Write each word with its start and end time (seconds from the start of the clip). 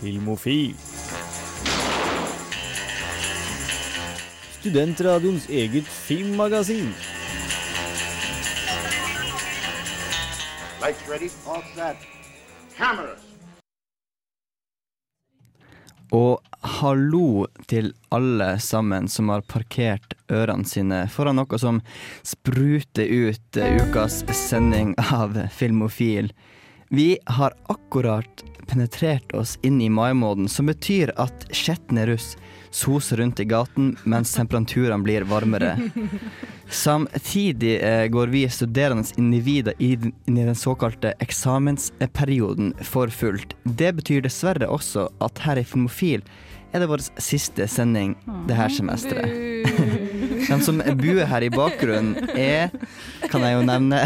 Filmofil. 0.00 0.74
Studentradioens 4.60 5.48
eget 5.50 5.86
filmmagasin. 5.86 6.92
Lights 10.80 11.08
ready, 11.08 11.30
all 11.46 11.62
set. 11.74 11.96
Cameras. 12.76 13.24
Og 16.14 16.40
hallo 16.62 17.46
til 17.68 17.90
alle 18.14 18.54
sammen 18.64 19.08
som 19.12 19.28
har 19.28 19.42
parkert 19.44 20.14
ørene 20.32 20.64
sine 20.68 21.02
foran 21.12 21.36
noe 21.36 21.58
som 21.60 21.82
spruter 22.26 23.04
ut 23.04 23.58
eh, 23.60 23.82
ukas 23.82 24.22
sending 24.32 24.94
av 25.12 25.36
Filmofil. 25.52 26.32
Vi 26.88 27.18
har 27.26 27.52
akkurat 27.68 28.44
penetrert 28.68 29.32
oss 29.34 29.56
inn 29.66 29.80
i 29.80 29.88
maimåneden, 29.90 30.48
som 30.48 30.68
betyr 30.68 31.12
at 31.16 31.48
skjetne 31.56 32.06
russ 32.10 32.36
soser 32.70 33.16
rundt 33.16 33.40
i 33.40 33.46
gaten 33.48 33.94
mens 34.04 34.34
temperaturene 34.36 35.02
blir 35.04 35.24
varmere. 35.28 35.76
Samtidig 36.68 37.78
eh, 37.80 38.06
går 38.12 38.26
vi 38.26 38.44
studerende 38.48 39.04
individer 39.16 39.74
i 39.78 39.94
den, 39.96 40.12
inn 40.26 40.38
i 40.38 40.44
den 40.44 40.58
såkalte 40.58 41.14
eksamensperioden 41.24 42.74
for 42.84 43.08
fullt. 43.08 43.56
Det 43.64 43.94
betyr 44.02 44.22
dessverre 44.26 44.68
også 44.68 45.08
at 45.24 45.40
her 45.46 45.62
i 45.62 45.64
Filmofil 45.64 46.22
er 46.72 46.82
det 46.82 46.90
vår 46.90 47.00
siste 47.16 47.64
sending 47.70 48.12
det 48.48 48.58
her 48.58 48.68
semesteret. 48.68 49.32
Den 50.48 50.62
som 50.64 50.80
buer 51.00 51.26
her 51.28 51.44
i 51.44 51.50
bakgrunnen 51.52 52.28
er, 52.36 52.70
kan 53.28 53.44
jeg 53.44 53.56
jo 53.56 53.64
nevne, 53.68 54.02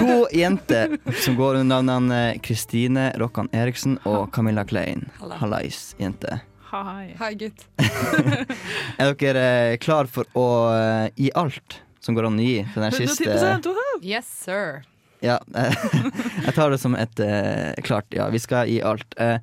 to 0.00 0.26
jenter 0.32 0.96
som 1.22 1.36
går 1.36 1.60
under 1.60 1.82
navnene 1.84 2.38
Kristine 2.44 3.10
Rokkan 3.20 3.50
Eriksen 3.52 3.98
og 4.08 4.30
Camilla 4.34 4.64
Klein. 4.64 5.08
Hallais, 5.20 5.94
jente. 6.00 6.40
Hei. 6.70 7.14
Hei, 7.18 7.32
gutt. 7.34 7.64
Er 9.00 9.14
dere 9.18 9.76
klar 9.82 10.08
for 10.10 10.28
å 10.38 10.46
eh, 10.72 11.06
gi 11.18 11.32
alt 11.36 11.80
som 12.00 12.16
går 12.16 12.30
an 12.30 12.38
å 12.40 12.46
gi 12.46 12.60
for 12.72 12.84
den 12.84 12.94
siste 12.94 13.26
110 13.26 13.68
woohoo! 13.68 13.98
Yes, 14.06 14.30
sir. 14.46 14.80
Ja, 15.20 15.36
jeg 16.46 16.54
tar 16.56 16.72
det 16.72 16.80
som 16.80 16.96
et 16.96 17.20
eh, 17.20 17.74
klart 17.84 18.08
ja. 18.16 18.30
Vi 18.32 18.40
skal 18.40 18.70
gi 18.70 18.80
alt. 18.86 19.18
Eh, 19.20 19.36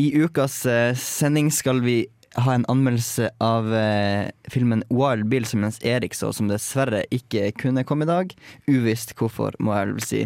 I 0.00 0.08
ukas 0.22 0.62
eh, 0.70 0.94
sending 0.96 1.50
skal 1.52 1.82
vi 1.84 2.06
ha 2.34 2.54
en 2.54 2.64
anmeldelse 2.68 3.30
av 3.38 3.74
eh, 3.74 4.30
filmen 4.48 4.82
Wild 4.88 5.26
Bill 5.28 5.46
som 5.46 5.62
Jens 5.62 5.78
Erik 5.84 6.14
så, 6.14 6.32
som 6.32 6.48
dessverre 6.48 7.04
ikke 7.12 7.50
kunne 7.60 7.84
komme 7.84 8.06
i 8.06 8.10
dag. 8.10 8.32
Uvisst 8.70 9.14
hvorfor, 9.18 9.56
må 9.60 9.74
jeg 9.76 9.90
vel 9.90 10.06
si. 10.06 10.22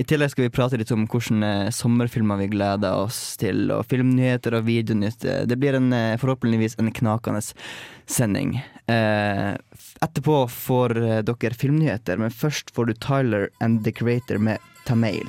I 0.00 0.06
tillegg 0.08 0.32
skal 0.32 0.46
vi 0.46 0.54
prate 0.54 0.80
litt 0.80 0.92
om 0.94 1.04
hvilke 1.04 1.40
eh, 1.46 1.68
sommerfilmer 1.74 2.40
vi 2.40 2.50
gleder 2.54 3.04
oss 3.04 3.20
til, 3.40 3.66
og 3.74 3.84
filmnyheter 3.90 4.56
og 4.56 4.66
videonytt. 4.68 5.26
Det 5.48 5.60
blir 5.60 5.76
en, 5.76 5.92
eh, 5.92 6.16
forhåpentligvis 6.20 6.78
en 6.80 6.92
knakende 6.96 7.44
sending. 8.10 8.56
Eh, 8.90 9.52
etterpå 10.00 10.42
får 10.50 10.96
dere 11.28 11.56
filmnyheter, 11.56 12.18
men 12.18 12.32
først 12.32 12.72
får 12.74 12.88
du 12.88 12.94
Tyler 12.94 13.48
and 13.60 13.84
The 13.84 13.92
Creator 13.92 14.38
med 14.38 14.58
Tamail. 14.88 15.28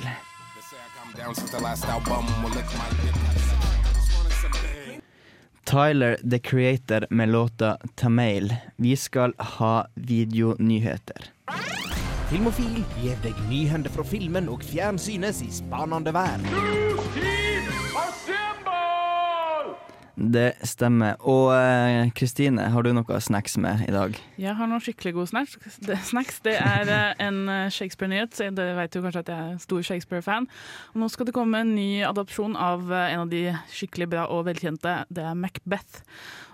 Tyler 5.64 6.16
The 6.30 6.38
Creator 6.38 7.06
med 7.10 7.28
låta 7.28 7.78
Tamail. 7.94 8.54
Vi 8.76 8.96
skal 8.96 9.34
ha 9.38 9.86
videonyheter. 9.94 11.30
Filmofil 12.30 12.84
gir 13.02 13.18
deg 13.22 13.36
nyhender 13.50 13.92
fra 13.92 14.04
filmen 14.08 14.48
og 14.48 14.64
fjernsynets 14.64 15.42
i 15.44 15.50
spanende 15.52 16.14
vær. 16.16 16.81
Det 20.22 20.52
stemmer. 20.62 21.16
Og 21.26 21.50
eh, 21.56 22.10
Kristine, 22.14 22.68
har 22.70 22.84
du 22.86 22.92
noe 22.94 23.18
snacks 23.20 23.56
med 23.58 23.82
i 23.88 23.94
dag? 23.94 24.14
Jeg 24.38 24.54
har 24.54 24.68
noen 24.70 24.82
skikkelig 24.82 25.16
gode 25.16 25.32
snacks. 25.32 25.56
Det, 25.82 25.96
snacks. 26.06 26.38
det 26.46 26.54
er 26.62 26.90
eh, 26.94 27.24
en 27.26 27.40
eh, 27.50 27.72
Shakespeare-nyhet. 27.74 28.38
Dere 28.54 28.76
vet 28.78 28.94
jo 28.94 29.02
kanskje 29.02 29.24
at 29.24 29.32
jeg 29.32 29.48
er 29.56 29.58
stor 29.64 29.82
Shakespeare-fan. 29.88 30.46
Nå 30.94 31.10
skal 31.10 31.26
det 31.26 31.34
komme 31.34 31.64
en 31.64 31.74
ny 31.74 32.04
adopsjon 32.06 32.54
av 32.54 32.86
en 32.92 33.24
av 33.24 33.34
de 33.34 33.48
skikkelig 33.74 34.12
bra 34.14 34.28
og 34.30 34.46
velkjente. 34.46 35.00
Det 35.10 35.26
er 35.26 35.38
Macbeth. 35.38 36.04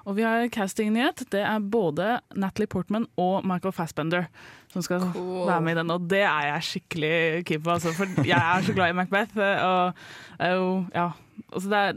Og 0.09 0.17
vi 0.17 0.25
har 0.25 0.47
castingnyhet. 0.55 1.27
Det 1.33 1.43
er 1.45 1.61
både 1.61 2.15
Natalie 2.41 2.67
Portman 2.73 3.05
og 3.21 3.45
Michael 3.45 3.75
Fassbender 3.77 4.25
som 4.73 4.81
skal 4.85 5.03
Cool. 5.13 5.47
være 5.51 5.61
med 5.67 5.75
i 5.75 5.79
den. 5.83 5.91
Og 5.93 6.07
det 6.09 6.23
er 6.25 6.47
jeg 6.49 6.63
skikkelig 6.71 7.45
keen 7.49 7.63
på, 7.65 7.75
altså, 7.77 7.93
for 7.97 8.25
jeg 8.25 8.39
er 8.41 8.65
så 8.65 8.73
glad 8.77 8.95
i 8.95 8.97
Macbeth. 8.97 9.37
eh, 9.37 9.65
Og 9.65 9.93
er 10.41 10.55
jo, 10.57 10.71
ja 10.95 11.11
altså 11.53 11.69
det 11.71 11.79
er, 11.79 11.93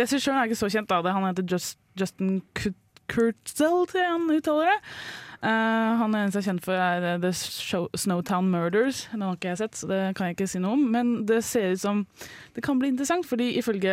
Regissøren 0.00 0.38
er 0.40 0.48
ikke 0.50 0.58
så 0.60 0.68
kjent, 0.74 0.90
da. 0.90 0.98
Det, 1.06 1.12
han 1.14 1.24
heter 1.30 1.46
Just, 1.54 1.78
Justin 2.00 2.42
Kurtzel, 3.08 3.84
til 3.90 4.00
han 4.06 4.26
uttaler 4.32 4.70
det. 4.72 4.78
Eh, 5.44 5.90
han 6.00 6.14
er 6.16 6.22
eneste 6.24 6.40
jeg 6.40 6.44
er 6.46 6.50
kjent 6.54 6.64
for, 6.64 6.78
er 6.80 7.04
eh, 7.04 7.18
The 7.20 7.30
Show, 7.36 7.88
Snowtown 8.00 8.46
Murders. 8.52 9.02
Den 9.12 9.24
har 9.26 9.34
ikke 9.36 9.50
jeg 9.52 9.60
sett, 9.60 9.76
så 9.76 9.88
det 9.90 9.98
kan 10.16 10.30
jeg 10.30 10.38
ikke 10.38 10.48
si 10.54 10.62
noe 10.64 10.72
om. 10.78 10.86
Men 10.94 11.10
det 11.28 11.42
ser 11.44 11.74
ut 11.74 11.82
som 11.82 12.00
det 12.56 12.64
kan 12.64 12.80
bli 12.80 12.88
interessant, 12.94 13.28
fordi 13.28 13.50
ifølge 13.60 13.92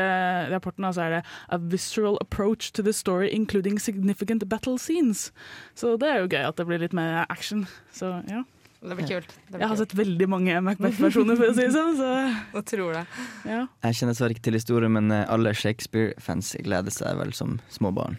rapporten 0.54 0.88
så 0.96 1.04
er 1.10 1.18
det 1.18 1.22
a 1.52 1.60
visceral 1.60 2.16
approach 2.24 2.72
to 2.78 2.86
the 2.88 2.94
story 2.96 3.28
including 3.36 3.80
significant 3.84 4.48
battle 4.48 4.78
scenes. 4.80 5.28
Så 5.76 5.98
det 6.00 6.08
er 6.14 6.24
jo 6.24 6.32
gøy 6.32 6.48
at 6.48 6.56
det 6.62 6.68
blir 6.72 6.80
litt 6.86 6.96
mer 6.96 7.26
action. 7.28 7.68
Så 7.92 8.14
ja. 8.32 8.46
Det 8.82 8.96
blir 8.98 9.06
kult. 9.12 9.28
Det 9.30 9.52
blir 9.54 9.60
Jeg 9.62 9.68
har 9.70 9.76
kult. 9.76 9.84
sett 9.92 9.98
veldig 10.00 10.28
mange 10.32 10.56
Macbeth-versjoner, 10.66 11.36
for 11.38 11.52
å 11.52 11.54
si 11.54 11.68
det 11.68 11.76
sånn. 11.76 11.94
Så 12.00 12.08
Jeg 12.56 12.66
tror 12.72 12.96
det. 12.96 13.04
ja. 13.46 13.60
Jeg 13.86 14.00
kjenner 14.00 14.16
dessverre 14.16 14.34
ikke 14.40 14.48
til 14.48 14.58
historien, 14.58 14.96
men 14.96 15.12
eh, 15.14 15.28
alle 15.30 15.54
Shakespeare-fans 15.54 16.56
gleder 16.66 16.96
seg 16.96 17.20
vel 17.20 17.36
som 17.38 17.60
små 17.70 17.92
barn. 17.94 18.18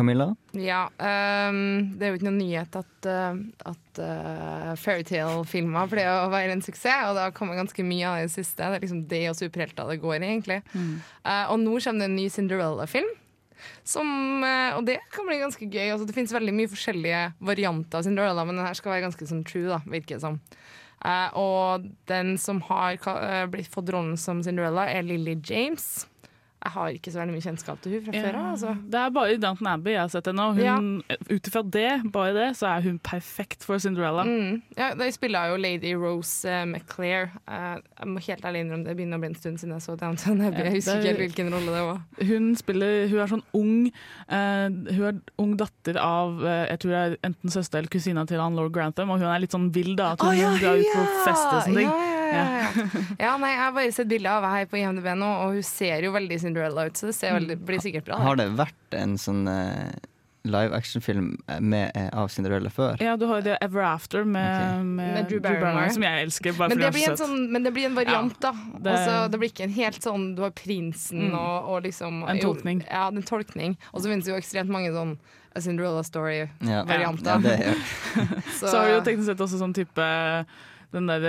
Camilla? 0.00 0.30
Ja, 0.56 0.86
um, 0.96 1.62
det 1.94 2.06
er 2.06 2.12
jo 2.12 2.18
ikke 2.18 2.28
noen 2.30 2.40
nyhet 2.40 2.80
at, 2.80 2.92
uh, 3.06 3.38
at 3.70 4.02
uh, 4.02 4.72
fairytale-filmer 4.80 5.90
pleier 5.92 6.24
å 6.24 6.32
være 6.32 6.56
en 6.56 6.64
suksess, 6.64 7.06
og 7.10 7.18
det 7.18 7.26
har 7.28 7.36
kommet 7.36 7.60
ganske 7.60 7.84
mye 7.86 8.08
av 8.08 8.18
det 8.18 8.26
i 8.26 8.28
det 8.30 8.34
siste. 8.34 8.64
Det 8.64 8.80
er 8.80 8.86
liksom 8.86 9.06
det 9.10 9.24
og 9.30 9.38
superhelter 9.38 9.92
det 9.92 10.00
går 10.02 10.18
i, 10.18 10.22
egentlig. 10.30 10.62
Eh, 10.74 11.46
og 11.52 11.58
nå 11.60 11.76
kommer 11.76 12.04
det 12.04 12.08
en 12.08 12.16
ny 12.16 12.28
Cinderella-film. 12.32 13.10
Som, 13.84 14.44
eh, 14.44 14.76
og 14.76 14.84
det 14.86 14.98
kan 15.12 15.26
bli 15.28 15.40
ganske 15.40 15.66
gøy. 15.66 15.90
Altså, 15.92 16.06
det 16.08 16.16
finnes 16.16 16.34
veldig 16.34 16.54
mye 16.56 16.70
forskjellige 16.70 17.22
varianter 17.44 18.00
av 18.00 18.06
Cinderella, 18.06 18.44
men 18.46 18.60
denne 18.60 18.76
skal 18.78 18.94
være 18.94 19.06
ganske 19.08 19.28
sånn 19.28 19.44
true, 19.48 19.68
da, 19.68 19.80
virker 19.84 20.16
det 20.16 20.24
som. 20.24 20.40
Uh, 21.00 21.32
og 21.40 21.86
den 22.10 22.34
som 22.36 22.58
har 22.68 22.98
eh, 23.00 23.46
blitt 23.48 23.70
fått 23.72 23.88
rollen 23.88 24.18
som 24.20 24.42
Cinderella, 24.44 24.84
er 24.92 25.06
Lily 25.06 25.38
James. 25.40 26.04
Jeg 26.60 26.72
har 26.74 26.88
ikke 26.92 27.12
så 27.12 27.20
veldig 27.22 27.32
mye 27.32 27.44
kjennskap 27.44 27.78
til 27.80 27.94
hun 27.94 28.02
fra 28.04 28.12
før 28.12 28.36
av. 28.36 28.48
Altså. 28.50 28.72
Det 28.92 28.98
er 29.00 29.12
bare 29.16 29.32
i 29.32 29.38
Downton 29.40 29.68
Abbey 29.70 29.94
jeg 29.94 30.02
har 30.02 30.10
sett 30.12 30.26
henne, 30.28 30.44
og 30.50 30.58
ja. 30.60 30.74
ut 31.30 31.48
ifra 31.48 31.62
det, 31.64 31.88
bare 32.12 32.34
det, 32.36 32.48
så 32.58 32.68
er 32.68 32.84
hun 32.84 32.98
perfekt 33.00 33.64
for 33.64 33.80
Cinderella. 33.80 34.26
Mm. 34.28 34.60
Ja, 34.76 34.90
de 34.98 35.08
spiller 35.16 35.54
jo 35.54 35.56
Lady 35.60 35.94
Rose 35.96 36.44
uh, 36.44 36.66
McClair. 36.68 37.30
Uh, 37.48 37.80
jeg 37.80 38.12
må 38.12 38.24
helt 38.26 38.44
ærlig 38.44 38.64
innrømme 38.66 38.84
det 38.90 38.96
begynner 38.98 39.16
å 39.16 39.24
bli 39.24 39.30
en 39.32 39.38
stund 39.40 39.62
siden 39.62 39.72
jeg 39.78 39.86
så 39.86 39.96
Downton 40.00 40.44
Abbey. 40.50 40.66
Jeg 40.68 40.76
husker 40.76 40.98
er- 40.98 41.00
ikke 41.00 41.12
helt 41.14 41.24
hvilken 41.24 41.50
rolle 41.56 41.78
det 41.78 41.86
var. 41.88 42.04
Hun 42.28 42.52
spiller, 42.60 42.94
hun 43.08 43.24
er 43.24 43.32
sånn 43.32 43.46
ung 43.56 43.74
uh, 43.88 44.68
Hun 44.68 45.04
er 45.08 45.20
ung 45.40 45.56
datter 45.58 45.96
av 46.00 46.42
eh, 46.44 46.66
Jeg 46.70 46.80
tror 46.82 46.92
det 46.92 47.00
er 47.00 47.16
enten 47.26 47.52
søster 47.52 47.80
eller 47.80 47.92
kusina 47.92 48.26
til 48.28 48.42
han 48.42 48.58
lord 48.58 48.74
Grantham, 48.76 49.12
og 49.14 49.22
hun 49.22 49.32
er 49.32 49.40
litt 49.42 49.56
sånn 49.56 49.70
vill, 49.74 49.94
da. 49.96 50.12
At 50.14 50.24
hun 50.28 50.60
drar 50.60 50.76
ut 50.76 50.92
på 50.92 51.06
fest 51.24 51.46
og 51.48 51.62
sånne 51.64 51.86
ting. 51.86 52.19
Ja, 52.32 52.44
ja, 52.44 52.60
ja, 52.60 52.84
ja. 52.84 53.02
ja, 53.26 53.32
nei, 53.42 53.50
jeg 53.54 53.60
har 53.64 53.72
bare 53.76 53.92
sett 53.96 54.08
bilde 54.12 54.30
av 54.30 54.44
henne 54.46 54.60
her 54.62 54.70
på 54.70 54.78
IMDb 54.80 55.10
nå, 55.18 55.32
og 55.46 55.58
hun 55.58 55.62
ser 55.66 56.06
jo 56.06 56.12
veldig 56.16 56.40
Cinderella 56.40 56.86
ut, 56.90 56.96
så 57.00 57.10
det 57.10 57.16
ser 57.18 57.34
veldig, 57.38 57.58
blir 57.66 57.82
sikkert 57.82 58.04
bra. 58.10 58.20
Har 58.22 58.36
Det. 58.40 58.48
vært 58.58 58.96
en 59.00 59.16
sånn 59.20 59.44
uh, 59.48 59.90
live 60.48 60.72
action-film 60.72 61.34
med, 61.60 61.90
eh, 61.94 62.08
av 62.16 62.28
Cinderella 62.32 62.70
før? 62.72 62.96
Ja, 63.04 63.16
du 63.20 63.26
har 63.28 63.42
jo 63.42 63.44
det 63.50 63.58
Ever 63.60 63.82
After 63.84 64.24
med, 64.24 64.46
okay. 64.56 64.84
med, 64.88 65.10
Med 65.18 65.26
Drew 65.28 65.40
Barrymore, 65.44 65.90
som 65.92 66.02
jeg 66.06 66.22
elsker. 66.24 66.54
Bare 66.56 66.72
Men 66.72 66.78
det, 66.80 67.02
en 67.10 67.18
sånn, 67.20 67.42
men 67.52 67.66
det 67.66 67.72
blir 67.76 67.90
en 67.90 67.98
variant, 67.98 68.38
da. 68.40 68.54
det- 68.78 68.94
Også, 68.94 69.18
det 69.30 69.38
blir 69.42 69.52
ikke 69.52 69.66
en 69.68 69.74
helt 69.76 70.00
sånn 70.00 70.24
Du 70.38 70.40
har 70.46 70.50
prinsen 70.56 71.26
Mm. 71.30 71.34
og, 71.38 71.68
og 71.74 71.82
liksom 71.84 72.24
En 72.28 72.40
tolkning. 72.40 72.80
Jo, 72.80 72.88
ja, 72.88 73.06
en 73.12 73.22
tolkning. 73.22 73.76
Og 73.92 74.00
så 74.00 74.08
finnes 74.08 74.24
det 74.24 74.32
jo 74.32 74.38
ekstremt 74.40 74.72
mange 74.72 74.88
sånn 74.96 75.18
A 75.54 75.60
Cinderella 75.60 76.02
Story-varianter. 76.06 77.42
ja 77.44 77.56
ja. 77.66 77.74
Så, 78.58 78.66
Så 78.70 78.76
har 78.78 78.86
vi 78.86 78.92
jo 78.94 79.00
teknisk 79.04 79.26
sett 79.32 79.40
også 79.44 79.58
sånn 79.60 79.74
type 79.76 80.06
den 80.90 81.06
der, 81.06 81.24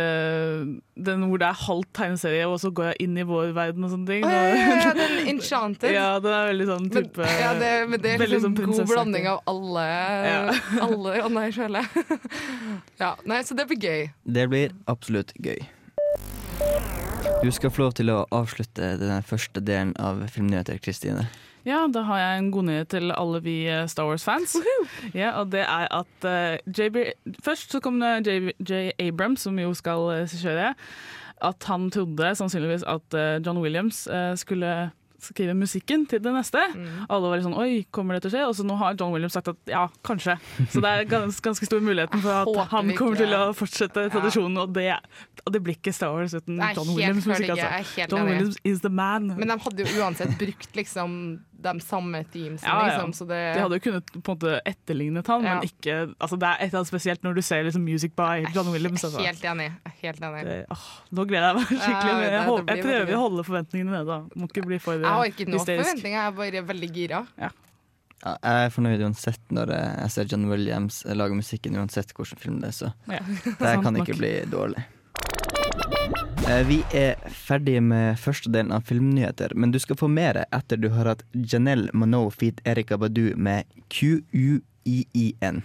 den 1.06 1.24
hvor 1.30 1.38
det 1.42 1.48
er 1.48 1.58
halvt 1.68 1.90
tegneserie, 1.94 2.48
og 2.50 2.58
så 2.64 2.72
går 2.74 2.88
jeg 2.92 2.96
inn 3.06 3.20
i 3.22 3.26
vår 3.30 3.52
verden 3.54 3.86
og 3.86 3.92
sånne 3.94 4.08
ting. 4.10 4.24
Oh, 4.26 4.32
ja, 4.34 4.46
ja, 4.50 4.78
ja, 4.82 4.94
den 5.02 5.28
Enchanted. 5.36 5.94
Ja, 5.94 6.08
den 6.24 6.34
er 6.34 6.48
veldig 6.50 6.68
sånn 6.72 6.88
Men, 6.88 6.96
type 6.96 7.28
ja, 7.30 7.52
det, 7.60 7.70
men 7.92 8.02
det 8.02 8.16
er 8.16 8.24
liksom 8.32 8.56
sånn 8.58 8.72
god 8.74 8.90
blanding 8.90 9.30
av 9.30 9.44
alle, 9.52 9.86
Ja. 10.32 10.42
alle 10.88 11.14
og 11.26 11.30
Nei, 11.36 11.46
føler 11.56 11.86
ja, 13.04 13.14
nei, 13.30 13.44
så 13.46 13.56
det 13.58 13.68
blir 13.70 13.80
gøy. 13.86 14.10
det 14.26 14.48
blir 14.52 14.74
absolutt 14.92 15.32
gøy. 15.38 15.62
Du 17.42 17.50
skal 17.54 17.72
få 17.74 17.86
lov 17.86 17.96
til 17.98 18.12
å 18.14 18.20
avslutte 18.34 18.96
den 19.02 19.24
første 19.26 19.62
delen 19.66 19.94
av 20.02 20.20
Filmnyheter, 20.30 20.78
Kristine. 20.84 21.28
Ja, 21.68 21.86
da 21.94 22.02
har 22.08 22.20
jeg 22.20 22.40
en 22.40 22.52
god 22.54 22.68
nyhet 22.70 22.90
til 22.94 23.14
alle 23.14 23.42
vi 23.46 23.56
eh, 23.70 23.86
Star 23.92 24.10
Wars-fans. 24.10 24.56
Ja, 25.14 25.36
og 25.42 25.52
det 25.54 25.62
er 25.66 25.88
at 25.94 26.26
uh, 26.26 26.58
JB 26.66 26.98
Først 27.44 27.74
så 27.74 27.82
kom 27.84 28.00
det 28.02 28.28
JB, 28.28 28.52
J. 28.70 28.92
Abrams, 29.00 29.46
som 29.46 29.60
jo 29.60 29.74
skal 29.78 30.08
regissere, 30.10 30.74
at 31.42 31.70
han 31.70 31.90
trodde 31.94 32.34
sannsynligvis 32.38 32.86
at 32.90 33.18
uh, 33.18 33.38
John 33.46 33.62
Williams 33.62 34.08
uh, 34.08 34.34
skulle 34.38 34.92
skrive 35.22 35.54
musikken 35.54 36.06
til 36.10 36.22
det 36.24 36.34
neste. 36.34 36.62
Mm. 36.74 37.06
Alle 37.10 37.30
var 37.30 37.40
litt 37.40 37.46
sånn 37.46 37.58
Oi, 37.62 37.84
kommer 37.94 38.18
det 38.18 38.24
til 38.26 38.32
å 38.32 38.34
skje? 38.34 38.46
Og 38.50 38.56
så 38.58 38.66
nå 38.66 38.78
har 38.80 38.98
John 38.98 39.14
Williams 39.14 39.36
sagt 39.38 39.52
at 39.52 39.70
ja, 39.70 39.84
kanskje. 40.08 40.38
Så 40.72 40.82
det 40.84 40.92
er 40.92 41.06
gans, 41.10 41.38
ganske 41.44 41.68
stor 41.68 41.84
muligheten 41.84 42.24
for 42.24 42.42
at 42.42 42.74
han 42.74 42.92
kommer 42.98 43.22
til 43.22 43.36
å 43.38 43.44
fortsette 43.58 44.08
tradisjonen, 44.14 44.58
og 44.64 44.74
det, 44.76 44.90
det 45.54 45.62
blir 45.62 45.78
ikke 45.78 45.94
Star 45.96 46.16
Wars 46.16 46.36
uten 46.38 46.58
John 46.58 46.94
Williams 46.96 47.30
musikk, 47.30 47.52
Altså. 47.52 48.06
John. 48.08 48.28
Williams 48.30 48.58
is 48.64 48.82
the 48.82 48.90
man. 48.90 49.34
Men 49.38 49.52
de 49.52 49.58
hadde 49.66 49.86
jo 49.86 50.02
uansett 50.02 50.34
brukt 50.40 50.78
liksom 50.78 51.16
de 51.62 51.74
samme 51.86 52.24
teamsene. 52.34 52.68
Ja, 52.68 52.76
ja. 52.80 52.88
liksom, 52.92 53.14
så 53.14 53.28
det 53.30 53.40
De 53.56 53.62
hadde 53.64 53.78
jo 53.80 53.84
kunnet 53.86 54.12
på 54.14 54.20
en 54.34 54.38
måte 54.38 54.54
etterlignet 54.66 55.28
han, 55.32 55.44
Ja. 55.46 55.56
men 55.56 55.68
ikke 55.70 55.96
altså 56.20 56.38
Det 56.40 56.48
er 56.50 56.56
et 56.60 56.68
eller 56.70 56.80
annet 56.82 56.92
spesielt 56.92 57.24
når 57.24 57.36
du 57.36 57.42
ser 57.42 57.64
liksom 57.68 57.84
Music 57.86 58.12
by 58.16 58.46
John 58.56 58.72
Williams. 58.74 59.02
Jeg 59.04 59.12
Altså. 59.12 59.26
helt 59.26 59.44
enig. 59.54 59.70
Jeg 59.86 59.94
helt 60.02 60.22
enig. 60.22 60.44
Det, 60.46 60.60
åh, 60.72 60.86
nå 61.12 61.26
gleder 61.30 61.48
jeg 61.48 61.56
meg 61.56 61.66
skikkelig. 61.68 62.14
Ja, 62.22 62.30
Jeg, 62.32 62.46
det 62.46 62.66
blir 62.66 62.76
jeg 62.76 62.86
prøver 62.86 63.14
å 63.16 63.22
holde 63.26 63.44
forventningene 63.50 63.92
nede. 63.92 64.06
da. 64.06 64.20
Må 64.36 64.48
ikke 64.52 64.66
bli 64.66 64.80
for 64.80 64.94
Jeg 64.94 65.06
har 65.06 65.26
ikke 65.32 65.48
noen 65.50 65.66
forventninger, 65.66 66.18
jeg 66.18 66.28
er 66.28 66.32
bare 66.42 66.64
veldig 66.74 66.92
gira. 66.96 67.26
Ja, 67.42 67.50
jeg 68.22 68.66
er 68.66 68.70
fornøyd 68.70 69.02
uansett 69.02 69.42
når 69.50 69.72
jeg 69.74 70.10
ser 70.12 70.26
John 70.30 70.46
Williams 70.50 71.04
lage 71.10 71.34
musikken, 71.34 71.74
uansett 71.76 72.14
hvilken 72.14 72.38
film 72.38 72.60
det 72.62 72.70
er. 72.70 72.78
Så 72.84 72.94
Ja, 73.10 73.20
det 73.58 73.84
kan 73.84 73.96
ikke 73.98 74.18
bli 74.18 74.34
dårlig. 74.46 74.86
Eh, 76.50 76.68
Vi 76.68 76.84
er 76.94 77.16
ferdige 77.30 77.82
med 77.82 78.20
første 78.20 78.50
delen 78.50 78.72
av 78.72 78.82
filmnyheter, 78.88 79.54
men 79.56 79.72
du 79.72 79.80
skal 79.80 79.98
få 80.00 80.08
mer 80.10 80.44
etter 80.50 80.78
du 80.78 80.90
har 80.90 81.06
hatt 81.06 81.24
Janelle 81.34 81.92
Monáe 81.94 82.32
feat 82.34 82.62
Erika 82.66 82.98
Badu 82.98 83.36
med 83.36 83.64
QUIIN. 83.90 85.62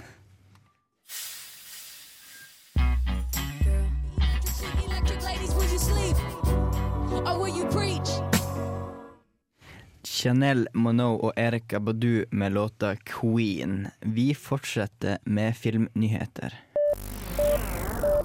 Chanel 10.17 10.67
Monoe 10.75 11.19
og 11.29 11.33
Erika 11.37 11.79
Badu 11.81 12.25
med 12.31 12.53
låta 12.53 12.97
Queen. 12.97 13.87
Vi 14.01 14.35
fortsetter 14.35 15.19
med 15.25 15.57
filmnyheter. 15.57 16.66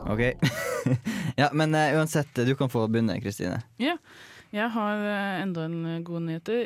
OK. 0.10 0.22
ja, 1.42 1.50
men 1.54 1.76
uh, 1.76 1.98
uansett, 2.00 2.36
du 2.36 2.56
kan 2.56 2.70
få 2.70 2.88
begynne, 2.88 3.22
Kristine. 3.22 3.62
Ja. 3.82 3.98
Jeg 4.52 4.68
har 4.74 5.00
eh, 5.00 5.42
enda 5.46 5.64
en 5.64 5.86
eh, 5.88 6.02
god 6.04 6.26
nyheter. 6.26 6.66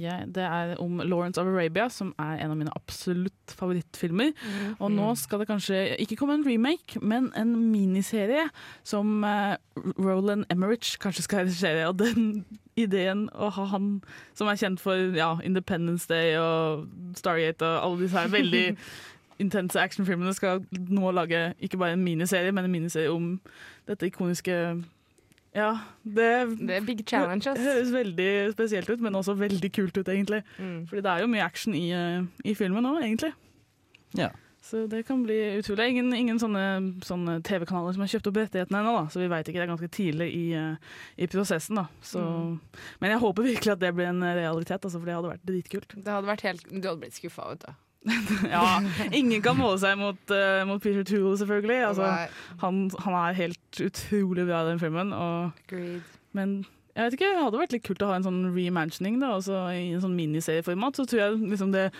Jeg, 0.00 0.28
det 0.32 0.44
er 0.46 0.70
om 0.80 1.02
Lawrence 1.04 1.40
of 1.40 1.50
Arabia, 1.50 1.90
som 1.92 2.14
er 2.16 2.38
en 2.40 2.54
av 2.54 2.56
mine 2.56 2.72
absolutt 2.72 3.52
favorittfilmer. 3.58 4.30
Og 4.78 4.88
nå 4.94 5.10
skal 5.20 5.42
det 5.42 5.48
kanskje 5.50 5.82
ikke 6.00 6.16
komme 6.16 6.38
en 6.38 6.46
remake, 6.46 6.96
men 7.04 7.28
en 7.36 7.52
miniserie 7.68 8.46
som 8.88 9.20
Roland 10.00 10.46
Emmerich 10.48 10.96
kanskje 11.02 11.26
skal 11.26 11.44
regissere. 11.44 11.84
Og 11.90 11.98
den 12.00 12.46
ideen 12.86 13.26
å 13.36 13.50
ha 13.52 13.66
han 13.74 13.98
som 14.32 14.48
er 14.48 14.56
kjent 14.56 14.80
for 14.80 15.12
ja, 15.16 15.34
Independence 15.44 16.08
Day 16.08 16.38
og 16.40 16.88
Stargate 17.20 17.68
og 17.68 17.84
alle 17.84 18.06
disse 18.06 18.16
her 18.16 18.32
veldig 18.32 18.64
intense 19.42 19.80
actionfilmene, 19.80 20.34
skal 20.34 20.64
nå 20.72 21.10
lage 21.12 21.54
ikke 21.60 21.78
bare 21.78 21.92
en 21.96 22.04
miniserie, 22.04 22.52
men 22.52 22.64
en 22.64 22.72
miniserie 22.72 23.12
om 23.12 23.40
dette 23.88 24.06
ikoniske 24.08 24.84
Ja, 25.56 25.70
det 26.04 26.58
Det 26.58 26.70
er 26.76 26.84
big 26.84 27.04
challenge, 27.08 27.48
ass. 27.50 27.58
høres 27.60 27.92
veldig 27.92 28.52
spesielt 28.52 28.90
ut, 28.90 29.00
men 29.00 29.14
også 29.14 29.34
veldig 29.38 29.72
kult 29.72 29.96
ut, 29.96 30.08
egentlig. 30.08 30.42
Mm. 30.58 30.86
Fordi 30.86 31.00
det 31.02 31.10
er 31.12 31.20
jo 31.20 31.26
mye 31.32 31.44
action 31.44 31.74
i, 31.74 31.90
eh, 31.92 32.26
i 32.44 32.54
filmen 32.54 32.82
nå, 32.82 32.98
egentlig. 33.00 33.32
Ja. 34.14 34.28
Så 34.66 34.88
det 34.90 35.04
kan 35.06 35.22
bli 35.22 35.36
utrolig. 35.60 35.88
Ingen, 35.92 36.12
ingen 36.12 36.38
sånne, 36.42 36.98
sånne 37.06 37.38
TV-kanaler 37.46 37.94
som 37.94 38.02
har 38.02 38.08
kjøpt 38.10 38.26
opp 38.26 38.36
rettighetene 38.40 38.80
ennå, 38.82 38.94
så 39.12 39.20
vi 39.22 39.28
veit 39.30 39.46
ikke. 39.46 39.60
Det 39.62 39.62
er 39.62 39.70
ganske 39.76 39.90
tidlig 39.94 40.26
i, 40.34 40.52
eh, 40.58 40.76
i 41.16 41.26
prosessen. 41.30 41.76
da. 41.76 41.86
Så, 42.02 42.20
Men 43.00 43.10
jeg 43.10 43.20
håper 43.20 43.42
virkelig 43.46 43.72
at 43.72 43.78
det 43.78 43.94
blir 43.94 44.08
en 44.10 44.20
realitet, 44.20 44.82
altså, 44.82 44.98
for 44.98 45.06
det 45.06 45.14
hadde 45.14 45.30
vært 45.30 45.46
dritkult. 45.46 45.94
Det 45.94 46.12
hadde 46.12 46.26
vært 46.26 46.42
helt 46.42 46.64
Du 46.68 46.88
hadde 46.88 47.00
blitt 47.00 47.14
skuffa, 47.14 47.48
vet 47.48 47.60
du. 47.64 47.72
Ja, 48.54 48.78
Ingen 49.10 49.42
kan 49.44 49.58
måle 49.58 49.80
seg 49.82 49.98
mot, 49.98 50.20
uh, 50.30 50.62
mot 50.68 50.82
Peter 50.82 51.04
Toole, 51.06 51.34
selvfølgelig. 51.40 51.80
Altså, 51.90 52.12
han, 52.62 52.86
han 53.02 53.18
er 53.18 53.40
helt 53.40 53.82
utrolig 53.82 54.46
bra 54.46 54.62
i 54.62 54.70
den 54.70 54.82
filmen. 54.82 55.12
Og. 55.16 55.74
Men 56.36 56.58
jeg 56.96 57.04
vet 57.04 57.16
ikke, 57.18 57.32
det 57.34 57.42
hadde 57.44 57.60
vært 57.60 57.74
litt 57.74 57.84
kult 57.84 58.04
å 58.04 58.08
ha 58.08 58.14
en 58.16 58.24
sånn 58.24 58.44
reimagining 58.54 59.18
da, 59.20 59.34
i 59.74 59.90
en 59.92 60.04
sånn 60.04 60.16
miniserieformat. 60.16 60.96
Så 60.96 61.04
tror 61.10 61.22
jeg 61.22 61.40
liksom 61.52 61.74
det, 61.74 61.90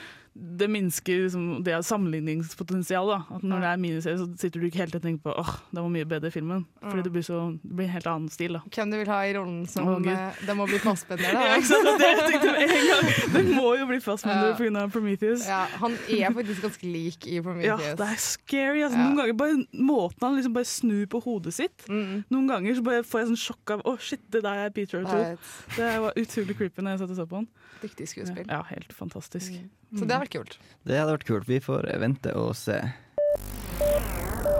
det 0.56 0.67
minsker 0.73 1.23
liksom 1.25 1.62
det 1.65 1.75
sammenligningspotensial. 1.85 3.11
At 3.17 3.43
når 3.44 3.62
det 3.62 3.69
er 3.71 3.81
miniserie, 3.81 4.19
så 4.21 4.27
sitter 4.41 4.61
du 4.62 4.67
ikke 4.69 4.83
helt 4.83 4.94
og 4.99 5.03
tenker 5.05 5.23
på 5.27 5.35
åh, 5.41 5.53
det 5.73 5.83
var 5.83 5.91
mye 5.93 6.06
bedre 6.09 6.29
i 6.31 6.35
filmen. 6.35 6.65
Fordi 6.83 7.05
det 7.06 7.12
blir, 7.15 7.25
så, 7.27 7.38
det 7.62 7.77
blir 7.79 7.87
en 7.88 7.93
helt 7.94 8.09
annen 8.11 8.29
stil. 8.33 8.56
da. 8.59 8.62
Hvem 8.75 8.93
du 8.93 8.97
vil 9.00 9.11
ha 9.12 9.19
i 9.29 9.33
rollen 9.37 9.62
som 9.71 9.88
oh, 9.88 10.00
Det 10.47 10.56
må 10.59 10.67
bli 10.69 10.81
fastbender, 10.83 11.33
da. 11.37 11.44
Ja, 11.53 11.61
sant? 11.67 11.91
Det, 12.00 12.11
jeg 12.11 12.27
tenkte 12.33 12.53
med 12.53 12.75
en 12.77 12.87
gang. 12.91 13.11
det 13.37 13.44
må 13.56 13.75
jo 13.81 13.88
bli 13.91 14.00
fastmender 14.05 14.55
Ja. 14.56 14.87
Prometheus. 14.93 15.47
Ja, 15.49 15.62
han 15.81 15.97
er 16.09 16.33
faktisk 16.37 16.62
ganske 16.67 16.87
lik 16.91 17.27
i 17.27 17.37
Ja, 17.39 17.43
Prometheus. 17.47 17.97
det 18.00 18.09
er 18.09 18.21
scary. 18.23 18.82
Altså. 18.87 18.99
Ja. 18.99 19.05
Noen 19.09 19.21
ganger 19.23 19.39
bare 19.41 19.59
Måten 19.87 20.27
han 20.29 20.37
liksom 20.39 20.55
bare 20.56 20.69
snur 20.69 21.06
på 21.12 21.23
hodet 21.25 21.55
sitt 21.56 21.85
Mm. 21.87 22.25
Noen 22.32 22.49
ganger 22.49 22.75
så 22.75 22.82
bare 22.82 23.03
får 23.06 23.21
jeg 23.21 23.29
sånn 23.29 23.39
sjokk 23.41 23.71
av 23.77 23.82
Å, 23.87 23.93
shit, 24.03 24.23
det 24.32 24.41
der 24.44 24.65
er 24.67 24.71
Peter 24.75 25.03
O'Toole. 25.05 25.37
Det 25.77 25.91
var 26.03 26.17
utrolig 26.19 26.56
creepy 26.59 26.82
når 26.82 26.97
jeg 26.97 27.03
satt 27.05 27.12
og 27.15 27.19
så 27.21 27.27
på 27.31 27.37
han. 27.41 27.49
dyktig 27.82 28.09
skuespill. 28.11 28.47
Ja, 28.50 28.62
helt 28.71 28.93
fantastisk. 28.97 29.53
Så 29.94 30.05
det 30.05 30.12
hadde 30.17 30.25
vært 30.27 30.35
kult. 30.35 30.59
Det 30.87 30.99
hadde 30.99 31.12
vært 31.17 31.27
kult. 31.29 31.49
Vi 31.49 31.61
får 31.62 31.87
vente 32.03 32.33
og 32.37 32.55
se. 32.59 32.81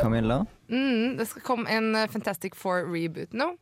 Camilla? 0.01 0.45
Mm, 0.69 1.17
det 1.19 1.27
skal 1.31 1.43
komme 1.47 1.71
en 1.73 1.95
eh, 1.97 2.09
Fantastic 2.11 2.55
Four-reboot 2.59 3.33
nå. 3.37 3.53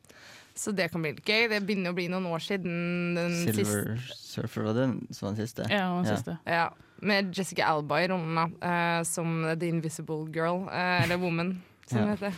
Så 0.54 0.70
det 0.74 0.88
kan 0.92 1.02
bli 1.02 1.12
litt 1.16 1.26
gøy. 1.26 1.48
Det 1.50 1.60
begynner 1.66 1.90
å 1.90 1.96
bli 1.96 2.06
noen 2.12 2.26
år 2.30 2.42
siden 2.44 3.14
den 3.16 3.32
siste. 3.40 3.64
Silver 3.64 4.04
Surfer 4.14 4.66
var 4.68 4.76
den 4.78 4.92
som 5.10 5.26
var 5.28 5.34
den 5.34 5.46
siste? 5.46 5.66
Ja, 5.70 5.88
den 5.96 6.04
Ja. 6.06 6.16
siste. 6.16 6.36
Ja, 6.46 6.64
med 7.02 7.32
Jessica 7.36 7.66
Alba 7.72 7.98
i 8.04 8.08
rollen, 8.08 8.34
da, 8.38 8.46
eh, 8.70 9.02
som 9.08 9.42
The 9.58 9.68
Invisible 9.68 10.28
Girl, 10.34 10.64
uh, 10.68 11.02
eller 11.02 11.16
Woman. 11.18 11.56
Som 11.86 11.98
Ja. 11.98 12.14
heter. 12.14 12.32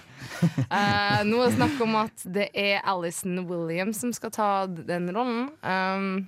Uh, 0.66 1.20
nå 1.22 1.38
er 1.38 1.50
det 1.50 1.54
snakk 1.54 1.80
om 1.84 1.92
at 2.00 2.24
det 2.34 2.48
er 2.58 2.80
Alison 2.84 3.44
Williams 3.46 4.00
som 4.02 4.10
skal 4.12 4.32
ta 4.34 4.66
den 4.66 5.06
rollen. 5.14 5.52
Um, 5.62 6.26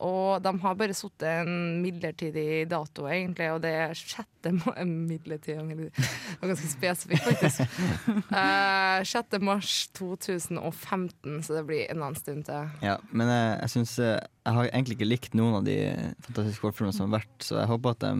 og 0.00 0.40
de 0.40 0.52
har 0.62 0.76
bare 0.80 0.94
satt 0.96 1.24
en 1.28 1.50
midlertidig 1.82 2.64
dato, 2.70 3.04
egentlig, 3.10 3.50
og 3.52 3.60
det 3.64 3.72
er 3.82 3.92
6. 3.92 4.22
eh, 4.48 4.54
midlertidig, 4.88 5.64
midlertidig. 5.68 5.90
Det 5.92 6.38
var 6.40 6.52
ganske 6.54 6.70
spesifikt, 6.72 7.26
faktisk. 7.28 7.60
Uh, 8.30 9.02
6. 9.04 9.36
mars 9.44 9.88
2015, 9.98 11.42
så 11.44 11.58
det 11.58 11.64
blir 11.68 11.84
en 11.90 12.00
annen 12.02 12.18
stund 12.18 12.46
til. 12.48 12.70
Ja, 12.84 12.96
men 13.12 13.28
jeg, 13.28 13.50
jeg 13.60 13.72
synes 13.74 13.94
eh, 13.98 14.16
Jeg 14.46 14.56
har 14.56 14.68
egentlig 14.70 14.96
ikke 14.96 15.08
likt 15.10 15.36
noen 15.38 15.58
av 15.60 15.66
de 15.66 15.76
fantastiske 16.24 16.64
kortfilmene 16.64 16.96
som 16.96 17.08
har 17.10 17.20
vært, 17.20 17.36
så 17.44 17.60
jeg 17.60 17.70
håper 17.70 17.96
at 17.96 18.04
de 18.06 18.14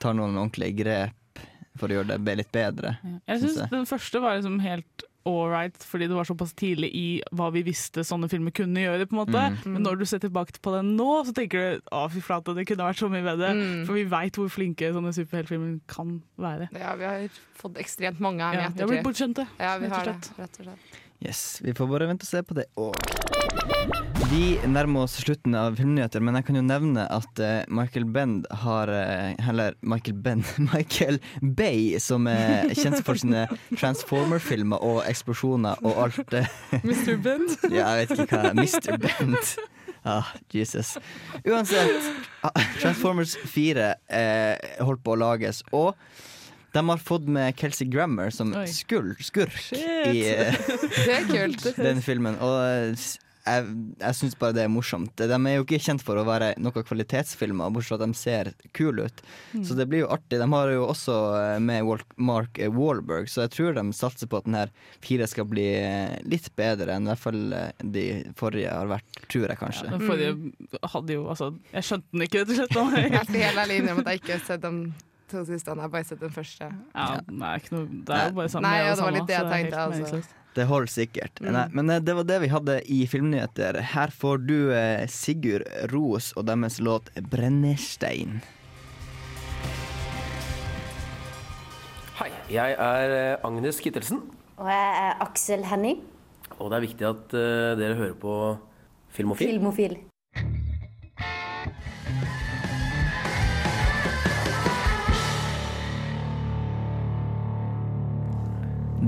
tar 0.00 0.16
noen 0.16 0.38
ordentlige 0.40 0.78
grep 0.80 1.44
for 1.78 1.90
å 1.90 2.00
gjøre 2.00 2.18
det 2.18 2.36
litt 2.40 2.52
bedre. 2.54 2.96
Jeg 3.28 3.42
Synes 3.42 3.58
syns 3.58 3.74
den 3.74 3.88
første 3.88 4.22
var 4.24 4.38
liksom 4.38 4.58
helt 4.64 5.04
ålreit, 5.28 5.76
fordi 5.84 6.08
det 6.08 6.16
var 6.16 6.28
såpass 6.28 6.54
tidlig 6.56 6.90
i 6.96 7.06
hva 7.36 7.50
vi 7.52 7.62
visste 7.66 8.04
sånne 8.06 8.28
filmer 8.32 8.54
kunne 8.56 8.84
gjøre. 8.84 9.08
på 9.10 9.16
en 9.16 9.20
måte. 9.20 9.42
Mm. 9.60 9.74
Men 9.74 9.84
når 9.84 10.00
du 10.00 10.06
ser 10.08 10.22
tilbake 10.22 10.56
på 10.62 10.72
den 10.76 10.94
nå, 10.96 11.08
så 11.26 11.34
tenker 11.36 11.60
du 11.60 11.92
å 11.92 12.06
fy 12.12 12.22
flate, 12.24 12.54
det 12.56 12.66
kunne 12.70 12.88
vært 12.88 13.02
så 13.02 13.10
mye 13.12 13.26
bedre. 13.26 13.52
Mm. 13.56 13.84
For 13.88 13.98
vi 13.98 14.06
veit 14.08 14.40
hvor 14.40 14.48
flinke 14.52 14.92
sånne 14.96 15.12
superheltfilmer 15.16 15.76
kan 15.90 16.18
være. 16.40 16.70
Ja, 16.72 16.96
vi 16.96 17.08
har 17.08 17.42
fått 17.60 17.80
ekstremt 17.82 18.22
mange 18.22 18.44
her 18.44 18.56
med 18.56 18.64
ja, 18.64 18.72
ettertid. 18.72 18.80
Ja, 18.80 18.86
vi 18.86 18.88
har 18.88 18.96
blitt 18.96 19.08
bortskjemte. 19.10 19.46
Ja, 19.60 19.76
rett 19.80 20.60
og 20.60 20.66
slett. 20.66 21.06
Yes, 21.20 21.58
Vi 21.60 21.74
får 21.74 21.86
bare 21.86 22.06
vente 22.08 22.24
og 22.24 22.30
se 22.30 22.40
på 22.42 22.54
det 22.56 22.64
òg. 22.80 22.96
Vi 24.30 24.54
nærmer 24.70 25.04
oss 25.04 25.18
slutten 25.20 25.56
av 25.58 25.74
filmnyheter, 25.76 26.22
men 26.24 26.38
jeg 26.38 26.46
kan 26.46 26.56
jo 26.56 26.62
nevne 26.64 27.02
at 27.12 27.40
eh, 27.42 27.64
Michael 27.68 28.06
Bend 28.14 28.46
har 28.62 28.88
eh, 28.94 29.48
Eller 29.50 29.74
Michael 29.82 30.16
Bend 30.22 30.46
Michael 30.70 31.18
Bay, 31.42 31.98
som 32.00 32.28
er 32.30 32.70
kjent 32.78 33.02
for 33.04 33.20
sine 33.20 33.42
Transformer-filmer 33.74 34.80
og 34.86 35.02
eksplosjoner 35.10 35.82
og 35.84 35.98
alt 36.06 36.22
det. 36.32 36.46
Mr. 36.86 37.18
Bend. 37.20 37.52
Ja, 37.74 37.90
jeg 37.98 38.06
vet 38.06 38.24
ikke 38.24 38.40
hva 38.40 38.54
Mr. 38.56 38.96
Bend. 39.02 39.54
Ah, 40.08 40.32
Jesus. 40.54 40.94
Uansett, 41.44 42.06
ah, 42.46 42.64
Transformers 42.80 43.34
4 43.52 43.90
eh, 44.08 44.70
holdt 44.80 45.04
på 45.04 45.12
å 45.12 45.20
lages, 45.20 45.60
og 45.76 45.92
de 46.72 46.84
har 46.88 47.02
fått 47.02 47.26
med 47.30 47.56
Kelsey 47.58 47.88
Grammer 47.90 48.30
som 48.34 48.52
skurk, 48.70 49.22
skurk 49.26 49.72
i 49.74 50.22
Det 51.06 51.24
kult. 51.30 51.66
den 51.76 52.02
filmen. 52.04 52.38
Og 52.44 52.60
eh, 52.62 52.94
jeg, 53.40 53.70
jeg 53.98 54.16
syns 54.18 54.34
bare 54.38 54.54
det 54.54 54.62
er 54.66 54.70
morsomt. 54.70 55.14
De 55.16 55.26
er 55.32 55.54
jo 55.56 55.64
ikke 55.64 55.78
kjent 55.82 56.02
for 56.04 56.20
å 56.20 56.24
være 56.28 56.52
noen 56.60 56.84
kvalitetsfilmer, 56.86 57.72
bortsett 57.72 57.94
fra 57.94 57.98
at 57.98 58.04
de 58.12 58.18
ser 58.18 58.50
kule 58.76 59.06
ut. 59.08 59.22
Så 59.66 59.74
det 59.78 59.86
blir 59.90 60.04
jo 60.04 60.10
artig. 60.12 60.38
De 60.42 60.46
har 60.52 60.72
jo 60.74 60.84
også 60.92 61.16
eh, 61.40 61.56
med 61.64 61.88
Mark 61.88 62.60
Wallberg, 62.60 62.76
Wahlberg, 62.76 63.30
så 63.32 63.46
jeg 63.46 63.54
tror 63.56 63.74
de 63.80 63.86
satser 63.96 64.30
på 64.30 64.42
at 64.42 64.46
denne 64.48 64.66
fire 65.02 65.26
skal 65.30 65.48
bli 65.50 65.66
eh, 65.80 66.14
litt 66.28 66.50
bedre 66.60 66.94
enn 66.98 67.08
i 67.08 67.12
hvert 67.14 67.24
fall 67.24 67.42
de 67.96 68.06
forrige 68.38 68.70
har 68.76 68.90
vært, 68.92 69.22
tror 69.32 69.48
jeg 69.48 69.62
kanskje. 69.64 69.90
Den 69.96 70.06
forrige 70.06 70.88
hadde 70.94 71.16
jo 71.16 71.26
altså 71.32 71.50
Jeg 71.72 71.88
skjønte 71.88 72.12
den 72.14 72.26
ikke, 72.28 72.44
rett 72.44 72.76
og 72.76 72.92
slett. 72.94 73.06
Jeg 73.20 73.24
skal 73.26 73.46
helt 73.48 73.64
ærlig 73.64 73.80
innrømme 73.80 74.04
at 74.04 74.12
jeg 74.12 74.20
ikke 74.22 74.36
har 74.36 74.44
sett 74.46 74.62
de 74.62 74.74
to 75.30 75.44
siste. 75.48 75.72
Jeg 75.72 75.92
har 75.94 76.04
sett 76.08 76.20
den 76.20 76.34
første. 76.34 76.68
Ja, 76.94 77.08
nei, 77.30 77.54
ikke 77.60 77.74
noe, 77.76 77.86
det 78.06 78.16
er 78.16 78.28
jo 78.30 78.36
bare 78.40 78.52
sånn 78.52 78.64
Nei, 78.66 78.76
ja, 78.82 78.92
det 78.94 79.06
var 79.06 79.16
litt 79.16 79.28
det 79.30 79.36
jeg 79.36 79.50
tenkte, 79.54 79.86
Det, 79.94 80.04
altså. 80.04 80.36
Det 80.58 80.66
holder 80.66 80.90
sikkert. 80.90 81.40
Nei, 81.46 81.66
men 81.78 81.92
eh, 81.94 82.00
det 82.02 82.16
var 82.18 82.26
det 82.26 82.40
vi 82.42 82.50
hadde 82.50 82.74
i 82.90 83.04
Filmnyheter. 83.06 83.78
Her 83.92 84.10
får 84.10 84.42
du 84.48 84.56
eh, 84.74 85.04
Sigurd 85.06 85.66
Ros 85.92 86.32
og 86.34 86.48
deres 86.50 86.80
låt 86.82 87.12
'Brennestein'. 87.14 88.40
Hei, 92.18 92.30
jeg 92.50 92.74
er 92.74 93.16
eh, 93.16 93.46
Agnes 93.46 93.78
Kittelsen, 93.80 94.24
Og 94.60 94.66
jeg 94.68 94.96
er 95.06 95.22
Aksel 95.24 95.62
Henning, 95.70 96.02
og 96.58 96.68
det 96.68 96.76
er 96.76 96.84
viktig 96.84 97.06
at 97.08 97.30
dere 97.80 97.96
hører 97.96 98.18
på 98.20 98.34
Filmofil. 99.14 99.54
filmofil. 99.54 99.94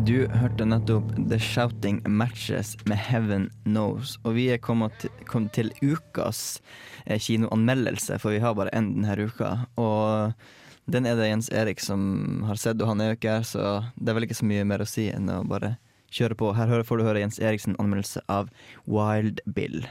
Du 0.02 0.24
hørte 0.34 0.64
nettopp 0.66 1.12
The 1.30 1.36
Shouting 1.38 2.00
Matches 2.10 2.72
med 2.90 2.98
Heaven 2.98 3.44
Knows. 3.62 4.16
Og 4.26 4.34
vi 4.34 4.48
er 4.50 4.58
kommet 4.58 5.04
til, 5.54 5.70
ukas 5.78 6.58
eh, 7.06 7.20
kinoanmeldelse, 7.22 8.18
for 8.18 8.34
vi 8.34 8.40
har 8.42 8.56
bare 8.58 8.72
én 8.74 8.88
denne 8.96 9.14
uka. 9.28 9.52
Og 9.78 10.34
den 10.90 11.06
er 11.06 11.14
det 11.14 11.28
Jens 11.28 11.52
Erik 11.54 11.78
som 11.80 12.42
har 12.48 12.58
sett, 12.58 12.82
og 12.82 12.90
han 12.90 13.00
er 13.00 13.12
jo 13.12 13.18
ikke 13.20 13.36
her, 13.36 13.46
så 13.46 13.62
det 13.94 14.10
er 14.10 14.18
vel 14.18 14.26
ikke 14.26 14.40
så 14.40 14.48
mye 14.50 14.66
mer 14.66 14.82
å 14.82 14.90
si 14.90 15.06
enn 15.12 15.30
å 15.30 15.44
bare 15.46 15.76
kjøre 16.10 16.34
på. 16.40 16.50
Her 16.58 16.82
får 16.82 16.98
du 16.98 17.06
høre 17.06 17.22
Jens 17.22 17.38
Eriksen 17.38 17.78
anmeldelse 17.78 18.24
av 18.26 18.50
Wild 18.90 19.38
Bill. 19.46 19.84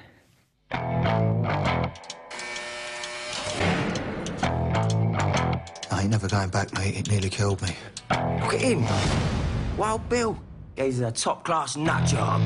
I 5.91 6.03
ain't 6.03 6.11
never 6.11 6.27
going 6.27 6.49
back, 6.49 6.73
mate. 6.73 6.97
It 6.97 7.07
nearly 7.07 7.29
killed 7.29 7.61
me. 7.61 7.77
Look 8.41 8.55
at 8.55 8.61
him. 8.61 9.40
Wild 9.77 10.09
Bill. 10.09 10.35
He's 10.75 10.99
a 10.99 11.11
top 11.11 11.43
class 11.43 11.77
nut 11.77 12.05
job. 12.05 12.41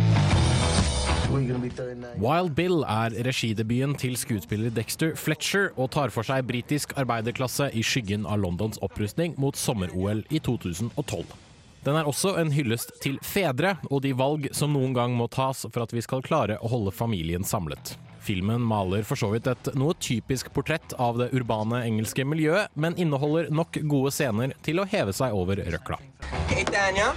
What 1.29 1.39
are 1.39 1.41
you 1.41 1.47
going 1.47 1.61
to 1.61 1.69
be 1.69 1.69
doing 1.69 2.01
now? 2.01 2.13
Wild 2.17 2.55
Bill 2.55 2.83
er 2.83 3.09
regidebuten 3.25 3.95
til 3.97 4.15
skuespiller 4.17 4.69
Dexter 4.69 5.15
Fletcher 5.15 5.71
og 5.75 5.89
tar 5.91 6.13
for 6.13 6.27
seg 6.27 6.45
britisk 6.45 6.93
arbeiderklasse 6.97 7.71
i 7.73 7.81
skyggen 7.81 8.27
av 8.29 8.43
Londons 8.43 8.77
opprustning 8.85 9.33
mot 9.41 9.57
sommer-OL 9.57 10.21
i 10.29 10.39
2012. 10.39 11.25
Den 11.85 11.97
er 11.97 12.05
også 12.05 12.35
en 12.41 12.53
hyllest 12.53 12.93
til 13.01 13.17
fedre 13.25 13.75
og 13.89 14.03
de 14.05 14.13
valg 14.17 14.51
som 14.53 14.73
noen 14.73 14.93
gang 14.93 15.17
må 15.17 15.25
tas 15.27 15.65
for 15.65 15.81
at 15.81 15.93
vi 15.93 16.05
skal 16.05 16.23
klare 16.25 16.59
å 16.61 16.69
holde 16.69 16.93
familien 16.93 17.45
samlet. 17.45 17.95
Filmen 18.25 18.63
maler 18.65 19.05
for 19.05 19.19
så 19.19 19.29
vidt 19.35 19.45
et 19.51 19.67
noe 19.77 19.93
typisk 20.01 20.49
portrett 20.55 20.95
av 20.97 21.19
det 21.19 21.27
urbane 21.37 21.83
engelske 21.85 22.25
miljøet, 22.25 22.73
men 22.73 22.97
inneholder 22.97 23.51
nok 23.53 23.77
gode 23.85 24.13
scener 24.15 24.55
til 24.65 24.81
å 24.81 24.87
heve 24.89 25.13
seg 25.13 25.35
over 25.37 25.61
røkla. 25.61 25.99
Hey, 26.49 26.65
yeah? 26.73 27.13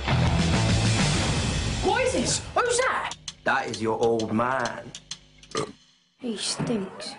What 1.84 2.04
is 2.04 2.12
this? 2.12 2.42
Who's 2.54 2.76
that? 2.84 3.16
That 3.44 3.70
is 3.70 3.80
your 3.80 3.96
old 4.04 4.32
man. 4.32 4.92
He 6.20 6.36
stinks. 6.36 7.14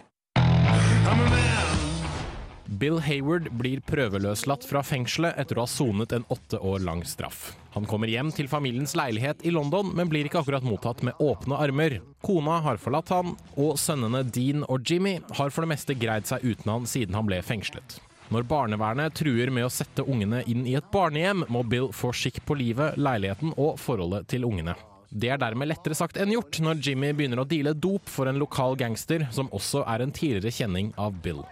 Bill 2.80 3.00
Hayward 3.04 3.50
blir 3.60 3.82
prøveløslatt 3.84 4.64
fra 4.64 4.80
fengselet 4.88 5.36
etter 5.42 5.58
å 5.58 5.66
ha 5.66 5.68
sonet 5.68 6.14
en 6.16 6.24
åtte 6.32 6.62
år 6.64 6.80
lang 6.88 7.02
straff. 7.04 7.50
Han 7.74 7.84
kommer 7.90 8.08
hjem 8.08 8.30
til 8.32 8.48
familiens 8.48 8.94
leilighet 8.96 9.44
i 9.44 9.52
London, 9.52 9.90
men 9.98 10.08
blir 10.08 10.30
ikke 10.30 10.40
akkurat 10.40 10.64
mottatt 10.64 11.02
med 11.04 11.20
åpne 11.20 11.58
armer. 11.60 11.98
Kona 12.24 12.62
har 12.64 12.80
forlatt 12.80 13.12
han, 13.12 13.34
og 13.60 13.76
sønnene 13.82 14.22
Dean 14.24 14.64
og 14.64 14.88
Jimmy 14.88 15.18
har 15.36 15.52
for 15.52 15.68
det 15.68 15.74
meste 15.74 15.98
greid 16.00 16.30
seg 16.30 16.46
uten 16.46 16.72
han 16.72 16.88
siden 16.88 17.20
han 17.20 17.28
ble 17.28 17.42
fengslet. 17.44 17.98
Når 18.32 18.48
barnevernet 18.48 19.18
truer 19.18 19.52
med 19.52 19.68
å 19.68 19.74
sette 19.74 20.06
ungene 20.08 20.46
inn 20.48 20.64
i 20.64 20.78
et 20.80 20.88
barnehjem, 20.94 21.50
må 21.52 21.66
Bill 21.68 21.90
få 21.92 22.14
skikk 22.16 22.40
på 22.48 22.56
livet, 22.62 22.96
leiligheten 22.96 23.58
og 23.58 23.76
forholdet 23.82 24.30
til 24.32 24.48
ungene. 24.48 24.78
Det 25.10 25.34
er 25.34 25.42
dermed 25.42 25.68
lettere 25.68 25.98
sagt 25.98 26.22
enn 26.22 26.32
gjort 26.32 26.62
når 26.64 26.80
Jimmy 26.86 27.12
begynner 27.18 27.44
å 27.44 27.50
deale 27.50 27.74
dop 27.76 28.08
for 28.08 28.30
en 28.30 28.40
lokal 28.40 28.80
gangster, 28.80 29.28
som 29.36 29.52
også 29.52 29.84
er 29.90 30.06
en 30.06 30.16
tidligere 30.16 30.54
kjenning 30.62 30.94
av 30.96 31.18
Bill. 31.26 31.44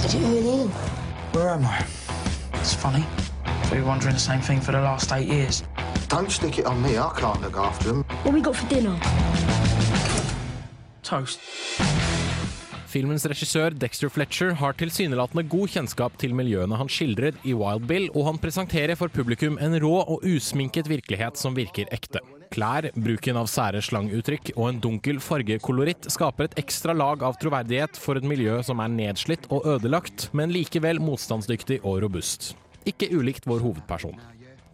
Did 0.00 0.14
you 0.14 0.20
hear 0.20 0.62
in? 0.62 0.68
Where 1.32 1.50
am 1.50 1.64
I? 1.66 1.84
It's 2.54 2.72
funny. 2.72 3.04
We 3.70 3.80
were 3.80 3.88
wondering 3.88 4.14
the 4.14 4.20
same 4.20 4.40
thing 4.40 4.60
for 4.60 4.72
the 4.72 4.80
last 4.80 5.12
eight 5.12 5.28
years. 5.28 5.62
Don't 6.08 6.30
stick 6.30 6.58
it 6.58 6.66
on 6.66 6.80
me. 6.82 6.96
I 6.96 7.10
can't 7.18 7.42
look 7.42 7.56
after 7.56 7.90
him. 7.90 8.04
What 8.22 8.32
we 8.34 8.40
got 8.40 8.56
for 8.56 8.66
dinner? 8.68 8.96
Toast. 11.02 11.40
Filmens 12.86 13.26
regissør 13.28 13.74
Dexter 13.76 14.08
Fletcher 14.08 14.54
har 14.56 14.72
tilsynelatende 14.78 15.44
god 15.52 15.68
kjennskap 15.74 16.16
til 16.22 16.32
miljøene 16.38 16.78
han 16.80 16.88
skildrer 16.88 17.36
i 17.44 17.52
Wild 17.52 17.84
Bill, 17.90 18.08
og 18.14 18.30
han 18.30 18.40
presenterer 18.40 18.96
for 18.96 19.12
publikum 19.12 19.58
en 19.60 19.76
rå 19.82 19.92
og 20.00 20.24
usminket 20.24 20.88
virkelighet 20.88 21.36
som 21.36 21.58
virker 21.58 21.92
ekte. 21.92 22.24
Klær, 22.52 22.90
bruken 22.94 23.38
av 23.40 23.48
sære 23.50 23.80
slanguttrykk 23.84 24.52
og 24.54 24.68
en 24.68 24.78
dunkel 24.82 25.18
fargekoloritt 25.22 26.08
skaper 26.12 26.48
et 26.48 26.56
ekstra 26.62 26.94
lag 26.96 27.24
av 27.26 27.38
troverdighet 27.42 27.98
for 28.00 28.18
et 28.18 28.26
miljø 28.26 28.60
som 28.66 28.80
er 28.84 28.92
nedslitt 28.92 29.48
og 29.50 29.66
ødelagt, 29.76 30.28
men 30.36 30.54
likevel 30.54 31.02
motstandsdyktig 31.02 31.82
og 31.82 32.00
robust. 32.06 32.54
Ikke 32.86 33.10
ulikt 33.10 33.48
vår 33.50 33.64
hovedperson. 33.64 34.16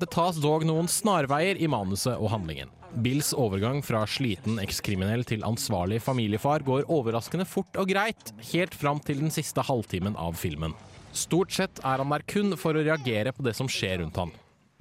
Det 0.02 0.10
tas 0.12 0.38
dog 0.42 0.66
noen 0.66 0.88
snarveier 0.90 1.60
i 1.62 1.68
manuset 1.70 2.16
og 2.18 2.32
handlingen. 2.32 2.70
Bills 3.04 3.30
overgang 3.32 3.80
fra 3.86 4.02
sliten 4.04 4.58
ekskriminell 4.60 5.22
til 5.24 5.44
ansvarlig 5.48 6.02
familiefar 6.04 6.64
går 6.66 6.90
overraskende 6.92 7.46
fort 7.48 7.78
og 7.80 7.88
greit, 7.88 8.32
helt 8.52 8.74
fram 8.76 9.00
til 9.00 9.22
den 9.22 9.32
siste 9.32 9.64
halvtimen 9.64 10.18
av 10.20 10.36
filmen. 10.36 10.74
Stort 11.16 11.54
sett 11.56 11.80
er 11.84 12.02
han 12.02 12.12
der 12.12 12.24
kun 12.28 12.56
for 12.60 12.76
å 12.76 12.84
reagere 12.84 13.32
på 13.32 13.44
det 13.46 13.56
som 13.56 13.70
skjer 13.70 14.02
rundt 14.02 14.20
han. 14.20 14.32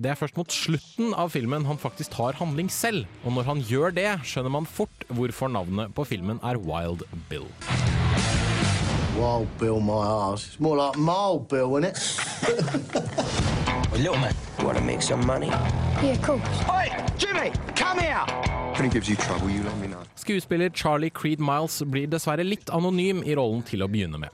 Det 0.02 0.10
er 0.10 0.18
først 0.18 0.38
mot 0.40 0.50
slutten 0.50 1.12
av 1.14 1.30
filmen 1.30 1.68
han 1.70 1.78
faktisk 1.78 2.16
tar 2.16 2.34
handling 2.40 2.72
selv, 2.74 3.06
og 3.22 3.36
når 3.36 3.46
han 3.46 3.60
gjør 3.70 3.94
det, 3.94 4.08
skjønner 4.26 4.50
man 4.56 4.66
fort 4.66 5.04
hvorfor 5.14 5.52
navnet 5.54 5.92
på 5.94 6.06
filmen 6.10 6.40
er 6.42 6.58
Wild 6.58 7.04
Bill. 7.30 7.46
Wild 9.20 9.52
Bill, 9.60 9.78
my 9.78 10.00
ass. 10.02 10.48
It's 10.48 10.60
more 10.60 10.74
like 10.80 10.98
Mild 10.98 11.46
Bill, 11.52 11.78
isn't 11.78 11.94
it? 11.94 12.02
Well, 13.92 14.00
little 14.00 14.20
man, 14.20 14.34
you 14.58 14.66
want 14.66 14.78
to 14.78 14.84
make 14.84 15.02
some 15.02 15.26
money? 15.28 15.48
Yeah, 16.02 16.16
cool. 16.24 16.40
Oi, 16.72 16.88
Jimmy, 17.20 17.52
come 17.76 18.00
here! 18.00 18.24
If 18.74 18.80
any 18.80 18.90
gives 18.90 19.10
you 19.10 19.18
trouble, 19.18 19.50
you 19.50 19.62
let 19.64 19.78
me 19.82 19.88
know. 19.88 20.00
Skuespiller 20.16 20.70
Charlie 20.70 21.10
Creed 21.10 21.40
Miles 21.40 21.82
blir 21.84 22.08
dessverre 22.08 22.46
litt 22.48 22.72
anonym 22.72 23.22
i 23.22 23.36
rollen 23.36 23.62
til 23.68 23.84
å 23.84 23.90
begynne 23.92 24.18
med. 24.18 24.32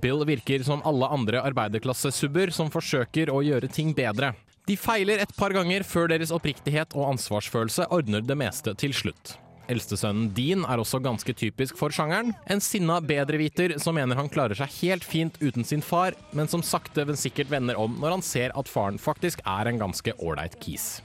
Bill 0.00 0.24
virker 0.24 0.64
som 0.64 0.82
alle 0.88 1.06
andre 1.12 1.44
arbeiderklassesubber 1.44 2.50
som 2.50 2.72
forsøker 2.72 3.30
å 3.30 3.44
gjøre 3.44 3.68
ting 3.68 3.92
bedre. 3.94 4.32
De 4.64 4.76
feiler 4.80 5.20
et 5.20 5.32
par 5.36 5.52
ganger 5.52 5.82
før 5.84 6.08
deres 6.08 6.30
oppriktighet 6.32 6.94
og 6.96 7.10
ansvarsfølelse 7.10 7.84
ordner 7.92 8.22
det 8.24 8.36
meste 8.40 8.72
til 8.80 8.94
slutt. 8.96 9.34
Eldstesønnen 9.68 10.30
Dean 10.36 10.64
er 10.64 10.80
også 10.80 11.00
ganske 11.04 11.32
typisk 11.36 11.76
for 11.76 11.92
sjangeren. 11.92 12.32
En 12.48 12.60
sinna 12.64 12.96
bedreviter 13.04 13.76
som 13.80 13.96
mener 13.96 14.16
han 14.16 14.28
klarer 14.32 14.56
seg 14.56 14.72
helt 14.80 15.04
fint 15.04 15.36
uten 15.40 15.64
sin 15.68 15.84
far, 15.84 16.16
men 16.32 16.48
som 16.48 16.64
sakte, 16.64 17.04
men 17.04 17.16
sikkert 17.16 17.52
vender 17.52 17.76
om 17.80 17.96
når 18.00 18.16
han 18.16 18.24
ser 18.24 18.56
at 18.56 18.68
faren 18.68 18.96
faktisk 19.00 19.44
er 19.44 19.68
en 19.68 19.80
ganske 19.84 20.16
ålreit 20.16 20.56
kis. 20.64 21.02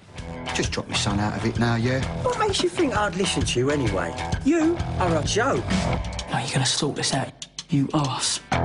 Just 0.55 0.71
drop 0.75 0.87
my 0.87 0.95
son 0.95 1.19
out 1.19 1.35
of 1.35 1.45
it 1.45 1.59
now, 1.59 1.75
yeah? 1.75 2.03
What 2.23 2.39
makes 2.39 2.63
you 2.63 2.69
think 2.69 2.95
I'd 2.95 3.15
listen 3.15 3.43
to 3.43 3.59
you 3.59 3.71
anyway? 3.71 4.11
You 4.45 4.77
are 4.99 5.15
a 5.19 5.23
joke. 5.23 5.63
Are 6.31 6.41
you 6.41 6.51
going 6.51 6.63
to 6.63 6.65
sort 6.65 6.95
this 6.95 7.13
out, 7.13 7.47
you 7.69 7.89
ass? 7.93 8.39
Do 8.51 8.57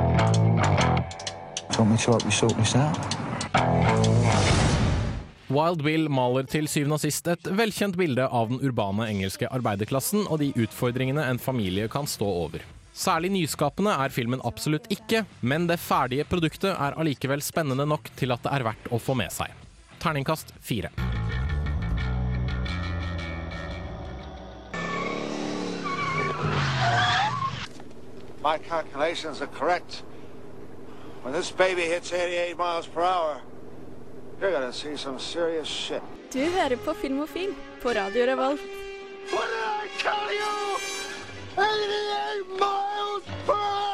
you 1.71 1.79
want 1.79 1.91
me 1.91 1.97
to 1.99 2.11
help 2.11 2.25
you 2.25 2.31
sort 2.31 2.57
this 2.57 2.77
out? 2.77 4.64
Wild 5.53 5.83
Bill 5.85 6.07
maler 6.09 6.47
til 6.49 6.65
syvende 6.73 6.97
og 6.97 7.03
sist 7.03 7.27
et 7.29 7.49
velkjent 7.53 7.99
bilde 8.01 8.25
av 8.25 8.49
den 8.49 8.63
urbane 8.65 9.11
engelske 9.13 9.51
arbeiderklassen 9.53 10.23
og 10.25 10.39
de 10.41 10.49
utfordringene 10.57 11.21
en 11.29 11.41
familie 11.43 11.85
kan 11.93 12.09
stå 12.09 12.25
over. 12.25 12.65
Særlig 12.97 13.29
nyskapende 13.35 13.93
er 13.93 14.15
filmen 14.15 14.41
absolutt 14.49 14.89
ikke, 14.95 15.25
men 15.43 15.67
det 15.69 15.81
ferdige 15.83 16.25
produktet 16.31 16.73
er 16.73 16.97
allikevel 16.97 17.45
spennende 17.45 17.85
nok 17.85 18.09
til 18.17 18.33
at 18.33 18.41
det 18.47 18.55
er 18.57 18.65
verdt 18.71 18.89
å 18.89 19.03
få 19.03 19.19
med 19.21 19.35
seg. 19.35 19.53
Terningkast 20.01 20.55
fire. 20.65 20.89
My 28.41 28.57
calculations 28.59 29.43
are 29.43 29.53
correct. 29.59 30.05
When 31.23 31.35
this 31.35 31.51
baby 31.51 31.83
hits 31.83 32.13
88 32.13 32.57
miles 32.57 32.87
per 32.87 33.03
hour, 33.03 33.43
you're 34.41 34.53
gonna 34.53 34.73
see 34.73 34.97
some 34.97 35.19
serious 35.19 35.69
shit. 35.69 36.03
Du 36.33 36.39
hører 36.39 36.77
på 36.77 36.95
Filmofil 36.95 37.55
på 37.83 37.89
Radio 37.89 38.27
Revolt. 38.27 38.61
What 39.33 39.47
did 39.53 39.65
I 39.85 39.89
tell 40.03 40.29
you? 40.41 40.77
88 41.57 42.59
miles 42.61 43.25
per 43.47 43.53
hour! 43.53 43.85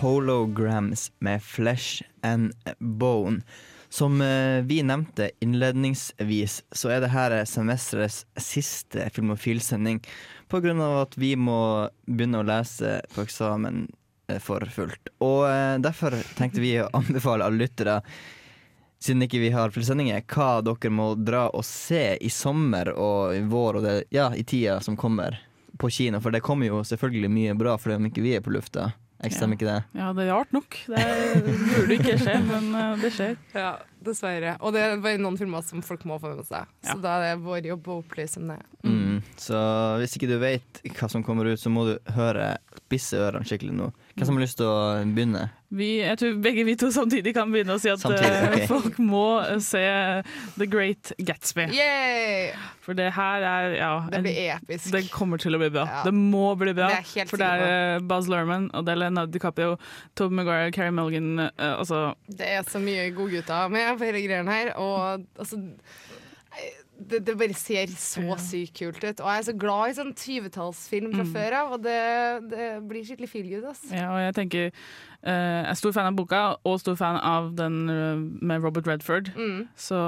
Holograms 0.00 1.12
med 1.18 1.42
Flesh 1.42 2.02
and 2.22 2.52
Bone. 2.78 3.42
Som 3.88 4.20
eh, 4.20 4.60
vi 4.68 4.82
nevnte 4.82 5.30
innledningsvis, 5.40 6.62
så 6.72 6.90
er 6.92 7.00
det 7.00 7.12
her 7.14 7.32
semesterets 7.48 8.26
siste 8.36 9.08
filmofilsending 9.14 10.02
av 10.52 10.98
at 11.02 11.16
vi 11.16 11.34
må 11.36 11.88
begynne 12.06 12.42
å 12.42 12.48
lese 12.48 12.98
på 13.14 13.24
eksamen 13.24 13.86
eh, 14.28 14.40
for 14.40 14.60
fullt. 14.72 15.12
Og 15.24 15.48
eh, 15.48 15.78
derfor 15.80 16.16
tenkte 16.36 16.60
vi 16.60 16.76
å 16.82 16.90
anbefale 17.00 17.48
alle 17.48 17.64
lyttere, 17.64 18.02
siden 19.00 19.24
ikke 19.24 19.40
vi 19.40 19.54
har 19.54 19.72
fullsendinger, 19.72 20.24
hva 20.26 20.60
dere 20.60 20.92
må 20.92 21.12
dra 21.14 21.46
og 21.48 21.64
se 21.64 22.18
i 22.20 22.30
sommer 22.30 22.90
og 22.92 23.36
i 23.36 23.44
vår 23.46 23.78
og 23.78 23.84
det, 23.86 23.98
ja, 24.10 24.32
i 24.34 24.44
tida 24.44 24.80
som 24.84 24.98
kommer 24.98 25.38
på 25.78 25.90
kino. 25.90 26.20
For 26.20 26.34
det 26.34 26.42
kommer 26.44 26.68
jo 26.68 26.82
selvfølgelig 26.84 27.30
mye 27.30 27.54
bra 27.58 27.76
fordi 27.78 28.00
om 28.00 28.08
ikke 28.10 28.24
vi 28.24 28.34
er 28.36 28.44
på 28.44 28.52
lufta. 28.52 28.90
Jeg 29.24 29.32
stemmer 29.34 29.56
ikke 29.58 29.66
det? 29.66 29.78
Ja, 29.98 30.12
det 30.14 30.28
er 30.28 30.34
rart 30.36 30.52
nok. 30.54 30.76
Det 30.86 31.06
burde 31.74 31.96
ikke 31.96 32.18
skje, 32.22 32.36
men 32.46 32.68
eh, 32.78 32.92
det 33.02 33.10
skjer. 33.16 33.34
Ja, 33.54 33.72
dessverre. 34.10 34.56
Og 34.60 34.74
det 34.74 34.84
er 34.84 34.96
bare 35.04 35.20
noen 35.20 35.38
filmer 35.40 35.64
som 35.66 35.84
folk 35.84 36.04
må 36.08 36.18
få 36.22 36.34
med 36.34 36.48
seg. 36.48 36.68
Så 36.86 36.98
da 37.02 37.18
er 37.18 37.26
det 37.26 37.44
vår 37.44 37.70
jobb 37.72 37.90
å 37.92 38.00
opplyse 38.02 38.40
om 38.40 38.52
det. 38.54 38.60
Mm. 38.86 39.22
Så 39.40 39.58
hvis 40.00 40.16
ikke 40.18 40.30
du 40.30 40.38
vet 40.42 40.82
hva 40.98 41.10
som 41.10 41.24
kommer 41.26 41.48
ut, 41.50 41.60
så 41.60 41.72
må 41.72 41.86
du 41.88 41.94
høre 42.16 42.56
spisse 42.88 43.18
ørene 43.20 43.46
skikkelig 43.46 43.76
nå. 43.76 43.92
Hvem 44.18 44.26
som 44.26 44.38
har 44.38 44.44
lyst 44.46 44.58
til 44.58 44.66
å 44.66 44.78
begynne? 45.14 45.48
Vi, 45.68 45.98
jeg 46.00 46.16
tror 46.16 46.36
begge 46.40 46.62
vi 46.64 46.74
to 46.80 46.88
samtidig 46.90 47.34
kan 47.36 47.50
begynne 47.52 47.74
å 47.76 47.80
si 47.80 47.90
at 47.92 48.00
Samtidig, 48.00 48.62
eh, 48.62 48.70
folk 48.70 48.96
må 49.04 49.24
eh, 49.44 49.58
se 49.60 49.82
The 50.56 50.66
Great 50.70 51.12
Gatsby. 51.20 51.66
Yay! 51.76 52.54
For 52.80 52.96
det 52.96 53.10
her 53.12 53.44
er 53.44 53.74
ja, 53.76 53.90
Det 54.08 54.22
blir 54.24 54.38
en- 54.46 54.62
episk. 54.62 54.88
Det 54.94 55.02
kommer 55.12 55.36
til 55.36 55.54
å 55.54 55.60
bli 55.60 55.68
bra. 55.74 55.84
Ja. 55.84 56.00
Det 56.06 56.14
må 56.16 56.54
bli 56.56 56.72
bra. 56.72 56.88
Det 56.88 57.20
er 57.20 57.28
for 57.28 57.36
det 57.42 57.50
er 57.50 57.60
Baz 57.60 58.00
eh, 58.00 58.06
Buzz 58.08 58.30
Lerman 58.32 58.70
og 58.72 58.86
det 58.86 58.94
er 58.94 59.02
Leonardo 59.04 59.34
DiCaprio, 59.34 59.76
Tobey 60.16 60.40
Maguire, 60.40 60.72
Carrie 60.72 60.94
Mulligan 60.96 61.50
altså, 61.58 62.14
Det 62.26 62.48
er 62.48 62.64
så 62.64 62.80
mye 62.80 63.10
godgutter 63.12 63.68
med 63.72 63.97
på 63.98 64.08
hele 64.08 64.24
greia 64.26 64.44
her, 64.48 64.72
og 64.80 65.24
altså 65.38 65.58
det, 66.98 67.20
det 67.28 67.34
bare 67.38 67.54
ser 67.54 67.86
så 67.94 68.34
sykt 68.42 68.72
kult 68.80 69.04
ut. 69.04 69.20
Og 69.22 69.28
jeg 69.30 69.38
er 69.38 69.44
så 69.46 69.52
glad 69.54 69.90
i 69.92 69.94
sånn 69.94 70.08
20-tallsfilm 70.18 71.12
fra 71.14 71.22
Mm. 71.22 71.30
før 71.36 71.54
av, 71.60 71.72
og 71.76 71.82
det, 71.84 71.98
det 72.50 72.64
blir 72.90 73.04
skikkelig 73.06 73.28
feel 73.30 73.46
good. 73.52 73.68
ass. 73.70 73.84
Ja, 73.94 74.08
og 74.10 74.18
jeg 74.24 74.34
tenker 74.34 74.64
uh, 74.72 75.30
Jeg 75.30 75.68
er 75.70 75.78
stor 75.78 75.92
fan 75.94 76.08
av 76.10 76.16
boka, 76.18 76.40
og 76.66 76.80
stor 76.82 76.96
fan 76.98 77.20
av 77.22 77.52
den 77.58 77.76
eh, 77.92 78.16
med 78.42 78.64
Robert 78.66 78.88
Redford. 78.90 79.30
Mm. 79.36 79.68
Så, 79.78 80.00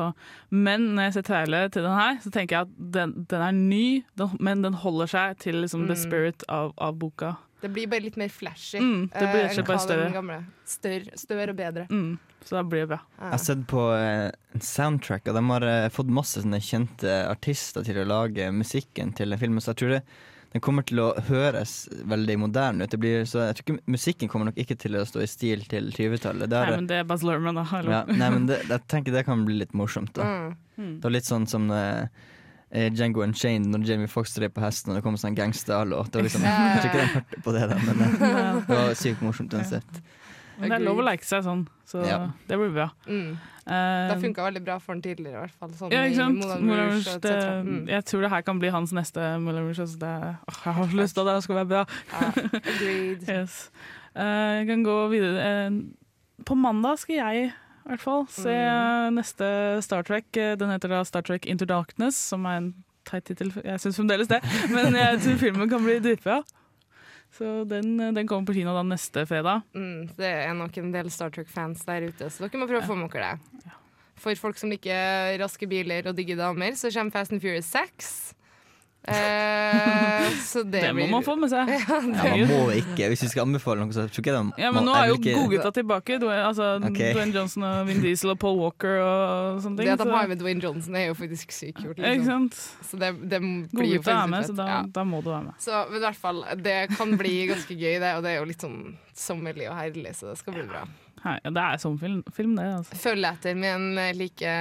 men 0.50 0.88
når 0.96 1.02
jeg 1.08 1.12
ser 1.20 1.26
trailer 1.30 1.68
til 1.70 1.86
den 1.86 1.94
her, 1.94 2.18
så 2.24 2.30
tenker 2.34 2.56
jeg 2.56 2.66
at 2.66 2.74
den, 2.98 3.14
den 3.30 3.40
er 3.46 3.54
ny, 3.54 3.84
den, 4.18 4.34
men 4.40 4.64
den 4.66 4.74
holder 4.82 5.06
seg 5.14 5.38
til 5.46 5.62
liksom, 5.62 5.86
the 5.86 5.94
Mm. 5.94 6.02
spirit 6.02 6.44
av, 6.48 6.72
av 6.78 6.98
boka. 6.98 7.36
Det 7.60 7.68
blir 7.74 7.86
bare 7.92 8.00
litt 8.06 8.16
mer 8.16 8.28
flashy 8.32 8.78
Mm, 8.80 9.10
det 9.12 9.26
blir 9.26 9.44
eh, 9.44 9.52
slett 9.52 9.58
enn 9.64 9.66
bare 9.68 9.84
større. 9.84 10.04
den 10.08 10.12
gamle. 10.16 10.38
Større, 10.64 11.18
større 11.20 11.50
og 11.54 11.56
bedre. 11.60 11.86
Mm, 11.90 12.18
så 12.44 12.56
da 12.56 12.62
blir 12.64 12.80
det 12.86 12.88
bra. 12.94 13.00
Jeg 13.20 13.30
har 13.34 13.42
sett 13.44 13.66
på 13.68 13.84
eh, 13.98 14.30
en 14.56 14.60
soundtrack, 14.64 15.28
og 15.28 15.34
de 15.38 15.44
har 15.50 15.68
eh, 15.68 15.88
fått 15.92 16.10
masse 16.20 16.40
sånne 16.42 16.60
kjente 16.64 17.14
artister 17.28 17.84
til 17.84 18.00
å 18.00 18.08
lage 18.08 18.50
musikken 18.52 19.12
til 19.18 19.32
en 19.32 19.38
film. 19.42 19.60
så 19.60 19.74
jeg 19.74 19.82
tror 19.82 19.96
det 19.98 20.02
den 20.50 20.58
kommer 20.66 20.82
til 20.82 20.98
å 20.98 21.12
høres 21.28 21.84
veldig 22.10 22.34
moderne 22.42 22.82
ut. 22.82 22.90
Det 22.90 22.98
blir, 22.98 23.20
så 23.22 23.44
jeg 23.46 23.54
tror 23.60 23.68
ikke, 23.68 23.82
musikken 23.86 24.28
kommer 24.32 24.48
nok 24.48 24.56
ikke 24.58 24.74
til 24.82 24.96
å 24.98 25.04
stå 25.06 25.20
i 25.22 25.28
stil 25.30 25.60
til 25.70 25.92
20-tallet. 25.94 26.50
Nei, 26.50 26.72
men 26.74 26.88
det 26.90 26.96
er 26.98 27.04
Baz 27.06 27.22
Lerman, 27.22 27.54
da. 27.54 27.62
Ja, 27.86 28.00
nei, 28.08 28.30
men 28.34 28.48
det, 28.48 28.56
jeg 28.66 28.82
tenker 28.90 29.14
det 29.14 29.22
kan 29.28 29.44
bli 29.46 29.60
litt 29.60 29.76
morsomt. 29.78 30.10
da 30.18 30.26
Mm. 30.26 30.56
Mm. 30.80 30.94
Det 30.98 31.04
var 31.06 31.14
litt 31.14 31.28
sånn 31.28 31.46
som 31.46 31.70
eh, 31.70 32.08
eh, 32.70 32.88
Django 32.94 33.22
Unchained 33.24 33.66
når 33.72 33.84
Jamie 33.88 34.08
Fox 34.10 34.34
drev 34.36 34.50
på 34.54 34.62
hesten 34.64 34.92
og 34.92 34.98
det 34.98 35.04
kom 35.04 35.14
en 35.16 35.22
sånn 35.22 35.36
gangsterlåt. 35.38 36.14
Liksom, 36.14 36.42
Jeg 36.46 36.80
tror 36.80 36.90
ikke 36.90 37.04
de 37.04 37.12
hørte 37.18 37.44
på 37.44 37.52
det, 37.56 37.68
da, 37.70 37.78
men 37.86 38.02
eh, 38.06 38.58
det 38.68 38.80
var 38.80 38.94
sykt 38.98 39.22
morsomt 39.26 39.54
uansett. 39.54 40.02
Men 40.60 40.68
det 40.74 40.76
er 40.76 40.84
lov 40.84 40.98
å 41.00 41.04
like 41.06 41.24
seg 41.24 41.40
sånn, 41.46 41.62
så 41.88 42.02
Ja. 42.04 42.18
det 42.46 42.56
blir 42.60 42.72
bra. 42.74 42.90
Mm. 43.08 43.30
Eh, 43.64 44.08
Det 44.10 44.16
funka 44.20 44.44
veldig 44.44 44.60
bra 44.66 44.74
for 44.82 44.92
den 44.92 45.00
tidligere, 45.06 45.38
i 45.38 45.40
hvert 45.46 45.54
fall. 45.56 45.70
Sånn 45.78 45.92
ja, 45.94 46.02
ikke 46.04 46.18
sant? 46.18 46.36
Moulin 46.42 46.66
Moulin 46.66 46.90
Rouge 46.90 47.14
Rouge, 47.14 47.20
det. 47.24 47.36
Mm. 47.64 47.86
jeg 47.88 48.04
tror 48.10 48.20
det 48.26 48.30
her 48.34 48.42
kan 48.42 48.58
bli 48.60 48.68
hans 48.74 48.92
neste 48.92 49.30
Moulin 49.40 49.64
Rouge. 49.70 49.80
Altså 49.86 49.98
det, 50.02 50.12
åh, 50.50 50.58
jeg 50.66 50.74
har 50.80 50.90
så 50.92 51.00
lyst 51.00 51.16
til 51.16 51.22
at 51.24 51.30
det 51.34 51.44
skal 51.46 51.58
være 51.62 51.70
bra. 51.72 51.84
Ja, 52.12 52.28
yes. 53.38 53.70
uh, 54.12 54.60
jeg 54.60 54.66
kan 54.68 54.84
gå 54.84 54.98
videre. 55.14 55.48
Uh, 55.70 56.44
på 56.44 56.54
mandag 56.60 56.98
skal 57.00 57.16
jeg 57.22 57.52
i 57.90 57.96
hvert 57.96 58.04
fall 58.04 58.26
se 58.30 58.54
Mm. 58.54 59.16
neste 59.18 59.82
Star 59.82 60.02
Trek. 60.06 60.28
Eh, 60.38 60.54
Den 60.56 60.70
heter 60.70 60.88
da 60.88 61.02
Star 61.04 61.22
Trek 61.26 61.46
Into 61.50 61.66
Darkness, 61.66 62.14
som 62.16 62.46
er 62.46 62.56
en 62.60 62.70
teit 63.04 63.24
tittel. 63.26 63.50
Jeg 63.64 63.80
syns 63.82 63.98
fremdeles 63.98 64.28
det, 64.30 64.40
men 64.70 64.94
jeg 64.94 65.18
tror 65.24 65.38
filmen 65.42 65.68
kan 65.68 65.82
bli 65.82 65.98
dritbra. 66.04 66.42
Så 67.34 67.64
den, 67.68 67.98
eh, 68.00 68.12
den 68.12 68.26
kommer 68.26 68.46
på 68.46 68.54
kino 68.54 68.72
da 68.74 68.82
neste 68.86 69.26
fredag. 69.26 69.62
Mm, 69.74 70.08
det 70.16 70.30
er 70.46 70.54
nok 70.54 70.76
en 70.78 70.92
del 70.92 71.10
Star 71.10 71.30
Trek-fans 71.30 71.84
der 71.86 72.08
ute, 72.08 72.30
så 72.30 72.46
dere 72.46 72.60
må 72.62 72.66
prøve 72.70 72.82
å 72.82 72.90
få 72.90 72.96
med 72.98 73.10
dere 73.10 73.34
det. 73.38 73.72
For 74.20 74.34
folk 74.36 74.58
som 74.60 74.68
liker 74.70 75.38
raske 75.40 75.66
biler 75.68 76.06
og 76.10 76.14
digge 76.18 76.36
damer, 76.36 76.72
så 76.76 76.90
kommer 76.92 77.10
Fast 77.14 77.32
and 77.32 77.40
Furious 77.40 77.66
6. 77.72 78.34
Eh, 79.08 80.28
så 80.50 80.62
det, 80.62 80.80
Det 80.84 80.90
må 80.92 81.00
blir 81.00 81.10
man 81.10 81.24
få 81.24 81.34
med 81.40 81.50
seg. 81.52 81.70
Ja, 81.70 82.00
Ja, 82.36 82.44
man 82.44 82.50
må 82.50 82.66
ikke, 82.76 83.08
hvis 83.12 83.22
vi 83.24 83.30
skal 83.32 83.46
anbefale 83.46 83.80
noe, 83.80 83.94
så 83.96 84.04
tror 84.12 84.20
ikke 84.24 84.34
de 84.36 84.60
Ja, 84.60 84.70
men 84.74 84.84
nå 84.86 84.92
er 84.94 85.08
jo 85.10 85.16
ikke- 85.16 85.36
godgutta 85.38 85.70
tilbake. 85.78 86.18
Dwayne, 86.20 86.44
altså, 86.50 86.68
okay. 86.84 87.14
Dwayne 87.16 87.32
Johnson 87.34 87.64
og 87.64 87.86
Vin 87.88 88.02
Diesel 88.04 88.34
og 88.34 88.38
Paul 88.42 88.58
Walker 88.60 89.00
og 89.00 89.62
sånne 89.64 89.80
ting. 89.80 89.86
Det 89.88 89.94
at 89.96 90.04
de 90.04 90.08
så- 90.10 90.16
har 90.18 90.28
med 90.28 90.38
Dwayne 90.42 90.60
Johnson, 90.62 90.96
er 90.96 91.06
jo 91.08 91.14
faktisk 91.14 91.52
sykt 91.56 91.80
kult. 91.82 91.98
Liksom. 91.98 92.50
Så 92.90 92.98
det, 93.00 93.12
det 93.30 93.40
blir 93.72 93.94
jo 93.96 94.02
er 94.04 94.26
med, 94.28 94.44
så 94.46 94.56
da, 94.56 94.66
Ja. 94.66 94.82
da 94.86 95.04
må 95.04 95.22
du 95.24 95.30
være 95.30 95.44
med. 95.48 95.54
Så 95.58 95.86
men 95.90 95.96
i 95.96 96.04
hvert 96.04 96.16
fall, 96.20 96.44
det 96.62 96.90
kan 96.96 97.16
bli 97.16 97.46
ganske 97.48 97.74
gøy, 97.74 97.98
det. 98.00 98.16
Og 98.16 98.22
det 98.22 98.30
er 98.36 98.38
jo 98.40 98.44
litt 98.52 98.60
sånn 98.60 98.96
sommerlig 99.16 99.68
og 99.70 99.76
herlig, 99.76 100.14
så 100.16 100.30
det 100.30 100.38
skal 100.38 100.54
bli 100.54 100.62
bra. 100.68 100.84
Ja, 101.24 101.34
det 101.52 101.60
er 101.60 101.76
sommerfilm, 101.82 102.22
film, 102.32 102.54
det. 102.56 102.64
altså. 102.78 102.96
Følg 102.96 103.26
etter 103.28 103.54
med 103.60 103.74
en 103.74 103.98
eh, 104.00 104.12
like 104.16 104.52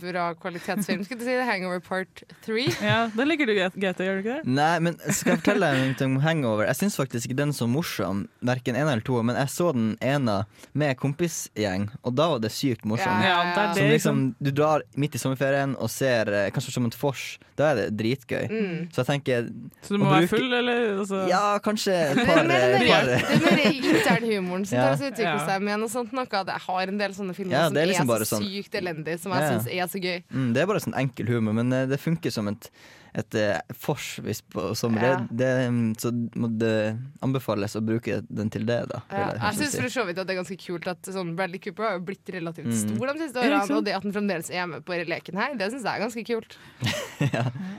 bra 0.00 0.24
kvalitetsfilm. 0.34 1.04
Skulle 1.06 1.20
du 1.20 1.26
si 1.28 1.34
det? 1.36 1.44
Hangover 1.46 1.78
Part 1.84 2.24
3? 2.42 2.64
Ja, 2.82 2.96
Den 3.14 3.28
liker 3.30 3.46
du, 3.46 3.54
GT, 3.54 4.02
gjør 4.02 4.18
du 4.18 4.22
ikke 4.24 4.38
det? 4.40 4.54
Nei, 4.56 4.72
men 4.82 4.96
skal 5.14 5.36
jeg 5.36 5.42
fortelle 5.44 5.68
deg 5.70 5.84
noe 5.94 6.08
om 6.08 6.16
Hangover? 6.24 6.66
Jeg 6.66 6.80
syns 6.80 6.98
faktisk 6.98 7.28
ikke 7.30 7.38
den 7.44 7.54
så 7.54 7.68
morsom, 7.70 8.24
verken 8.42 8.74
en 8.74 8.88
eller 8.90 9.04
to, 9.06 9.20
men 9.22 9.38
jeg 9.38 9.52
så 9.54 9.68
den 9.76 9.92
ene 10.02 10.40
med 10.74 10.96
kompisgjeng, 10.98 11.86
og 12.02 12.16
da 12.18 12.26
var 12.34 12.42
det 12.42 12.50
sykt 12.54 12.82
morsom. 12.90 13.22
Ja, 13.22 13.30
ja, 13.30 13.54
det 13.54 13.62
er 13.62 13.78
det, 13.78 13.86
liksom, 13.94 14.24
du 14.42 14.50
drar 14.50 14.82
midt 14.98 15.14
i 15.14 15.22
sommerferien 15.22 15.76
og 15.78 15.92
ser 15.94 16.32
eh, 16.34 16.48
kanskje 16.54 16.74
som 16.74 16.90
et 16.90 16.98
fors. 16.98 17.36
Da 17.54 17.68
er 17.70 17.84
det 17.84 17.86
dritgøy. 18.00 18.48
Mm. 18.50 18.78
Så 18.90 19.04
jeg 19.04 19.10
tenker 19.12 19.46
Så 19.86 19.94
du 19.94 20.00
må 20.02 20.08
bruke... 20.10 20.24
være 20.24 20.30
full, 20.34 20.50
eller? 20.58 20.82
Altså. 20.98 21.22
Ja, 21.30 21.44
kanskje 21.62 21.94
et 22.10 22.18
par, 22.26 22.42
det 22.50 22.58
er 22.58 22.74
eh, 22.74 22.82
mer- 22.82 22.90
par 22.90 23.06
det 23.06 23.38
er 23.38 23.44
mer 23.46 23.64
internhumoren 23.94 24.66
som 24.66 24.80
tar 24.82 24.98
seg 24.98 25.12
utvikle 25.14 25.36
Ja. 25.38 25.46
seg 25.46 25.62
med 25.62 25.83
noe 25.84 25.92
sånt. 25.92 26.12
Noe. 26.16 26.26
Jeg 26.26 26.64
har 26.66 26.92
en 26.94 26.98
del 27.04 27.14
sånne 27.16 27.36
filmer 27.36 27.56
Ja, 27.58 27.68
som 27.68 27.76
er 27.78 27.88
liksom 27.92 28.10
er 28.16 28.24
så 28.24 28.30
sånn- 28.34 28.48
sykt 28.48 28.74
elendige, 28.80 29.20
som 29.22 29.32
jeg 29.36 29.44
ja. 29.44 29.54
syns 29.54 29.70
er 29.70 29.92
så 29.94 30.00
gøy. 30.02 30.18
Mm, 30.32 30.50
det 30.56 30.62
er 30.64 30.68
bare 30.72 30.82
sånn 30.84 30.98
enkel 31.04 31.30
humor, 31.30 31.54
men 31.60 31.72
eh, 31.72 31.86
det 31.90 32.00
funker 32.02 32.32
som 32.34 32.48
et, 32.50 32.70
et 33.14 33.36
forsvis 33.78 34.24
hvis 34.24 34.40
på 34.50 34.62
sommer. 34.78 35.04
Ja. 35.30 35.70
Mm, 35.70 35.92
så 36.00 36.10
må 36.34 36.48
det 36.58 36.96
anbefales 37.22 37.76
å 37.78 37.82
bruke 37.84 38.20
den 38.26 38.50
til 38.50 38.64
det, 38.66 38.80
da. 38.90 39.02
Ja, 39.10 39.26
jeg 39.30 39.40
jeg 39.44 39.58
syns 39.60 39.76
for 39.84 39.94
så 39.94 40.04
vidt 40.08 40.18
at 40.18 40.26
det 40.26 40.34
er 40.34 40.40
ganske 40.40 40.58
kult 40.64 40.88
at 40.90 41.10
sånn 41.14 41.34
Bradley 41.38 41.60
Cooper 41.62 41.86
har 41.86 41.96
jo 41.98 42.04
blitt 42.08 42.32
relativt 42.34 42.66
Mm. 42.66 42.74
stor 42.96 43.12
de 43.12 43.20
siste 43.22 43.38
årene, 43.38 43.76
og 43.76 43.84
det 43.86 43.94
at 43.94 44.02
han 44.02 44.14
fremdeles 44.16 44.50
er 44.50 44.66
med 44.66 44.84
på 44.88 44.96
leken 45.06 45.36
her, 45.38 45.54
det 45.60 45.70
syns 45.72 45.84
jeg 45.86 45.94
er 45.94 46.04
ganske 46.06 46.24
kult. 46.26 46.58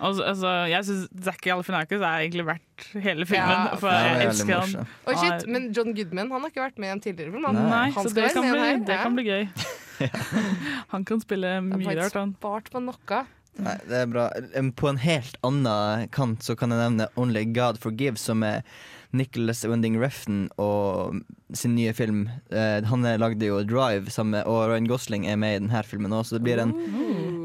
Altså, 0.06 0.24
altså, 0.24 0.50
jeg 0.72 0.86
syns 0.88 1.08
Zack 1.26 1.48
Alfinakis 1.52 2.00
er 2.02 2.24
egentlig 2.26 2.46
verdt 2.48 2.86
hele 3.04 3.26
filmen, 3.28 3.52
Ja, 3.70 3.76
for 3.80 3.92
jeg 3.92 4.12
er 4.16 4.30
elsker 4.30 4.60
han. 4.62 4.88
Og 5.08 5.20
shit, 5.20 5.46
men 5.52 5.70
John 5.76 5.94
Goodman 5.96 6.32
han 6.32 6.42
har 6.46 6.52
ikke 6.54 6.64
vært 6.64 6.80
med 6.82 6.90
i 6.90 6.94
en 6.96 7.04
tidligere 7.04 7.34
film. 7.36 7.46
Han, 7.50 7.60
Nei, 7.70 7.90
han 7.96 8.08
så 8.08 8.14
det 8.16 8.32
kan, 8.34 8.48
bli, 8.52 8.72
det 8.88 8.98
kan 9.02 9.18
bli 9.18 9.26
gøy. 9.28 9.48
Han 10.92 11.06
kan 11.08 11.22
spille 11.24 11.52
mye 11.64 11.94
rart, 11.96 12.16
han. 12.20 12.34
spart 12.36 12.68
på 12.74 12.82
noe. 12.84 13.22
Nei, 13.56 13.78
det 13.88 14.02
er 14.04 14.12
bra. 14.12 14.26
På 14.76 14.90
en 14.92 15.00
helt 15.00 15.38
annen 15.46 16.10
kant 16.16 16.44
så 16.44 16.58
kan 16.60 16.74
jeg 16.74 16.82
nevne 16.82 17.08
Only 17.16 17.46
God 17.56 17.80
Forgives, 17.82 18.26
som 18.28 18.44
er 18.44 18.66
Nicholas 19.16 19.64
Winding 19.66 19.96
Refn 20.02 20.48
og 20.60 21.22
sin 21.56 21.76
nye 21.78 21.94
film. 21.96 22.26
Eh, 22.52 22.84
han 22.84 23.06
lagde 23.22 23.48
jo 23.48 23.62
Drive, 23.64 24.12
sammen 24.12 24.44
og 24.44 24.66
Ryan 24.70 24.90
Gosling 24.90 25.28
er 25.30 25.38
med 25.40 25.56
i 25.56 25.62
denne 25.64 25.84
filmen 25.88 26.16
òg, 26.16 26.26
så 26.28 26.38
det 26.38 26.44
blir 26.46 26.62
en, 26.62 26.74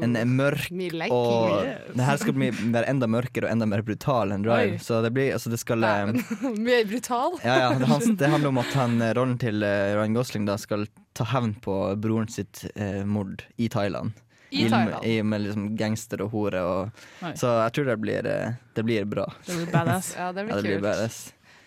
en 0.03 0.17
mørk 0.35 0.67
like 0.71 1.07
og 1.13 1.61
it. 1.61 1.93
det 1.95 2.07
her 2.07 2.19
skal 2.21 2.35
bli, 2.37 2.49
enda 2.81 3.07
mørkere 3.11 3.47
og 3.47 3.53
enda 3.53 3.69
mer 3.69 3.85
brutal 3.87 4.35
enn 4.35 4.43
Drive. 4.45 4.79
Oi. 4.79 4.83
Så 4.83 4.99
det 5.05 5.13
blir, 5.15 5.31
altså 5.37 5.53
det 5.53 5.61
skal 5.61 5.79
Mer 6.67 6.83
brutal. 6.89 7.39
ja, 7.45 7.55
ja, 7.63 7.71
det, 7.79 8.17
det 8.19 8.33
handler 8.33 8.51
om 8.51 8.59
at 8.61 8.75
han, 8.75 8.99
eh, 9.01 9.13
rollen 9.17 9.37
til 9.41 9.63
eh, 9.63 9.93
Ryan 9.95 10.17
Gosling 10.17 10.49
da 10.49 10.57
skal 10.59 10.89
ta 11.17 11.27
hevn 11.31 11.55
på 11.63 11.77
broren 12.01 12.29
sitt 12.31 12.65
eh, 12.75 13.01
mord 13.07 13.45
i 13.55 13.71
Thailand. 13.71 14.11
I 14.51 14.65
Thailand. 14.69 15.05
I, 15.07 15.21
med 15.23 15.45
liksom 15.45 15.69
gangster 15.79 16.25
og 16.25 16.33
hore. 16.35 16.61
Og, 16.67 17.05
så 17.39 17.53
jeg 17.63 17.75
tror 17.77 17.91
det 17.91 17.99
blir, 18.03 18.27
eh, 18.27 18.57
det 18.75 18.83
blir 18.87 19.07
bra. 19.07 19.25
Det 19.45 19.55
blir 19.55 19.71
badass. 19.71 20.13
Ja, 20.19 20.31
det 20.35 20.45
blir 20.45 20.55
Ja, 20.55 20.61
det 20.61 20.67
blir 20.67 20.83
badass. 20.83 21.21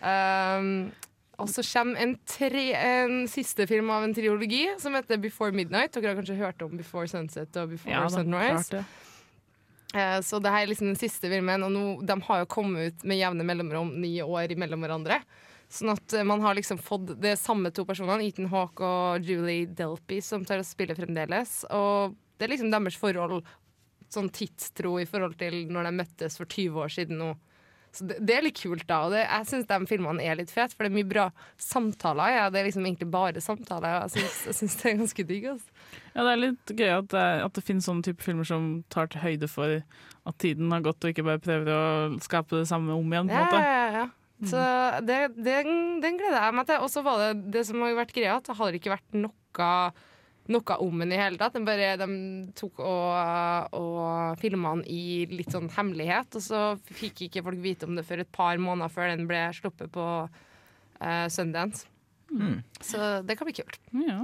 Um, 0.05 0.91
og 1.41 1.49
så 1.51 1.63
kommer 1.65 1.99
en, 1.99 2.13
tre, 2.29 2.67
en 2.77 3.25
siste 3.27 3.65
film 3.67 3.89
av 3.91 4.05
en 4.05 4.13
triologi 4.15 4.67
som 4.79 4.95
heter 4.95 5.17
Before 5.19 5.51
Midnight. 5.51 5.95
Dere 5.95 6.13
har 6.13 6.21
kanskje 6.21 6.37
hørt 6.39 6.61
om 6.63 6.77
Before 6.77 7.09
Sunset 7.11 7.57
og 7.59 7.73
Before 7.73 7.91
Ja, 7.91 8.05
Sunrise? 8.09 8.85
Eh, 9.95 10.19
Så 10.21 10.39
det 10.39 10.51
her 10.51 10.63
er 10.63 10.71
liksom 10.71 10.91
den 10.91 10.99
siste 10.99 11.29
filmen, 11.31 11.63
og 11.63 11.71
nå, 11.73 11.83
de 12.05 12.19
har 12.27 12.43
jo 12.43 12.51
kommet 12.51 12.93
ut 12.93 13.03
med 13.07 13.19
jevne 13.19 13.47
mellomrom, 13.47 13.93
ni 14.01 14.17
år 14.23 14.53
imellom 14.55 14.83
hverandre. 14.85 15.21
Sånn 15.71 15.91
at 15.95 16.13
eh, 16.13 16.25
man 16.27 16.43
har 16.45 16.55
liksom 16.57 16.79
fått 16.79 17.15
det 17.21 17.35
samme 17.41 17.71
to 17.75 17.85
personene, 17.87 18.27
Ethan 18.27 18.49
Hawke 18.51 18.85
og 18.85 19.25
Julie 19.25 19.65
Delpy, 19.67 20.21
som 20.23 20.45
tar 20.45 20.61
og 20.61 20.67
spiller 20.67 20.97
fremdeles. 20.97 21.63
Og 21.73 22.15
det 22.37 22.45
er 22.47 22.53
liksom 22.55 22.71
deres 22.73 22.97
forhold, 22.99 23.43
sånn 24.11 24.29
tidstro 24.31 24.97
i 25.01 25.07
forhold 25.09 25.35
til 25.39 25.65
når 25.73 25.89
de 25.89 25.97
møttes 25.97 26.37
for 26.39 26.45
20 26.45 26.81
år 26.85 26.91
siden 26.93 27.17
nå. 27.21 27.33
Så 27.95 28.03
det, 28.09 28.17
det 28.27 28.33
er 28.35 28.43
litt 28.43 28.57
kult, 28.59 28.83
da. 28.89 28.97
Og 29.07 29.13
det, 29.15 29.21
jeg 29.23 29.47
syns 29.47 29.67
de 29.69 29.77
filmene 29.87 30.19
er 30.27 30.35
litt 30.35 30.51
fete, 30.51 30.75
for 30.75 30.83
det 30.83 30.89
er 30.91 30.95
mye 30.97 31.07
bra 31.07 31.29
samtaler. 31.63 32.33
Ja. 32.35 32.49
Det 32.51 32.59
er 32.59 32.67
liksom 32.67 32.83
egentlig 32.89 33.07
bare 33.13 33.39
samtaler. 33.43 34.01
og 34.03 34.17
Jeg 34.19 34.53
syns, 34.57 34.75
det 34.81 34.89
er 34.91 34.97
ganske 34.99 35.25
digg. 35.29 35.45
Altså. 35.53 35.69
Ja, 36.11 36.25
det 36.27 36.33
er 36.33 36.41
litt 36.41 36.73
gøy 36.75 36.91
at 36.97 37.07
det, 37.13 37.23
at 37.45 37.55
det 37.55 37.63
finnes 37.63 37.87
sånne 37.87 38.03
type 38.03 38.23
filmer 38.25 38.47
som 38.49 38.67
tar 38.91 39.07
til 39.13 39.23
høyde 39.23 39.47
for 39.51 39.77
at 39.79 40.37
tiden 40.43 40.75
har 40.75 40.83
gått, 40.83 40.99
og 41.07 41.13
ikke 41.13 41.23
bare 41.27 41.39
prøver 41.43 41.71
å 41.71 41.81
skape 42.25 42.59
det 42.59 42.67
samme 42.67 42.91
om 42.99 43.15
igjen. 43.15 43.31
på 43.31 43.35
en 43.35 43.39
Ja, 43.39 43.47
måte. 43.47 43.63
ja, 43.63 43.87
ja. 44.01 44.05
Så 44.51 44.59
det, 45.07 45.21
den, 45.39 46.01
den 46.03 46.17
gleder 46.19 46.41
jeg 46.49 46.57
meg 46.59 46.67
til. 46.67 46.83
Og 46.83 46.91
så 46.91 46.99
var 47.07 47.21
det 47.23 47.45
det 47.55 47.63
som 47.69 47.79
har 47.79 47.95
vært 47.95 48.11
greia, 48.17 48.35
at 48.41 48.51
det 48.51 48.57
har 48.59 48.75
ikke 48.75 48.91
vært 48.97 49.15
noe, 49.23 49.77
noe 50.51 50.77
om 50.83 51.01
den 51.01 51.13
i 51.15 51.19
hele 51.19 51.39
tatt. 51.39 51.55
Den 51.55 51.65
bare, 51.67 51.95
de 51.99 52.07
tok 52.57 52.81
og, 52.83 53.75
og 53.77 54.39
filma 54.41 54.75
den 54.77 54.85
i 54.91 55.25
litt 55.31 55.53
sånn 55.53 55.71
hemmelighet, 55.73 56.37
og 56.37 56.45
så 56.45 56.63
fikk 56.93 57.25
ikke 57.27 57.45
folk 57.45 57.61
vite 57.63 57.89
om 57.89 57.97
det 57.97 58.05
før 58.07 58.23
et 58.23 58.33
par 58.35 58.59
måneder 58.61 58.93
før 58.93 59.11
den 59.13 59.27
ble 59.29 59.43
sluppet 59.57 59.91
på 59.95 60.07
uh, 60.29 61.27
Sundance. 61.33 61.87
Mm. 62.31 62.59
Så 62.81 63.21
det 63.25 63.37
kan 63.37 63.49
bli 63.49 63.57
kult. 63.57 63.79
Ja. 64.05 64.23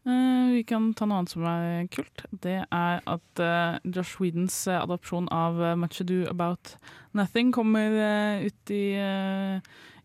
Uh, 0.00 0.56
vi 0.56 0.62
kan 0.64 0.90
ta 0.96 1.04
noe 1.04 1.20
annet 1.20 1.32
som 1.34 1.44
er 1.44 1.88
kult. 1.92 2.24
Det 2.44 2.58
er 2.64 3.02
at 3.04 3.42
uh, 3.44 3.76
Josh 3.84 4.20
Whedons 4.20 4.56
uh, 4.70 4.80
adopsjon 4.80 5.28
av 5.34 5.60
Much 5.78 6.00
Ado 6.00 6.22
About 6.30 6.76
Nothing 7.12 7.52
kommer 7.52 8.40
ut 8.40 8.72
i, 8.72 8.84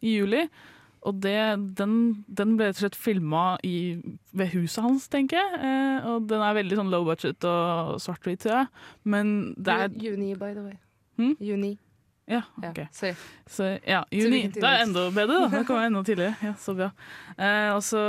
i 0.01 0.15
juli. 0.17 0.47
Og 1.05 1.19
det, 1.21 1.35
den, 1.77 1.91
den 2.27 2.55
ble 2.57 2.71
rett 2.71 2.79
og 2.79 2.83
slett 2.87 2.95
filma 2.97 3.43
ved 3.61 4.47
huset 4.55 4.81
hans, 4.83 5.07
tenker 5.13 5.37
jeg. 5.37 5.59
Eh, 5.61 6.07
og 6.09 6.25
den 6.31 6.41
er 6.41 6.57
veldig 6.57 6.79
sånn 6.79 6.89
low 6.93 7.05
budget 7.05 7.45
og 7.45 7.99
svart-hvit, 8.01 8.41
tror 8.41 8.63
jeg. 8.63 8.69
Men 9.05 9.33
det 9.57 9.75
er 9.85 9.97
Juni, 10.01 10.31
by 10.39 10.53
the 10.57 10.63
way. 10.65 10.77
Hmm? 11.21 11.35
Juni. 11.39 11.75
Ja, 12.25 12.39
Ja, 12.57 12.71
ok. 12.71 12.79
sorry. 12.89 13.13
Så, 13.45 13.67
ja, 13.85 13.99
juni. 14.09 14.47
Da 14.49 14.57
Det 14.57 14.63
er 14.65 14.77
jeg 14.79 14.87
enda 14.87 15.03
bedre, 15.13 15.35
da. 15.43 15.49
Det 15.59 15.67
kommer 15.67 15.85
enda 15.85 16.01
tidligere. 16.09 16.33
Ja, 16.41 16.53
så 16.57 16.73
bra. 16.73 16.87
Eh, 17.37 17.69
også, 17.75 18.01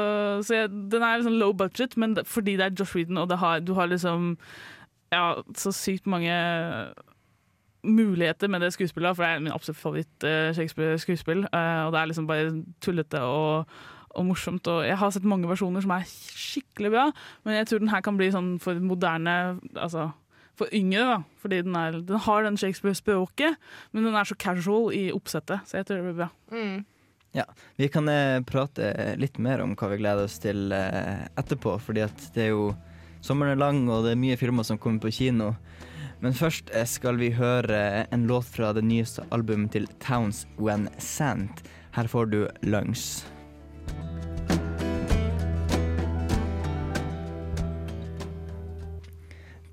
så, 0.48 0.54
ja, 0.62 0.66
den 0.72 1.02
er 1.04 1.18
liksom 1.20 1.36
low 1.36 1.52
budget, 1.52 1.98
men 2.00 2.16
fordi 2.24 2.56
det 2.56 2.64
er 2.70 2.78
Josh 2.80 2.96
Whedon, 2.96 3.20
og 3.20 3.28
det 3.28 3.38
har, 3.44 3.60
du 3.60 3.74
har 3.76 3.86
liksom 3.92 4.38
ja, 5.12 5.34
så 5.54 5.70
sykt 5.76 6.08
mange 6.08 6.32
muligheter 7.86 8.50
med 8.52 8.64
det 8.64 8.72
skuespillet, 8.74 9.16
for 9.16 9.24
det 9.24 9.30
er 9.30 9.44
min 9.44 9.54
absolutt 9.54 9.80
favoritt-Shakespeare-skuespill. 9.82 11.46
Eh, 11.48 11.80
og 11.86 11.94
det 11.94 12.00
er 12.00 12.10
liksom 12.10 12.28
bare 12.28 12.52
tullete 12.84 13.22
og, 13.22 13.78
og 14.10 14.28
morsomt. 14.28 14.68
Og 14.72 14.84
jeg 14.86 14.98
har 15.00 15.14
sett 15.14 15.28
mange 15.28 15.48
versjoner 15.50 15.84
som 15.84 15.94
er 15.96 16.06
skikkelig 16.06 16.92
bra, 16.94 17.08
men 17.46 17.60
jeg 17.60 17.70
tror 17.70 17.82
den 17.84 17.92
her 17.94 18.04
kan 18.04 18.18
bli 18.18 18.30
sånn 18.34 18.56
for 18.62 18.78
moderne 18.82 19.36
Altså 19.74 20.10
for 20.56 20.72
yngre, 20.72 21.04
da. 21.04 21.16
Fordi 21.42 21.62
den, 21.66 21.76
er, 21.76 21.98
den 22.00 22.22
har 22.24 22.44
den 22.46 22.56
Shakespeare-språket, 22.56 23.58
men 23.92 24.06
den 24.08 24.16
er 24.16 24.28
så 24.28 24.36
casual 24.40 24.88
i 24.96 25.10
oppsettet, 25.12 25.66
så 25.68 25.80
jeg 25.80 25.88
tror 25.88 26.00
det 26.00 26.06
blir 26.06 26.20
bra. 26.22 26.28
Mm. 26.48 26.84
Ja, 27.36 27.44
Vi 27.76 27.88
kan 27.92 28.08
eh, 28.08 28.40
prate 28.48 29.16
litt 29.20 29.36
mer 29.42 29.60
om 29.60 29.74
hva 29.76 29.90
vi 29.92 29.98
gleder 30.00 30.24
oss 30.24 30.38
til 30.40 30.72
eh, 30.72 31.26
etterpå, 31.36 31.76
fordi 31.84 32.06
at 32.06 32.28
det 32.36 32.48
er 32.48 32.54
jo 32.54 32.70
Sommeren 33.26 33.56
er 33.56 33.58
lang, 33.58 33.78
og 33.90 34.04
det 34.04 34.12
er 34.12 34.18
mye 34.20 34.36
filmer 34.38 34.62
som 34.62 34.78
kommer 34.78 35.02
på 35.02 35.10
kino. 35.10 35.48
Men 36.24 36.36
først 36.36 36.70
eh, 36.72 36.86
skal 36.88 37.20
vi 37.20 37.30
høre 37.36 38.06
en 38.12 38.26
låt 38.30 38.48
fra 38.48 38.72
det 38.76 38.84
nyeste 38.86 39.26
albumet 39.34 39.74
til 39.76 39.88
Towns 40.02 40.46
When 40.56 40.88
Sant. 40.98 41.64
Her 41.96 42.08
får 42.08 42.32
du 42.32 42.40
Lungs. 42.62 43.24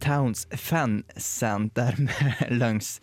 Towns 0.03 0.47
fansenter 0.51 1.95
langs. 2.49 3.01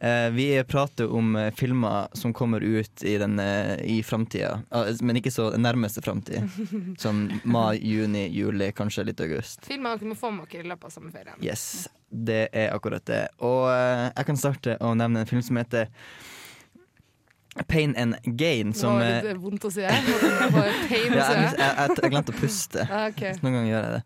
Eh, 0.00 0.30
vi 0.30 0.64
prater 0.64 1.12
om 1.12 1.36
eh, 1.36 1.54
filmer 1.54 2.08
som 2.12 2.32
kommer 2.32 2.60
ut 2.60 3.02
i, 3.02 3.18
den, 3.18 3.38
eh, 3.38 3.80
i 3.84 4.02
framtida, 4.02 4.62
men 5.00 5.16
ikke 5.16 5.30
så 5.30 5.50
nærmeste 5.56 6.02
framtid. 6.02 6.48
Som 6.98 7.26
mai, 7.44 7.76
juni, 7.82 8.28
juli, 8.32 8.70
kanskje 8.72 9.04
litt 9.10 9.20
august. 9.20 9.66
Filmer 9.66 9.98
dere 9.98 10.08
må 10.08 10.16
få 10.16 10.30
med 10.32 10.48
dere 10.48 10.64
i 10.64 10.70
løpet 10.72 10.88
av 10.88 10.96
sommerferien. 10.96 11.36
Yes, 11.44 11.88
det 12.08 12.48
er 12.52 12.72
akkurat 12.72 13.04
det. 13.06 13.26
Og 13.44 13.68
jeg 13.68 14.30
kan 14.30 14.40
starte 14.40 14.80
å 14.80 14.94
nevne 14.96 15.26
en 15.26 15.30
film 15.30 15.44
som 15.44 15.60
heter 15.60 15.92
Pain 17.66 17.96
and 17.96 18.16
Gain. 18.24 18.72
Det 18.72 18.86
var 18.86 19.24
litt 19.28 19.40
vondt 19.42 19.64
å 19.66 19.70
si 19.72 19.82
det. 19.82 19.90
Pain 20.88 21.12
ja, 21.12 21.32
jeg, 21.34 21.54
jeg, 21.58 21.96
jeg 22.02 22.12
glemte 22.12 22.32
å 22.32 22.40
puste. 22.40 22.86
Ah, 22.98 23.08
ok. 23.10 23.24
Noen 23.42 23.58
ganger 23.58 23.72
gjør 23.72 23.82
jeg 23.82 23.96
det. 23.98 24.02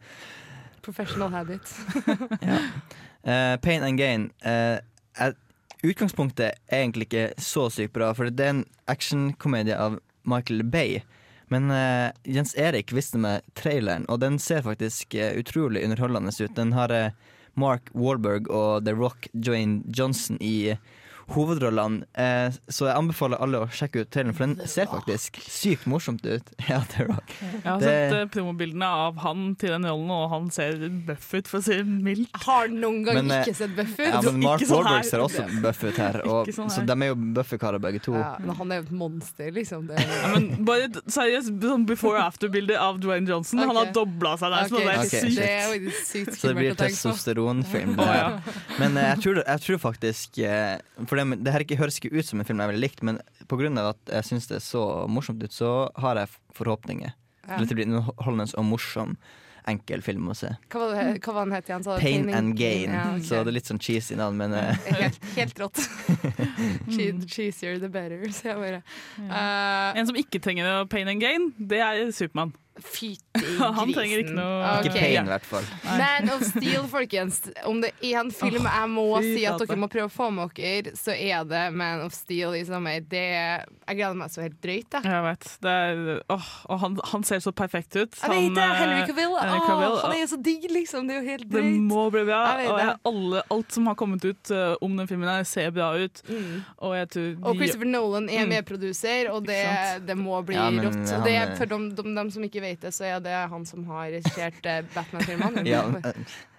Professional 0.82 1.32
habit. 1.34 1.74
Eh, 3.22 3.56
Pain 3.62 3.84
and 3.86 3.98
Gain 4.00 4.24
Uh, 4.42 5.28
Utgangspunktet 5.86 6.56
er 6.66 6.80
egentlig 6.80 7.06
ikke 7.06 7.26
så 7.38 7.68
sykt 7.70 7.92
bra, 7.94 8.08
for 8.18 8.26
det 8.26 8.42
er 8.42 8.50
en 8.50 8.64
actionkomedie 8.90 9.76
av 9.78 10.00
Michael 10.26 10.64
Bay. 10.66 11.04
Men 11.46 11.70
uh, 11.70 12.10
Jens 12.26 12.56
Erik 12.58 12.90
viste 12.90 13.20
meg 13.22 13.46
traileren, 13.54 14.08
og 14.10 14.24
den 14.24 14.40
ser 14.42 14.64
faktisk 14.66 15.14
utrolig 15.14 15.84
underholdende 15.86 16.34
ut. 16.34 16.56
Den 16.58 16.74
har 16.74 16.96
Mark 17.54 17.92
Wahlberg 17.94 18.50
og 18.50 18.82
The 18.88 18.96
Rock 18.98 19.28
Joanne 19.38 19.86
Johnson 19.86 20.42
i 20.42 20.74
hovedrollene. 21.34 22.04
Eh, 22.14 22.54
så 22.68 22.88
jeg 22.88 22.96
anbefaler 22.98 23.40
alle 23.42 23.62
å 23.64 23.68
sjekke 23.72 24.04
ut 24.04 24.10
traileren, 24.12 24.36
for 24.36 24.46
den 24.50 24.68
ser 24.70 24.88
faktisk 24.90 25.40
sykt 25.46 25.86
morsomt 25.90 26.24
ut. 26.26 26.52
Ja, 26.72 26.78
The 26.92 27.04
Rock. 27.08 27.32
Jeg 27.42 27.62
har 27.66 27.80
Det- 27.82 27.88
sett 27.90 28.14
uh, 28.14 28.28
promobildene 28.32 28.86
av 28.86 29.18
han 29.24 29.54
til 29.60 29.74
den 29.74 29.84
rollen, 29.88 30.10
og 30.14 30.30
han 30.32 30.50
ser 30.54 30.78
buff 31.06 31.26
ut, 31.34 31.48
for 31.50 31.60
å 31.60 31.66
si 31.66 31.76
det 31.80 31.86
mildt. 31.86 32.30
Har 32.46 32.66
han 32.68 32.78
noen 32.80 33.02
gang 33.06 33.18
Men, 33.20 33.30
eh, 33.34 33.42
ikke 33.44 33.56
sett 33.58 33.74
Buff 33.76 33.92
ut? 33.98 34.06
Ja, 34.06 34.20
men 34.24 34.40
Mark 34.42 34.62
Ikke 34.62 34.70
sånn 34.70 34.84
Wahlberg 34.86 35.08
ser 35.10 35.24
også 35.24 35.46
buff 35.64 35.82
ut 35.84 36.00
her, 36.00 36.20
og, 36.22 36.52
sånn 36.52 36.70
her. 36.70 36.74
så 36.76 36.86
de 36.88 36.96
er 36.96 37.12
jo 37.12 37.18
buffekarer 37.38 37.82
begge 37.82 38.02
to. 38.06 38.14
Ja, 38.16 38.36
men 38.40 38.56
han 38.56 38.72
er 38.72 38.80
jo 38.80 38.86
et 38.86 38.94
monster, 39.02 39.50
liksom. 39.52 39.86
Det. 39.90 39.98
Ja, 40.06 40.32
men 40.36 40.64
bare 40.68 40.88
seriøst 41.06 41.52
sånn 41.62 41.86
before 41.88 42.22
after-bilde 42.22 42.78
av 42.78 43.00
Dwayne 43.02 43.28
Johnson. 43.28 43.62
Han 43.62 43.76
har 43.76 43.92
dobla 43.94 44.36
seg 44.40 44.54
der. 44.54 44.70
okay. 44.70 44.70
så 44.70 44.82
det 44.82 44.92
er 44.92 45.04
sykt. 45.12 45.36
Det 45.36 45.50
er 45.50 46.00
sykt 46.06 46.38
Så 46.38 46.52
det 46.52 46.56
blir 46.60 46.78
testosteronfilm. 46.78 47.98
Å, 48.02 48.08
ja. 48.16 48.28
Men 48.80 48.96
eh, 48.96 49.10
jeg, 49.12 49.22
tror, 49.26 49.42
jeg 49.46 49.64
tror 49.66 49.80
faktisk 49.82 50.38
eh, 50.42 50.78
For 51.06 51.18
det, 51.20 51.21
det 51.30 51.52
her 51.52 51.60
ikke 51.64 51.76
høres 51.78 51.98
ikke 52.00 52.12
ut 52.18 52.26
som 52.26 52.40
en 52.40 52.44
film 52.48 52.58
jeg 52.60 52.68
ville 52.72 52.82
likt, 52.82 53.02
men 53.02 53.20
pga. 53.48 53.70
at 53.88 53.98
jeg 54.18 54.24
syns 54.24 54.46
det 54.48 54.56
er 54.56 54.64
så 54.66 55.06
morsomt 55.08 55.42
ut, 55.42 55.52
så 55.52 55.90
har 55.96 56.16
jeg 56.16 56.28
forhåpninger. 56.54 57.12
Ja. 57.48 57.56
Til 57.56 57.62
at 57.64 57.68
det 57.68 57.74
blir 57.76 57.86
en 57.86 57.94
underholdende 58.00 58.54
og 58.58 58.64
morsom, 58.64 59.16
enkel 59.68 60.02
film 60.02 60.26
å 60.28 60.34
se. 60.34 60.48
Hva 60.74 60.80
var, 60.80 60.94
det, 61.12 61.20
hva 61.22 61.32
var 61.36 61.44
den 61.46 61.54
het 61.54 61.68
igjen? 61.70 61.84
Pain 62.02 62.30
and 62.34 62.56
Gain. 62.58 62.90
Ja, 62.90 63.02
okay. 63.14 63.22
Så 63.28 63.42
det 63.44 63.52
er 63.52 63.56
litt 63.60 63.68
sånn 63.70 63.78
cheesy 63.82 64.16
navn, 64.18 64.36
men 64.40 64.52
eh, 64.58 64.74
helt, 64.98 65.20
helt 65.36 65.60
rått. 65.62 65.78
Che- 66.92 67.12
Cheesier 67.30 67.78
the 67.78 67.88
better, 67.88 68.24
så 68.34 68.50
jeg 68.52 68.58
bare 68.58 68.82
Eh, 69.22 69.98
En 70.00 70.06
som 70.08 70.16
ikke 70.18 70.40
trenger 70.42 70.84
pain 70.90 71.08
and 71.08 71.20
gain, 71.22 71.52
det 71.58 71.78
er 71.78 72.10
Supermann. 72.10 72.52
Fytti 72.80 73.42
Han 73.76 73.90
trenger 73.92 74.22
ikke 74.22 74.34
noe 74.36 74.70
ikke 74.80 74.92
pain, 74.94 75.26
i 75.26 75.28
hvert 75.28 75.44
fall. 75.46 75.66
Man 75.84 76.30
of 76.32 76.42
Steel, 76.46 76.84
folkens. 76.90 77.40
Om 77.68 77.80
det 77.84 77.90
er 78.00 78.18
en 78.22 78.30
film 78.34 78.64
jeg 78.68 78.88
må 78.92 79.04
oh, 79.16 79.24
si 79.24 79.42
at 79.48 79.60
dere 79.60 79.76
må 79.80 79.88
prøve 79.92 80.08
å 80.08 80.12
få 80.12 80.28
med 80.34 80.52
dere, 80.56 80.92
så 80.96 81.12
er 81.12 81.44
det 81.48 81.62
Man 81.76 82.04
of 82.06 82.14
Steel 82.16 82.54
i 82.56 82.62
sommer. 82.68 83.02
Det, 83.12 83.22
jeg 83.22 83.98
gleder 83.98 84.16
meg 84.18 84.32
så 84.32 84.44
helt 84.46 84.56
drøyt. 84.64 84.96
Jeg. 84.96 85.04
Jeg 85.04 85.24
vet. 85.26 85.48
Det 85.64 85.74
er, 85.74 86.02
åh, 86.32 86.48
og 86.72 86.80
han, 86.84 86.96
han 87.12 87.26
ser 87.28 87.42
så 87.44 87.52
perfekt 87.56 87.96
ut. 87.98 88.16
Jeg 88.22 88.32
vet 88.32 88.56
det! 88.56 88.64
eh, 88.64 88.74
Henry 88.82 89.00
Cavill. 89.10 89.36
Henry 89.42 89.58
Åh, 89.60 89.66
Cavill, 89.68 89.98
han 90.06 90.16
er 90.16 90.22
jo 90.22 90.30
så 90.32 90.40
digg, 90.48 90.66
liksom. 90.72 91.08
Det 91.10 91.16
er 91.16 91.20
jo 91.22 91.28
helt 91.28 91.46
Det 91.48 91.58
drøyt. 91.58 91.80
må 91.92 92.06
bli 92.14 92.24
bra. 92.30 92.40
Jeg 92.62 92.70
Og 92.72 92.80
jeg, 92.82 92.96
alle, 93.12 93.44
alt 93.58 93.76
som 93.78 93.90
har 93.92 93.98
kommet 94.00 94.24
ut 94.28 94.54
uh, 94.54 94.74
om 94.84 94.96
den 95.02 95.10
filmen, 95.10 95.28
her 95.28 95.44
ser 95.48 95.70
bra 95.76 95.90
ut. 96.00 96.22
Mm. 96.30 96.56
Og 96.88 96.96
jeg 96.98 97.10
tror 97.16 97.30
Og 97.52 97.60
Christopher 97.60 97.92
Nolan 97.92 98.30
er 98.32 98.42
Mm. 98.42 98.50
medproduser, 98.56 99.28
og 99.30 99.44
det, 99.46 99.60
det 100.08 100.16
må 100.18 100.40
bli 100.46 100.56
Ja, 100.56 100.70
men 100.72 100.86
rått. 100.88 101.02
Og 101.18 101.26
det 101.28 101.36
er, 101.36 101.50
er- 101.52 101.56
for 101.60 101.68
dem, 101.70 101.90
dem, 101.94 102.14
dem 102.16 102.30
som 102.34 102.42
ikke 102.46 102.61
vet 102.62 102.80
det, 102.86 102.94
så 102.96 103.04
er 103.10 103.20
det 103.24 103.34
han 103.52 103.66
som 103.68 103.84
har 103.90 104.08
regissert 104.14 104.66
eh, 104.66 104.80
Batman-filmene. 104.94 105.64
Ja, 105.72 105.82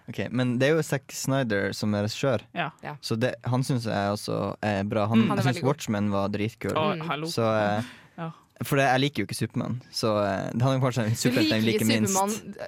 okay. 0.10 0.28
Men 0.32 0.58
det 0.60 0.68
er 0.70 0.76
jo 0.78 0.84
Zack 0.86 1.12
Snyder 1.16 1.72
som 1.74 1.94
er 1.96 2.06
regissør, 2.08 2.44
Ja. 2.54 2.70
Ja. 2.84 2.96
så 3.02 3.16
det, 3.20 3.34
han 3.48 3.64
syns 3.64 3.88
jeg 3.90 4.14
også 4.18 4.40
er 4.62 4.84
bra. 4.84 5.08
Han, 5.12 5.24
Mm, 5.26 5.30
han 5.34 5.40
er 5.40 5.50
jeg 5.52 5.56
syns. 5.62 5.68
Watchmen 5.68 6.12
var 6.14 6.28
dritkul. 6.34 6.76
Mm. 6.76 7.28
Så 7.32 7.48
eh. 7.56 7.92
For 8.64 8.78
det, 8.78 8.84
jeg 8.86 9.02
liker 9.02 9.24
jo 9.24 9.26
ikke 9.28 9.36
Supermann, 9.36 9.80
så 9.92 10.10
eh, 10.22 10.52
han 10.62 10.76
er 10.78 10.82
kanskje 10.84 11.04
en 11.04 11.10
Du 11.10 11.18
superhelt 11.20 11.50
jeg 11.52 11.64
liker 11.66 11.88
minst. 11.90 12.16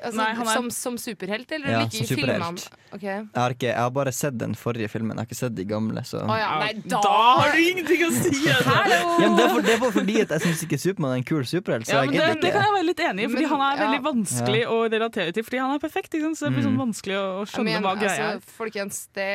Altså, 0.01 0.17
Nei, 0.17 0.25
er- 0.33 0.49
som, 0.49 0.69
som 0.73 0.95
superhelt, 0.99 1.51
eller 1.55 1.69
Ja, 1.71 1.81
liker 1.85 2.01
som 2.01 2.07
superhelt. 2.09 2.63
Okay. 2.95 3.13
Jeg 3.21 3.27
har, 3.37 3.53
ikke, 3.53 3.67
jeg 3.69 3.77
har 3.83 3.91
bare 3.93 4.11
sett 4.15 4.37
den 4.39 4.55
forrige 4.57 4.89
filmen, 4.89 5.13
jeg 5.13 5.21
har 5.21 5.29
ikke 5.29 5.37
sett 5.37 5.55
de 5.55 5.65
gamle. 5.69 6.01
Så. 6.07 6.23
Å 6.25 6.37
ja, 6.39 6.49
nei, 6.63 6.71
da, 6.89 6.99
Da 7.05 7.11
har 7.39 7.53
du 7.53 7.61
ingenting 7.61 8.01
å 8.07 8.09
si! 8.15 8.33
Altså. 8.49 8.75
Ja, 9.21 9.29
det, 9.35 9.43
er 9.45 9.53
for, 9.53 9.61
det 9.67 9.73
er 9.75 9.79
bare 9.85 9.95
fordi 9.99 10.15
at 10.25 10.33
jeg 10.35 10.43
syns 10.47 10.63
ikke 10.65 10.79
Supermann 10.81 11.13
er 11.15 11.21
en 11.21 11.27
kul 11.29 11.45
superhelt. 11.47 11.87
Så 11.87 11.95
Ja, 11.95 12.01
jeg 12.07 12.17
det, 12.17 12.41
det 12.43 12.51
kan 12.55 12.65
jeg 12.65 12.75
være 12.75 12.87
litt 12.89 13.03
enig 13.05 13.27
i, 13.27 13.29
fordi 13.35 13.45
Men, 13.45 13.51
han 13.53 13.63
er 13.69 13.81
veldig 13.83 13.99
ja. 13.99 14.05
vanskelig 14.09 14.63
å 14.73 14.77
relatere 14.95 15.35
til. 15.37 15.47
Fordi 15.47 15.61
han 15.63 15.75
er 15.77 15.83
perfekt, 15.85 16.09
ikke 16.17 16.25
sant? 16.27 16.39
så 16.41 16.49
det 16.49 16.53
blir 16.57 16.65
sånn 16.67 16.75
Mm. 16.75 16.81
vanskelig 16.87 17.15
å 17.21 17.25
å 17.35 17.45
skjønne 17.47 17.71
men, 17.77 17.83
hva 17.85 17.93
greia 17.99 18.15
er. 18.15 18.35
altså, 18.39 18.55
folkens, 18.57 18.97
det 19.15 19.29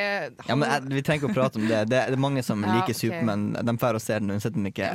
Ja, 0.47 0.55
men 0.55 0.67
jeg, 0.69 0.83
Vi 0.97 1.01
trenger 1.07 1.23
ikke 1.23 1.31
å 1.31 1.37
prate 1.39 1.61
om 1.61 1.67
det. 1.71 1.81
Det 1.89 1.97
er, 2.01 2.11
det 2.11 2.19
er 2.19 2.23
mange 2.27 2.43
som 2.45 2.61
Ja, 2.61 2.75
liker 2.75 2.91
okay. 2.91 2.99
Supermann. 3.01 3.47
De 3.55 3.77
drar 3.81 3.95
og 3.97 4.01
ser 4.03 4.19
den 4.19 4.29
uansett 4.35 4.55
om 4.59 4.65
ikke 4.69 4.89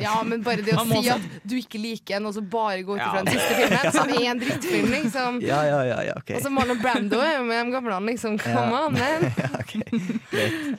ja, 0.00 0.14
men 0.24 0.42
bare 0.46 0.62
det 0.64 0.76
å 0.76 0.84
må 0.88 0.99
si 1.02 1.10
at 1.10 1.20
du 1.48 1.54
ikke 1.56 1.78
liker 1.80 2.16
en, 2.16 2.26
og 2.26 2.34
så 2.34 2.42
bare 2.42 2.82
gå 2.84 2.94
ut 2.94 2.98
Ja. 3.00 3.08
ifra 3.10 3.24
den 3.24 3.34
siste 3.34 3.54
filmen, 3.60 3.92
som 3.92 4.08
er 4.10 4.30
en 4.30 4.40
drittfilm, 4.40 4.90
liksom. 4.90 5.40
ja, 5.42 5.62
ja, 5.64 5.80
ja, 5.88 6.00
ja, 6.10 6.12
ok. 6.16 6.30
Og 6.36 6.42
så 6.42 6.50
Marlon 6.50 6.80
Brando 6.82 7.20
er 7.20 7.36
jo 7.38 7.44
med 7.44 7.66
de 7.66 7.72
gamle, 7.72 8.00
liksom. 8.10 8.38
Come 8.38 8.54
Ja. 8.54 8.86
on, 8.86 8.92
man. 8.92 9.32
ja, 9.42 9.50
ok. 9.58 9.74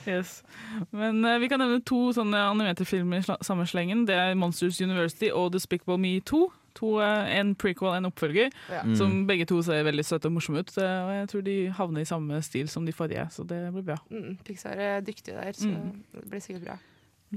Yes. 0.07 0.43
Men 0.91 1.25
uh, 1.25 1.38
vi 1.41 1.47
kan 1.51 1.60
nevne 1.60 1.81
to 1.86 2.12
sånne 2.15 2.39
animerte 2.51 2.86
filmer 2.88 3.19
i 3.21 3.38
samme 3.43 3.65
slengen. 3.69 4.05
Det 4.07 4.15
er 4.15 4.34
Monsters 4.39 4.79
University 4.81 5.29
og 5.34 5.51
Despicable 5.53 5.97
Me 6.01 6.19
2. 6.21 6.47
To, 6.79 7.01
eh, 7.03 7.34
en 7.36 7.49
prequel 7.60 7.97
en 7.97 8.05
oppfølger, 8.07 8.47
Ja. 8.71 8.79
Mm. 8.88 8.93
som 8.95 9.27
begge 9.27 9.43
to 9.45 9.57
ser 9.62 9.84
veldig 9.84 10.05
søte 10.07 10.29
og 10.29 10.38
morsomme 10.38 10.60
ut. 10.63 10.69
eh, 10.77 10.84
Og 11.03 11.10
jeg 11.17 11.27
tror 11.27 11.41
de 11.43 11.55
havner 11.75 12.01
i 12.01 12.05
samme 12.07 12.39
stil 12.41 12.69
som 12.69 12.86
de 12.86 12.93
forrige, 12.93 13.25
så 13.29 13.43
det 13.45 13.73
blir 13.73 13.84
bra. 13.84 13.97
Mm, 14.10 14.38
Pixar 14.45 14.79
er 14.79 15.01
dyktige 15.01 15.36
der, 15.36 15.51
så 15.51 15.67
Mm. 15.67 15.99
det 16.15 16.29
blir 16.31 16.39
sikkert 16.39 16.63
bra. 16.63 16.77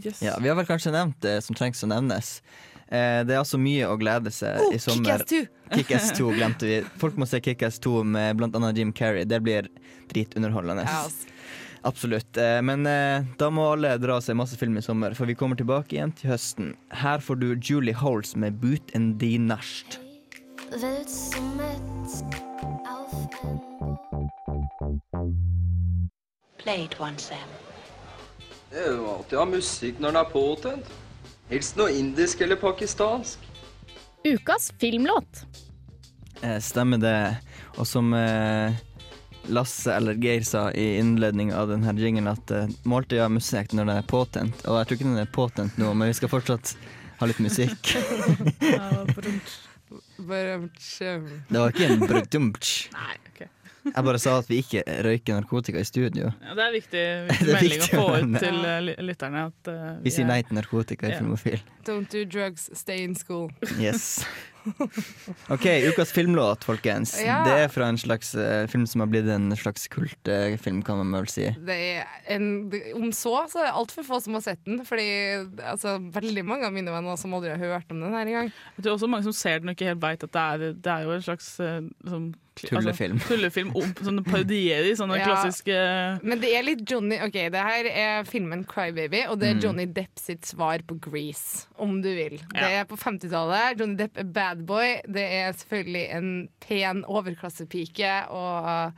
Yes. 0.06 0.22
Ja, 0.22 0.38
vi 0.38 0.46
har 0.48 0.54
vel 0.54 0.66
kanskje 0.66 0.92
nevnt 0.92 1.20
det 1.20 1.42
som 1.42 1.54
trengs 1.56 1.82
å 1.82 1.88
nevnes. 1.88 2.42
Eh, 2.88 3.20
det 3.24 3.34
er 3.34 3.40
altså 3.40 3.58
mye 3.60 3.88
å 3.88 3.96
glede 4.00 4.30
seg 4.34 4.60
Oh, 4.60 4.74
i 4.74 4.78
sommer. 4.82 5.24
Kick-Ass 5.24 5.30
2! 5.30 5.42
Kick-Ass 5.74 6.10
2 6.18 6.32
glemte 6.38 6.68
vi. 6.68 6.80
Folk 7.00 7.16
må 7.20 7.26
se 7.28 7.40
Kick-Ass 7.40 7.80
2 7.84 8.02
med 8.04 8.42
annet 8.48 8.76
Jim 8.80 8.92
Carrey. 8.92 9.24
Det 9.24 9.40
blir 9.42 9.68
dritunderholdende. 10.12 10.84
Ja, 10.88 11.04
altså. 11.08 11.30
Absolutt. 11.84 12.36
Eh, 12.40 12.60
Men 12.64 12.86
eh, 12.88 13.24
da 13.40 13.50
må 13.52 13.66
alle 13.74 13.96
dra 14.00 14.16
og 14.20 14.24
se 14.24 14.32
masse 14.36 14.56
film 14.60 14.78
i 14.80 14.84
sommer, 14.84 15.12
for 15.16 15.28
vi 15.28 15.36
kommer 15.36 15.58
tilbake 15.60 15.96
igjen 15.98 16.14
til 16.16 16.32
høsten. 16.32 16.72
Her 17.02 17.20
får 17.20 17.40
du 17.42 17.48
Julie 17.60 17.96
Holes 17.96 18.36
med 18.36 18.60
'Boot 18.60 18.94
and 18.96 19.18
the 19.20 19.36
Nasht'. 19.38 19.98
Played 26.58 26.94
Sam. 27.18 27.48
Det 28.70 28.80
er 28.80 28.90
jo 28.96 29.04
alltid 29.06 29.36
å 29.38 29.42
ha 29.42 29.46
musikk 29.46 30.00
når 30.00 30.14
den 30.14 30.18
er 30.20 30.30
påtent. 30.32 30.88
Helst 31.54 31.76
noe 31.78 31.92
indisk 31.94 32.40
eller 32.42 32.58
pakistansk. 32.58 33.38
Ukas 34.24 34.72
filmlåt. 34.80 35.44
Eh, 36.42 36.58
Stemmer 36.58 36.98
det. 36.98 37.36
Og 37.78 37.86
som 37.86 38.10
eh, 38.18 38.74
Lasse 39.54 39.94
eller 39.94 40.18
Geir 40.18 40.42
sa 40.42 40.64
i 40.72 40.96
innledningen 40.98 41.54
av 41.54 41.70
denne 41.70 41.94
jingen, 41.94 42.26
at 42.26 42.50
eh, 42.50 42.66
måltid 42.82 43.22
har 43.22 43.30
musikk 43.30 43.70
når 43.70 43.86
den 43.86 44.00
er 44.00 44.10
påtent. 44.10 44.66
Og 44.66 44.80
jeg 44.80 44.88
tror 44.88 44.98
ikke 44.98 45.08
den 45.12 45.22
er 45.22 45.30
påtent 45.30 45.78
nå, 45.78 45.92
men 45.94 46.10
vi 46.10 46.18
skal 46.18 46.32
fortsatt 46.34 46.74
ha 47.20 47.30
litt 47.30 47.38
musikk. 47.38 47.94
Det 50.18 51.54
var 51.54 51.70
ikke 51.70 51.86
en 51.86 52.02
brudumtsj. 52.02 52.74
Nei, 52.98 53.14
ok. 53.30 53.46
Jeg 53.84 54.04
bare 54.08 54.18
sa 54.22 54.38
at 54.40 54.48
vi 54.48 54.62
ikke 54.62 54.80
røyker 55.04 55.36
narkotika 55.40 55.82
i 55.82 55.84
studio. 55.88 56.30
Ja, 56.40 56.54
det 56.56 56.64
er 56.68 56.72
viktig, 56.78 57.04
Det 57.28 57.36
viktig 57.36 57.50
er 57.50 57.52
melding 57.58 57.84
viktig 57.84 57.98
å 58.00 58.06
få 58.08 58.16
ut 58.22 58.40
til 58.40 58.64
eh, 58.70 59.04
lytterne. 59.04 59.44
At, 59.52 59.70
uh, 59.70 59.84
Vi 60.04 60.14
sier 60.14 60.24
er- 60.24 60.32
nei 60.32 60.40
til 60.48 60.58
narkotika 60.60 61.06
i 61.08 61.12
yeah. 61.12 61.20
Filmofil. 61.20 61.62
Don't 61.84 62.10
do 62.14 62.24
drugs, 62.24 62.70
stay 62.78 63.04
in 63.04 63.14
school. 63.18 63.50
Yes. 63.78 64.24
OK, 65.52 65.66
ukas 65.90 66.12
filmlåt, 66.12 66.64
folkens. 66.64 67.12
Ja. 67.24 67.42
Det 67.44 67.52
er 67.66 67.68
fra 67.72 67.90
en 67.92 67.98
slags 68.00 68.30
uh, 68.36 68.64
film 68.72 68.86
som 68.88 69.02
har 69.04 69.10
blitt 69.12 69.28
en 69.32 69.52
slags 69.56 69.84
kultfilm, 69.92 70.80
kan 70.84 70.98
man 71.02 71.12
vel 71.18 71.28
si. 71.32 71.46
Det 71.68 71.76
er 71.76 72.08
en, 72.32 72.46
om 72.96 73.10
så, 73.12 73.34
så 73.52 73.60
er 73.60 73.68
det 73.68 73.74
altfor 73.82 74.06
få 74.08 74.20
som 74.24 74.36
har 74.38 74.44
sett 74.44 74.62
den. 74.64 74.80
Fordi 74.88 75.06
altså, 75.60 75.98
veldig 76.14 76.44
mange 76.48 76.68
av 76.68 76.72
mine 76.76 76.92
venner 76.94 77.20
som 77.20 77.36
aldri 77.36 77.52
har 77.54 77.60
hørt 77.76 77.92
om 77.92 78.00
den 78.04 78.16
her 78.16 78.24
engang. 78.32 78.48
Det 78.78 78.88
er 78.88 78.94
også 78.96 79.08
mange 79.12 79.28
som 79.28 79.36
ser 79.36 79.60
den 79.60 79.72
og 79.72 79.76
ikke 79.76 79.92
helt 79.92 80.02
veit 80.04 80.24
at 80.24 80.32
det 80.34 80.46
er, 80.48 80.66
det 80.84 80.94
er 80.96 81.04
jo 81.08 81.14
en 81.18 81.24
slags 81.28 81.52
uh, 81.60 81.78
sånn, 82.08 82.30
kli- 82.32 82.43
Tullefilm. 82.54 83.16
Altså, 83.18 83.28
tullefilm 83.34 83.70
om 83.76 83.88
sånne 83.98 84.22
parodierer 84.26 84.94
sånne 84.98 85.16
Ja. 85.18 85.24
klassiske 85.26 85.78
Men 86.22 86.38
det 86.40 86.52
er 86.54 86.62
litt 86.62 86.84
Johnny 86.90 87.16
Ok, 87.24 87.32
det 87.50 87.62
her 87.66 87.88
er 87.90 88.24
filmen 88.28 88.64
Crybaby, 88.64 89.24
og 89.28 89.40
det 89.40 89.48
er 89.48 89.54
Mm. 89.54 89.62
Johnny 89.64 89.86
Depp 89.86 90.18
sitt 90.22 90.46
svar 90.46 90.78
på 90.86 90.98
Grease, 91.00 91.66
om 91.78 92.00
du 92.02 92.08
vil. 92.14 92.38
Det 92.54 92.62
er 92.70 92.84
på 92.84 92.96
50-tallet. 92.96 93.78
Johnny 93.80 93.96
Depp 93.96 94.18
er 94.18 94.24
bad 94.24 94.64
boy. 94.66 95.00
Det 95.06 95.22
er 95.40 95.52
selvfølgelig 95.52 96.06
en 96.16 96.30
pen 96.60 97.04
overklassepike, 97.04 98.12
og 98.30 98.92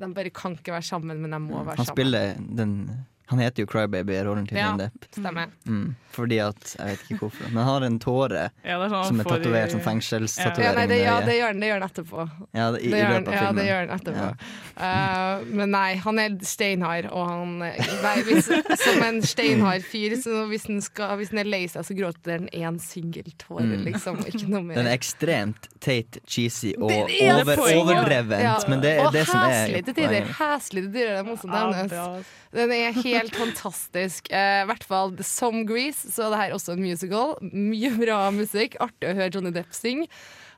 de 0.00 0.08
bare 0.14 0.30
kan 0.34 0.56
ikke 0.56 0.72
være 0.74 0.82
sammen, 0.82 1.20
men 1.20 1.30
de 1.30 1.38
må 1.38 1.62
være 1.64 1.76
sammen. 1.76 1.86
Han 1.86 1.92
spiller 1.92 2.34
den 2.56 3.04
Han 3.32 3.38
heter 3.40 3.62
jo 3.62 3.66
Crybaby 3.66 4.12
i 4.12 4.22
rollen 4.24 4.46
til 4.46 4.58
Ja, 4.58 4.74
Depp. 4.76 5.06
stemmer. 5.16 5.46
Mm, 5.66 5.94
fordi 6.12 6.38
at 6.44 6.74
Jeg 6.78 6.86
vet 6.86 7.04
ikke 7.08 7.18
hvorfor. 7.24 7.46
Men 7.48 7.56
han 7.64 7.72
har 7.72 7.86
en 7.86 7.98
tåre 7.98 8.50
Ja, 8.62 8.76
er 8.84 8.88
sånn 8.92 9.06
som 9.06 9.20
er 9.20 9.24
tatovert 9.24 9.70
som 9.72 9.80
Ja, 9.80 9.86
fengselstatovering. 9.86 10.74
nei, 10.76 10.86
det, 10.86 10.98
ja, 11.04 11.14
det 11.24 11.36
gjør 11.38 11.46
han, 11.46 11.60
det 11.60 11.68
gjør 11.70 11.80
han 11.80 11.88
etterpå. 11.88 12.26
Ja, 12.54 12.70
det- 12.72 12.82
i- 12.82 12.86
i 12.86 12.90
det 12.90 12.98
gjør 13.00 13.06
han, 13.14 13.24
løpet 13.24 13.28
av 13.28 13.34
ja, 13.34 13.52
det 13.52 13.64
gjør 13.70 13.88
han 13.88 13.98
etterpå. 13.98 14.28
Uh, 14.76 15.44
men 15.56 15.70
nei, 15.70 15.94
han 16.04 16.18
er 16.18 16.36
steinhard, 16.42 17.06
og 17.06 17.26
han 17.28 17.58
nei, 17.60 18.14
hvis, 18.28 18.50
Som 18.84 19.02
en 19.02 19.22
steinhard 19.22 19.82
fyr, 19.88 20.16
så 20.20 20.44
hvis 20.50 20.66
han, 20.66 20.80
skal, 20.82 21.16
hvis 21.16 21.30
han 21.30 21.38
er 21.38 21.44
lei 21.48 21.64
seg, 21.66 21.82
så 21.88 21.96
gråter 21.96 22.38
han 22.40 22.48
én 22.52 22.78
singel 22.80 23.32
tåre, 23.38 23.64
Mm. 23.64 23.84
liksom. 23.88 24.18
Ikke 24.26 24.48
noe 24.48 24.62
mer. 24.62 24.74
Den 24.74 24.86
er 24.86 24.96
ekstremt 24.98 25.68
teit, 25.80 26.18
cheesy 26.26 26.74
og 26.76 26.90
er 26.92 27.08
over, 27.40 27.56
overdrevent. 27.56 28.42
Ja, 28.42 28.58
Men 28.68 28.80
det 28.84 28.98
er 28.98 29.06
og 29.06 29.12
det 29.14 29.26
som 29.26 29.40
er 29.40 29.50
heslig 29.50 29.84
til 29.86 29.94
tider. 29.94 30.28
Heslig 30.38 30.82
til 30.84 30.92
tider, 30.92 31.16
det 31.16 31.24
må 31.26 31.36
også 31.38 31.48
nevnes. 31.48 32.24
Den 32.54 32.70
er 32.70 32.92
helt 32.92 33.04
fantastisk. 33.36 34.30
Eh, 34.30 34.62
I 34.62 34.68
hvert 34.68 34.86
fall 34.88 35.14
som 35.26 35.62
Grease, 35.68 36.10
så 36.12 36.30
det 36.32 36.40
her 36.40 36.56
også 36.56 36.74
en 36.74 36.84
musical. 36.84 37.36
Mye 37.52 37.92
bra 37.98 38.18
musikk. 38.34 38.78
Artig 38.82 39.10
å 39.10 39.16
høre 39.18 39.30
Johnny 39.34 39.54
Depp 39.54 39.74
synge. 39.76 40.08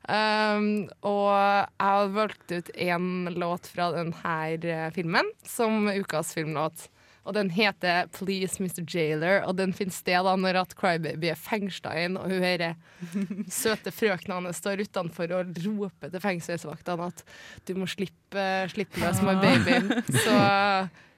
Um, 0.07 0.87
og 1.03 1.33
jeg 1.35 1.83
har 1.83 2.13
valgt 2.15 2.53
ut 2.53 2.69
én 2.79 3.27
låt 3.35 3.67
fra 3.67 3.89
denne 3.91 4.91
filmen 4.95 5.33
som 5.43 5.89
ukas 5.91 6.31
filmlåt. 6.37 6.87
Og 7.27 7.35
den 7.35 7.51
heter 7.51 8.07
'Please 8.07 8.63
Mr. 8.63 8.85
Jailer', 8.87 9.43
og 9.47 9.57
den 9.59 9.73
finner 9.75 9.93
sted 9.93 10.23
da 10.23 10.37
når 10.39 10.61
at 10.61 10.77
Crybaby 10.79 11.33
er 11.33 11.35
fengsla 11.35 11.97
inn, 12.05 12.17
og 12.17 12.31
hun 12.31 12.45
hører 12.45 12.77
søte 13.51 13.91
frøkna 13.91 14.39
hans 14.39 14.63
står 14.63 14.85
utenfor 14.87 15.35
og 15.35 15.59
roper 15.65 16.13
til 16.13 16.23
fengselsvaktene 16.23 17.11
at 17.11 17.25
'du 17.67 17.75
må 17.75 17.91
slippe, 17.91 18.47
slippe 18.71 19.03
løs 19.03 19.23
my 19.27 19.35
baby'. 19.43 19.83
Så 20.23 20.37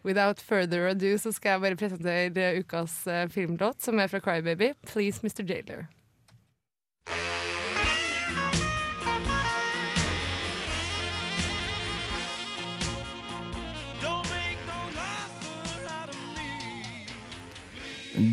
without 0.05 0.41
further 0.41 0.89
ado 0.91 1.17
så 1.19 1.33
skal 1.33 1.57
jeg 1.57 1.61
bare 1.61 1.77
presentere 1.77 2.59
ukas 2.61 3.07
eh, 3.07 3.29
filmlåt, 3.29 3.83
som 3.83 3.99
er 3.99 4.09
fra 4.09 4.21
Crybaby. 4.21 4.73
'Please 4.87 5.21
Mr. 5.23 5.45
Jailer'. 5.45 5.87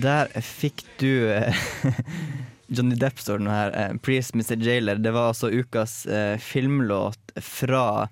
Der 0.02 0.32
fikk 0.42 0.82
du 1.02 1.28
eh, 1.30 1.54
Johnny 2.74 2.96
Depp 2.98 3.20
står 3.22 3.44
nå 3.44 3.52
her. 3.54 3.74
eh, 3.78 3.94
'Please 4.02 4.34
Mr. 4.38 4.56
Jailer'. 4.66 5.02
Det 5.04 5.12
var 5.14 5.30
altså 5.34 5.52
ukas 5.54 6.06
filmlåt 6.42 7.36
fra 7.42 8.08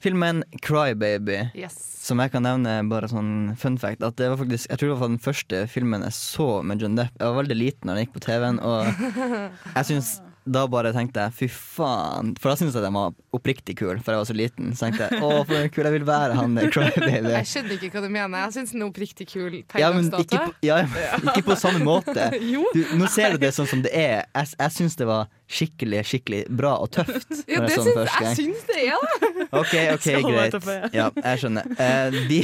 filmen 0.00 0.44
'Crybaby'. 0.62 1.50
Yes. 1.54 1.76
Som 2.00 2.20
jeg 2.22 2.32
kan 2.32 2.42
nevne 2.46 2.78
bare 2.88 3.10
sånn 3.12 3.54
fun 3.60 3.76
fact. 3.78 4.02
At 4.02 4.16
det 4.16 4.30
var 4.32 4.40
faktisk, 4.40 4.70
jeg 4.70 4.80
tror 4.80 4.88
det 4.94 4.98
var 5.02 5.12
den 5.12 5.22
første 5.22 5.66
filmen 5.68 6.06
jeg 6.06 6.16
så 6.16 6.48
med 6.64 6.80
John 6.80 6.96
Depp. 6.96 7.12
Jeg 7.18 7.28
var 7.28 7.42
veldig 7.42 7.58
liten 7.58 7.90
da 7.90 7.94
den 7.94 8.06
gikk 8.06 8.16
på 8.16 8.24
TV-en, 8.24 8.60
og 8.64 8.88
jeg 9.76 9.88
syns 9.90 10.14
da 10.50 10.64
bare 10.70 10.90
tenkte 10.94 11.22
jeg 11.22 11.34
fy 11.36 11.48
faen. 11.52 12.32
For 12.40 12.50
da 12.50 12.58
syntes 12.58 12.76
jeg 12.76 12.84
den 12.84 12.96
var 12.96 13.14
oppriktig 13.36 13.76
kul, 13.78 14.00
for 14.02 14.14
jeg 14.14 14.22
var 14.22 14.28
så 14.28 14.36
liten. 14.36 14.72
Så 14.74 14.86
tenkte 14.86 15.06
jeg 15.06 15.22
å, 15.22 15.30
for 15.46 15.70
kul 15.74 15.86
jeg 15.88 15.94
vil 15.94 16.06
være 16.08 16.38
han 16.38 16.58
Crybaby. 16.74 17.12
Jeg 17.40 17.48
skjønner 17.50 17.76
ikke 17.76 17.90
hva 17.94 18.02
du 18.04 18.08
mener. 18.10 18.42
Jeg 18.46 18.54
syns 18.56 18.72
den 18.74 18.82
er 18.82 18.88
oppriktig 18.90 19.26
kul 19.30 19.60
per 19.70 19.82
Ja, 19.82 19.90
men 19.94 20.10
dags 20.12 20.26
ikke 20.26 20.40
dato. 20.40 20.56
ja, 20.66 20.80
ikke 21.20 21.44
på 21.46 21.58
samme 21.60 21.82
måte. 21.86 22.30
Jo. 22.50 22.64
Du, 22.74 22.80
nå 22.98 23.06
ser 23.12 23.36
du 23.36 23.44
det 23.44 23.52
sånn 23.54 23.68
som 23.70 23.82
det 23.84 23.92
er. 23.94 24.24
Jeg, 24.34 24.50
jeg 24.58 24.74
syns 24.74 24.98
det 24.98 25.06
var 25.06 25.28
skikkelig 25.50 26.02
skikkelig 26.08 26.42
bra 26.60 26.74
og 26.82 26.90
tøft. 26.94 27.30
Ja, 27.44 27.62
det 27.62 27.76
jeg 27.76 27.86
syns, 27.86 28.18
jeg 28.18 28.36
syns 28.40 28.66
det 28.70 28.82
er 28.88 29.06
det. 29.20 29.46
OK, 29.60 29.74
ok, 29.94 30.08
greit. 30.26 30.70
Ja, 30.96 31.10
jeg 31.14 31.44
skjønner. 31.44 31.74
Eh, 31.78 32.20
vi 32.30 32.42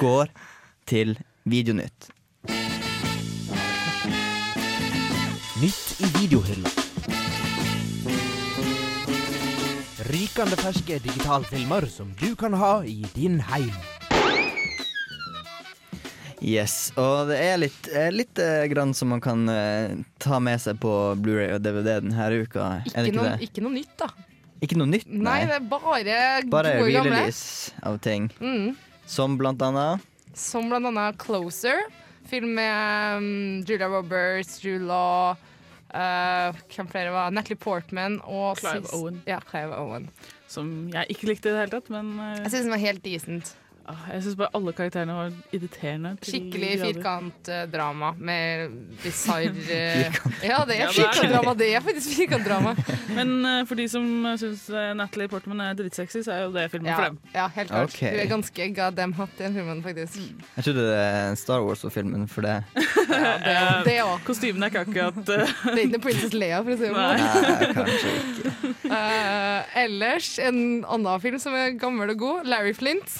går 0.00 0.32
til 0.88 1.16
Videonytt. 1.44 2.14
Nytt 5.64 6.00
i 6.00 6.08
videohylla. 6.18 6.73
Rykende 10.14 10.54
ferske 10.60 10.98
digitalfilmer 11.02 11.86
som 11.90 12.12
du 12.20 12.34
kan 12.38 12.54
ha 12.54 12.74
i 12.86 13.00
din 13.16 13.40
heim. 13.48 13.72
Yes, 16.44 16.92
og 17.00 17.30
det 17.30 17.38
er 17.40 17.56
litt, 17.62 17.86
eh, 17.88 18.10
litt 18.12 18.38
eh, 18.38 18.66
grann 18.68 18.92
som 18.94 19.08
man 19.14 19.22
kan 19.24 19.48
eh, 19.48 19.94
ta 20.20 20.36
med 20.44 20.60
seg 20.60 20.76
på 20.82 20.92
Blu-ray 21.16 21.54
og 21.56 21.62
DVD 21.64 21.96
denne 22.04 22.26
uka. 22.44 22.66
er 22.92 23.08
det 23.08 23.08
Ikke, 23.08 23.08
ikke 23.08 23.16
noe, 23.16 23.24
det? 23.30 23.48
ikke 23.48 23.64
noe 23.64 23.74
nytt, 23.78 23.94
da. 24.02 24.08
Ikke 24.60 24.78
noe 24.78 24.90
nytt, 24.92 25.08
Nei, 25.08 25.22
nei. 25.24 25.38
det 25.48 25.56
er 25.56 25.64
bare, 25.72 26.44
Bare 26.52 26.74
gode 26.82 26.92
gamle. 26.98 27.16
re-release 27.16 27.72
av 27.82 27.98
ting. 28.04 28.28
Mm. 28.44 28.76
Som 29.08 29.38
blant 29.40 29.62
annet 29.64 30.04
Som 30.36 30.68
blant 30.70 30.86
annet 30.92 31.18
Closer. 31.18 31.86
Film 32.28 32.54
med 32.56 33.18
um, 33.18 33.64
Julia 33.66 33.88
Roberts, 33.88 34.60
Jude 34.64 34.84
Eh, 35.94 36.62
Hvem 36.74 36.88
flere 36.90 37.12
var 37.14 37.30
Natalie 37.34 37.60
Portman 37.60 38.16
og 38.26 38.58
Clive 38.58 38.90
Owen. 38.96 39.20
Ja, 39.30 39.38
Clive 39.46 39.76
Owen. 39.78 40.08
Som 40.50 40.72
jeg 40.92 41.14
ikke 41.14 41.28
likte 41.30 41.50
i 41.50 41.54
det 41.54 41.60
hele 41.64 41.74
tatt, 41.76 41.90
men 41.94 42.14
uh, 42.18 42.32
Jeg 42.42 42.50
syns 42.50 42.66
den 42.66 42.74
var 42.74 42.82
helt 42.82 43.04
decent. 43.06 43.54
Ah, 43.90 44.04
jeg 44.12 44.22
syns 44.24 44.36
bare 44.40 44.50
alle 44.56 44.72
karakterene 44.76 45.16
var 45.18 45.32
irriterende. 45.54 46.14
Skikkelig 46.24 46.70
firkantdrama 46.82 48.12
med 48.18 48.74
bisarr 49.02 49.50
eh, 49.78 50.18
Ja, 50.44 50.62
det 50.68 50.78
er 50.80 50.92
firkantdrama. 50.94 51.54
Det 51.58 51.70
er 51.74 51.84
faktisk 51.84 52.16
firkantdrama. 52.18 52.74
Men 53.16 53.34
eh, 53.44 53.60
for 53.68 53.78
de 53.80 53.88
som 53.90 54.06
syns 54.40 54.66
Natalie 54.98 55.28
Portman 55.32 55.60
er 55.66 55.76
drittsexy, 55.78 56.22
så 56.26 56.34
er 56.36 56.44
jo 56.46 56.52
det 56.54 56.66
filmen 56.72 56.90
Ja, 56.92 56.96
for 57.00 57.08
dem. 57.10 57.18
ja, 57.34 57.46
helt 57.58 57.72
klart. 57.72 57.94
Okay. 57.94 58.14
Du 58.14 58.22
er 58.24 58.30
ganske 58.30 58.68
goddamn 58.76 59.14
hot 59.18 59.34
i 59.38 59.44
den 59.46 59.54
filmen, 59.58 59.82
faktisk. 59.84 60.20
Jeg 60.56 60.64
trodde 60.68 60.86
det 60.88 60.98
er 61.00 61.34
Star 61.40 61.62
Wars 61.64 61.84
og 61.84 61.92
filmen 61.94 62.28
for 62.28 62.46
det. 62.46 62.58
Ja, 63.14 63.34
det, 63.38 63.52
Eh, 63.54 63.82
det 63.84 63.94
òg. 64.02 64.22
Kostymene 64.26 64.66
er 64.66 64.72
ikke 64.72 64.82
akkurat 64.88 65.28
eh, 65.34 65.50
Det 65.68 65.74
er 65.74 65.82
ikke 65.88 66.00
Princess 66.06 66.32
Lea, 66.34 66.58
for 66.64 66.72
å 66.72 66.78
si 66.80 66.88
det 66.88 66.94
sånn. 66.96 67.74
Kanskje 67.76 68.14
ikke. 68.20 68.52
Eh, 68.94 69.76
ellers 69.84 70.30
en 70.42 70.58
annen 70.88 71.22
film 71.22 71.38
som 71.42 71.54
er 71.58 71.76
gammel 71.80 72.12
og 72.14 72.18
god, 72.20 72.48
Larry 72.50 72.72
Flint. 72.76 73.14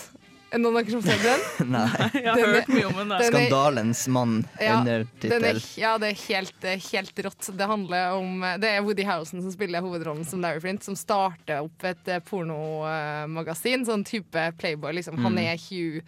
Sett 0.54 1.22
den? 1.24 1.70
Nei. 1.74 1.84
Jeg 2.14 2.26
har 2.28 2.36
Den 2.36 2.44
er- 2.44 2.54
hørt 2.54 2.68
mye 2.68 2.86
om 2.86 2.94
den. 3.00 3.08
der. 3.08 3.18
er- 3.20 3.30
Skandalens 3.32 4.02
mann 4.08 4.34
Ja, 4.60 4.78
under 4.78 5.00
er, 5.00 5.06
tittel. 5.20 5.60
ja, 5.80 5.92
det 5.98 6.08
er 6.12 6.20
helt, 6.28 6.68
helt 6.92 7.22
rått. 7.26 7.50
Det 7.58 7.66
handler 7.66 8.12
om 8.18 8.40
Det 8.60 8.70
er 8.70 8.80
Woody 8.86 9.04
Housen 9.08 9.42
som 9.42 9.50
spiller 9.52 9.80
hovedrollen 9.84 10.24
som 10.24 10.40
Larry 10.44 10.60
Flint, 10.60 10.82
som 10.86 10.94
starter 10.96 11.64
opp 11.66 11.84
et 11.84 12.08
eh, 12.08 12.20
pornomagasin. 12.20 13.84
Sånn 13.86 14.04
type 14.06 14.52
Playboy, 14.58 14.92
liksom. 14.92 15.18
Han 15.18 15.34
Mm. 15.34 15.38
er 15.44 15.56
Hugh 15.58 16.02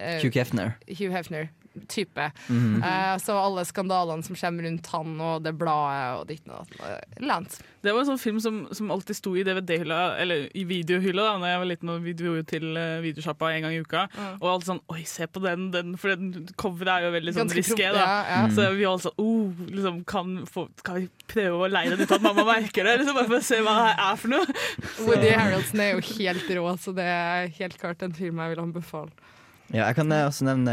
uh, 0.00 0.20
Hugh 0.22 0.32
Hefner. 0.34 0.74
Hugh 0.88 1.12
Hefner. 1.12 1.48
Type. 1.88 2.30
Mhm. 2.48 2.82
Uh, 2.82 3.16
så 3.22 3.36
alle 3.38 3.64
skandalene 3.68 4.26
som 4.26 4.36
kommer 4.36 4.66
rundt 4.66 4.86
han 4.90 5.20
og 5.22 5.44
det 5.44 5.52
bladet 5.58 6.18
og 6.18 6.24
ditt 6.26 6.48
og 6.48 6.66
datt. 6.66 6.80
eh, 6.88 7.26
Lance. 7.26 7.62
Det 7.80 7.94
var 7.94 8.02
en 8.02 8.10
sånn 8.10 8.20
film 8.20 8.40
som, 8.42 8.56
som 8.76 8.90
alltid 8.92 9.16
sto 9.16 9.32
i 9.38 9.44
DVD-hylla, 9.46 10.00
eller 10.20 10.48
i 10.52 10.66
videohylla 10.68 11.22
da 11.24 11.36
Når 11.40 11.48
jeg 11.48 11.60
var 11.62 11.68
liten 11.70 11.92
og 11.94 12.02
vi 12.04 12.12
dro 12.18 12.34
til 12.50 12.66
uh, 12.76 12.98
videosjappa 13.04 13.52
en 13.54 13.64
gang 13.64 13.76
i 13.76 13.80
uka. 13.80 14.04
Mm. 14.12 14.34
Og 14.40 14.48
alltid 14.52 14.72
sånn 14.72 14.82
Oi, 14.92 15.00
se 15.08 15.28
på 15.30 15.42
den, 15.44 15.70
den 15.72 15.94
for 16.00 16.12
den 16.12 16.50
coveret 16.60 16.92
er 16.96 17.08
jo 17.08 17.14
veldig 17.14 17.36
sånn 17.38 17.54
risky. 17.54 17.86
Ja, 17.86 17.94
ja, 17.96 18.42
mm. 18.48 18.54
Så 18.56 18.66
vi 18.74 18.84
var 18.84 18.96
alle 18.96 19.06
sånn 19.06 19.24
oh, 19.24 19.64
liksom, 19.70 20.02
kan, 20.10 20.36
få, 20.50 20.66
kan 20.86 21.00
vi 21.00 21.08
prøve 21.30 21.64
å 21.64 21.70
leie 21.70 21.94
den 21.94 22.04
ut 22.04 22.16
at 22.18 22.24
mamma 22.26 22.44
merker 22.50 22.88
det? 22.88 22.98
Liksom, 23.00 23.16
bare 23.16 23.30
for 23.30 23.38
å 23.38 23.48
se 23.52 23.62
hva 23.64 23.76
det 23.86 23.96
er 24.08 24.20
for 24.20 24.34
noe. 24.34 24.60
Woody 25.06 25.32
Harrelson 25.32 25.84
er 25.86 25.94
jo 25.94 26.06
helt 26.18 26.54
rå, 26.58 26.66
så 26.82 26.96
det 26.96 27.06
er 27.06 27.52
helt 27.60 27.78
klart 27.80 28.02
en 28.04 28.16
film 28.16 28.42
jeg 28.42 28.54
vil 28.56 28.64
anbefale. 28.66 29.30
Ja, 29.70 29.84
jeg 29.86 29.94
kan 30.00 30.10
eh, 30.10 30.24
også 30.26 30.44
nevne 30.48 30.72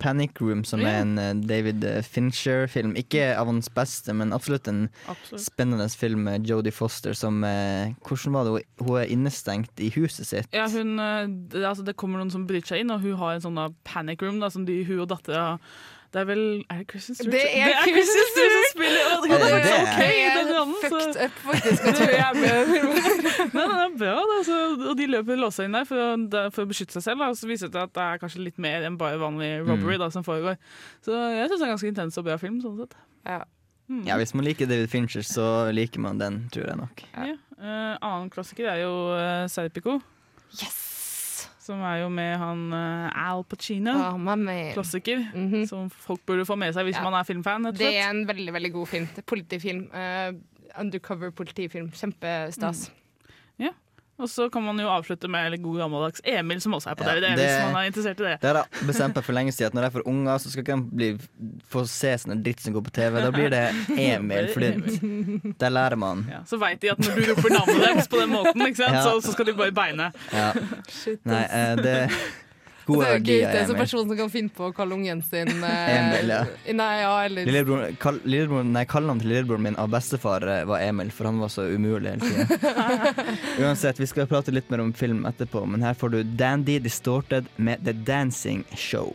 Panic 0.00 0.38
Room, 0.40 0.62
som 0.64 0.80
er 0.80 1.02
en 1.02 1.18
eh, 1.20 1.34
David 1.48 1.84
eh, 1.84 1.98
Fincher-film. 2.06 2.94
Ikke 2.96 3.34
av 3.36 3.46
hans 3.50 3.68
beste, 3.68 4.14
men 4.16 4.32
absolutt 4.32 4.70
en 4.72 4.86
Absolutt. 5.06 5.42
spennende 5.44 5.88
film 5.92 6.24
med 6.24 6.48
Jodie 6.48 6.72
Foster 6.72 7.12
som 7.12 7.42
eh, 7.44 7.92
Hvordan 8.08 8.32
var 8.38 8.48
det? 8.48 8.64
Hun- 8.80 8.96
er 9.02 9.12
innestengt 9.12 9.78
i 9.84 9.90
huset 9.94 10.26
sitt. 10.26 10.48
Ja, 10.56 10.64
hun, 10.72 10.96
eh, 10.98 11.26
det, 11.52 11.60
altså, 11.68 11.84
det 11.84 11.96
kommer 12.00 12.18
noen 12.22 12.32
som 12.32 12.46
bryter 12.48 12.72
seg 12.72 12.80
inn, 12.86 12.90
og 12.94 13.04
hun 13.04 13.18
har 13.20 13.36
en 13.36 13.44
sånn 13.44 13.60
panic 13.84 14.22
room 14.24 14.40
da, 14.40 14.48
som 14.50 14.64
de, 14.64 14.80
hun 14.88 15.04
og 15.04 15.10
dattera 15.12 15.58
Det 16.08 16.20
er 16.22 16.24
vel 16.24 16.42
Er 16.72 16.78
det 16.80 16.86
Christian 16.90 17.14
Stewart? 17.18 17.32
Det 17.34 17.40
er 17.58 17.66
det 17.68 17.74
er 17.76 17.88
Christian 17.92 18.28
Stewart 18.32 18.54
som 18.56 18.68
spiller! 18.72 19.02
Og 19.12 19.24
det, 19.24 19.28
Er 19.28 19.38
det 19.38 19.48
er 19.48 19.58
det? 19.58 19.68
så 19.68 19.80
ok, 19.82 19.98
Det 19.98 20.30
den 20.38 20.48
er 20.48 20.54
rollen, 20.58 20.74
så- 20.80 20.88
fucked 20.88 21.16
up, 21.24 21.34
faktisk, 21.44 21.82
er 21.84 22.32
med. 22.42 22.72
Nei, 23.52 23.64
det 23.68 23.80
er 23.84 23.92
bra, 23.98 24.14
da. 24.30 24.38
Så, 24.48 24.56
og 24.88 24.94
de 24.96 25.06
løper 25.12 25.36
låsa 25.42 25.66
inn 25.68 25.76
der 25.76 25.84
for, 25.84 26.00
å- 26.00 26.46
for 26.54 26.64
å 26.64 26.70
beskytte 26.70 26.96
seg 26.96 27.04
selv. 27.10 27.20
Da. 27.20 27.28
Så 27.36 27.50
viser 27.50 27.68
det 27.68 27.76
seg 27.76 27.82
at 27.90 27.94
det 27.98 28.06
er 28.06 28.22
kanskje 28.24 28.44
litt 28.46 28.58
mer 28.58 28.86
enn 28.88 28.96
bare 29.00 29.20
vanlig 29.20 29.50
robbery 29.68 29.98
da, 30.00 30.08
som 30.14 30.24
foregår. 30.24 30.56
Så 31.04 31.12
jeg 31.12 31.48
syns 31.50 31.58
det 31.60 31.66
er 31.66 31.68
en 31.68 31.76
ganske 31.76 31.92
intens 31.92 32.18
og 32.18 32.24
bra 32.30 32.38
film. 32.40 32.60
sånn 32.64 32.80
sett. 32.80 32.96
Ja. 33.28 33.42
Mm. 33.88 34.02
Ja, 34.08 34.16
Hvis 34.20 34.32
man 34.36 34.44
liker 34.48 34.66
David 34.68 34.88
Fincher, 34.92 35.20
så 35.24 35.68
liker 35.72 36.00
man 36.00 36.18
den, 36.20 36.42
tror 36.52 36.66
jeg 36.72 36.76
nok. 36.80 37.04
Ja. 37.16 37.36
Eh, 37.58 37.94
annen 38.00 38.28
klassiker 38.30 38.68
er 38.72 38.82
jo 38.86 38.92
uh, 39.12 39.44
Serpico. 39.48 39.98
Som 41.68 41.82
er 41.84 41.98
jo 42.00 42.08
med 42.12 42.34
han 42.40 42.62
eh, 42.72 43.22
Al 43.28 43.42
Pacino. 43.44 43.92
Oh, 43.92 44.14
klassiker. 44.16 44.72
Klassiker. 44.76 45.24
Mhm. 45.36 45.66
Som 45.68 45.90
folk 45.92 46.22
burde 46.28 46.46
få 46.48 46.56
med 46.56 46.72
seg 46.76 46.88
hvis 46.88 46.96
Ja. 46.96 47.04
man 47.04 47.14
er 47.20 47.26
filmfan. 47.28 47.68
Det 47.70 47.76
slett. 47.82 47.98
er 48.00 48.08
en 48.10 48.22
veldig 48.28 48.52
veldig 48.56 48.72
god 48.72 48.88
film. 48.88 49.08
Politifilm. 49.28 49.82
Uh, 49.92 50.32
undercover 50.80 51.30
politifilm. 51.30 51.90
Kjempestas. 51.92 52.86
Ja. 53.58 53.72
Og 54.18 54.26
så 54.28 54.48
kan 54.50 54.64
man 54.66 54.78
jo 54.82 54.88
avslutte 54.90 55.28
med 55.30 55.54
god 55.62 55.76
gammeldags 55.78 56.20
Emil, 56.26 56.58
som 56.60 56.72
også 56.74 56.90
er 56.90 56.94
på 56.98 57.04
Ja, 57.06 57.12
DVD, 57.14 57.36
det- 57.36 57.44
hvis 57.44 57.72
man 57.72 57.76
er 57.84 57.86
interessert 57.90 58.20
i 58.20 58.24
det. 58.24 58.40
Det 58.42 58.48
har 58.50 58.56
jeg 58.64 58.86
bestemt 58.88 59.14
meg 59.14 59.24
for 59.24 59.32
lenge 59.36 59.52
siden 59.54 59.66
at 59.70 59.74
når 59.78 59.82
jeg 59.86 59.92
får 59.92 60.06
unger, 60.10 60.38
så 60.42 60.50
skal 60.50 60.64
ikke 60.64 60.76
de 60.76 60.96
bli, 60.96 61.10
få 61.70 61.84
se 61.86 62.10
sånne 62.18 62.42
dritt 62.42 62.60
som 62.60 62.74
går 62.74 62.82
på 62.88 62.90
TV. 62.98 63.20
Da 63.22 63.30
blir 63.30 63.50
det 63.50 63.62
Emil, 64.08 64.48
for 64.52 64.60
der 65.62 65.70
lærer 65.70 65.96
man. 65.96 66.26
Ja, 66.30 66.40
så 66.50 66.58
veit 66.58 66.80
de 66.82 66.90
at 66.90 66.98
når 66.98 67.14
du 67.14 67.30
roper 67.32 67.54
navnet 67.54 67.86
deres 67.86 68.08
på 68.08 68.18
den 68.20 68.30
måten? 68.34 68.66
Ja. 68.78 69.02
Så, 69.06 69.20
så 69.22 69.32
skal 69.32 69.46
de 69.46 69.54
bare 69.54 69.70
beine. 69.72 70.10
Ja. 70.32 70.52
Shit, 70.88 71.22
Nei, 71.24 71.44
eh, 71.46 71.76
det 71.76 71.96
Det 72.88 73.08
er 73.08 73.18
jo 73.18 73.24
gøy 73.24 73.40
det 73.42 73.48
er 73.52 73.64
Emil. 73.64 73.78
person 73.82 74.06
som 74.08 74.16
kan 74.18 74.30
finne 74.32 74.54
på 74.54 74.68
å 74.70 74.74
kalle 74.76 74.96
ungen 74.96 75.22
sin 75.26 75.50
eh, 75.68 75.90
Emil, 75.94 76.32
ja. 76.32 76.40
Nei, 76.78 76.88
ja, 77.02 77.12
eller 77.26 77.48
Lillebror, 77.50 77.84
kall, 78.00 78.20
lillebror, 78.24 78.64
nei, 78.64 78.84
Kallenavnet 78.88 79.26
til 79.26 79.34
lillebroren 79.34 79.66
min 79.68 79.78
av 79.80 79.92
bestefar 79.92 80.46
eh, 80.48 80.64
var 80.68 80.84
Emil, 80.84 81.12
for 81.14 81.28
han 81.30 81.42
var 81.42 81.52
så 81.52 81.68
umulig 81.68 82.16
hele 82.16 82.24
tida. 82.24 83.26
Uansett, 83.62 84.00
vi 84.00 84.08
skal 84.10 84.30
prate 84.30 84.54
litt 84.54 84.70
mer 84.72 84.84
om 84.84 84.94
film 84.96 85.26
etterpå, 85.28 85.66
men 85.68 85.84
her 85.84 85.98
får 85.98 86.16
du 86.16 86.22
Dandy 86.38 86.78
Distorted 86.82 87.52
med 87.56 87.84
The 87.84 87.96
Dancing 88.08 88.64
Show. 88.76 89.12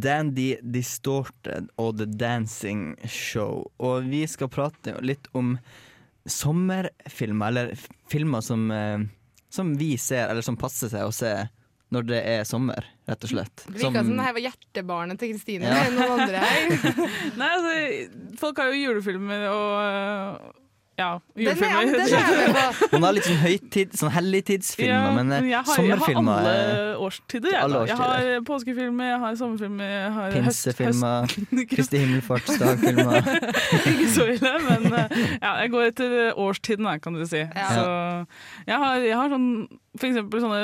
Dandy 0.00 0.56
Distorted 0.62 1.68
og 1.80 1.98
The 1.98 2.06
Dancing 2.06 2.94
Show. 3.04 3.66
Og 3.82 4.08
vi 4.08 4.24
skal 4.30 4.50
prate 4.52 4.96
litt 5.04 5.28
om 5.36 5.56
sommerfilmer, 6.28 7.50
eller 7.50 7.74
filmer 8.10 8.44
som, 8.44 8.70
eh, 8.70 9.00
som 9.50 9.74
vi 9.78 9.96
ser, 9.98 10.28
eller 10.28 10.44
som 10.46 10.56
passer 10.56 10.92
seg 10.92 11.08
å 11.08 11.14
se 11.14 11.34
når 11.92 12.06
det 12.08 12.20
er 12.24 12.44
sommer, 12.48 12.86
rett 13.08 13.24
og 13.26 13.32
slett. 13.34 13.66
Det 13.66 13.76
virka 13.82 14.00
som 14.00 14.16
det 14.16 14.24
her 14.24 14.36
var 14.38 14.44
hjertebarnet 14.46 15.20
til 15.20 15.34
Kristine. 15.34 15.68
Ja. 15.68 15.82
Noen 15.92 16.24
andre 16.24 16.40
her. 16.40 17.00
Nei, 17.40 17.50
altså, 17.58 18.36
folk 18.40 18.62
har 18.62 18.72
jo 18.72 18.80
julefilmer 18.80 19.44
og 19.50 20.61
ja, 20.98 21.18
Den 21.34 21.46
er, 21.46 21.56
ja, 21.56 22.64
den 22.92 23.04
er 23.04 23.12
litt 23.16 23.24
sånn 23.24 23.38
høytid, 23.40 23.94
sånn 23.96 24.12
helligtidsfilmer, 24.12 24.92
Ja, 24.92 25.12
men, 25.16 25.32
eh, 25.32 25.46
jeg 25.48 25.64
har, 25.64 25.78
sommerfilmer 25.78 26.44
Jeg 26.44 26.50
har 26.50 26.52
eh, 26.52 26.82
alle 26.82 26.98
årstider. 27.06 27.48
Jeg, 27.54 27.62
alle 27.64 27.80
årstider. 27.80 28.12
jeg 28.26 28.34
har 28.36 28.44
påskefilmer, 28.50 29.08
jeg 29.08 29.20
har 29.24 29.38
sommerfilmer, 29.40 29.92
jeg 29.94 30.12
har 30.18 30.36
Pinsefilmer, 30.36 31.36
Kristi 31.72 32.02
himmelfartsdag-filmer. 32.02 33.30
Ikke 33.92 34.08
så 34.12 34.28
ille, 34.34 34.54
men 34.68 34.88
eh, 35.00 35.16
ja, 35.38 35.54
jeg 35.62 35.72
går 35.72 35.88
etter 35.94 36.18
årstiden, 36.44 36.90
kan 37.02 37.16
du 37.16 37.24
si. 37.24 37.40
Så 37.40 37.86
jeg 38.68 38.82
har, 38.84 39.00
jeg 39.00 39.16
har 39.16 39.32
sånn 39.32 39.48
For 39.96 40.08
eksempel 40.08 40.44
sånne 40.44 40.62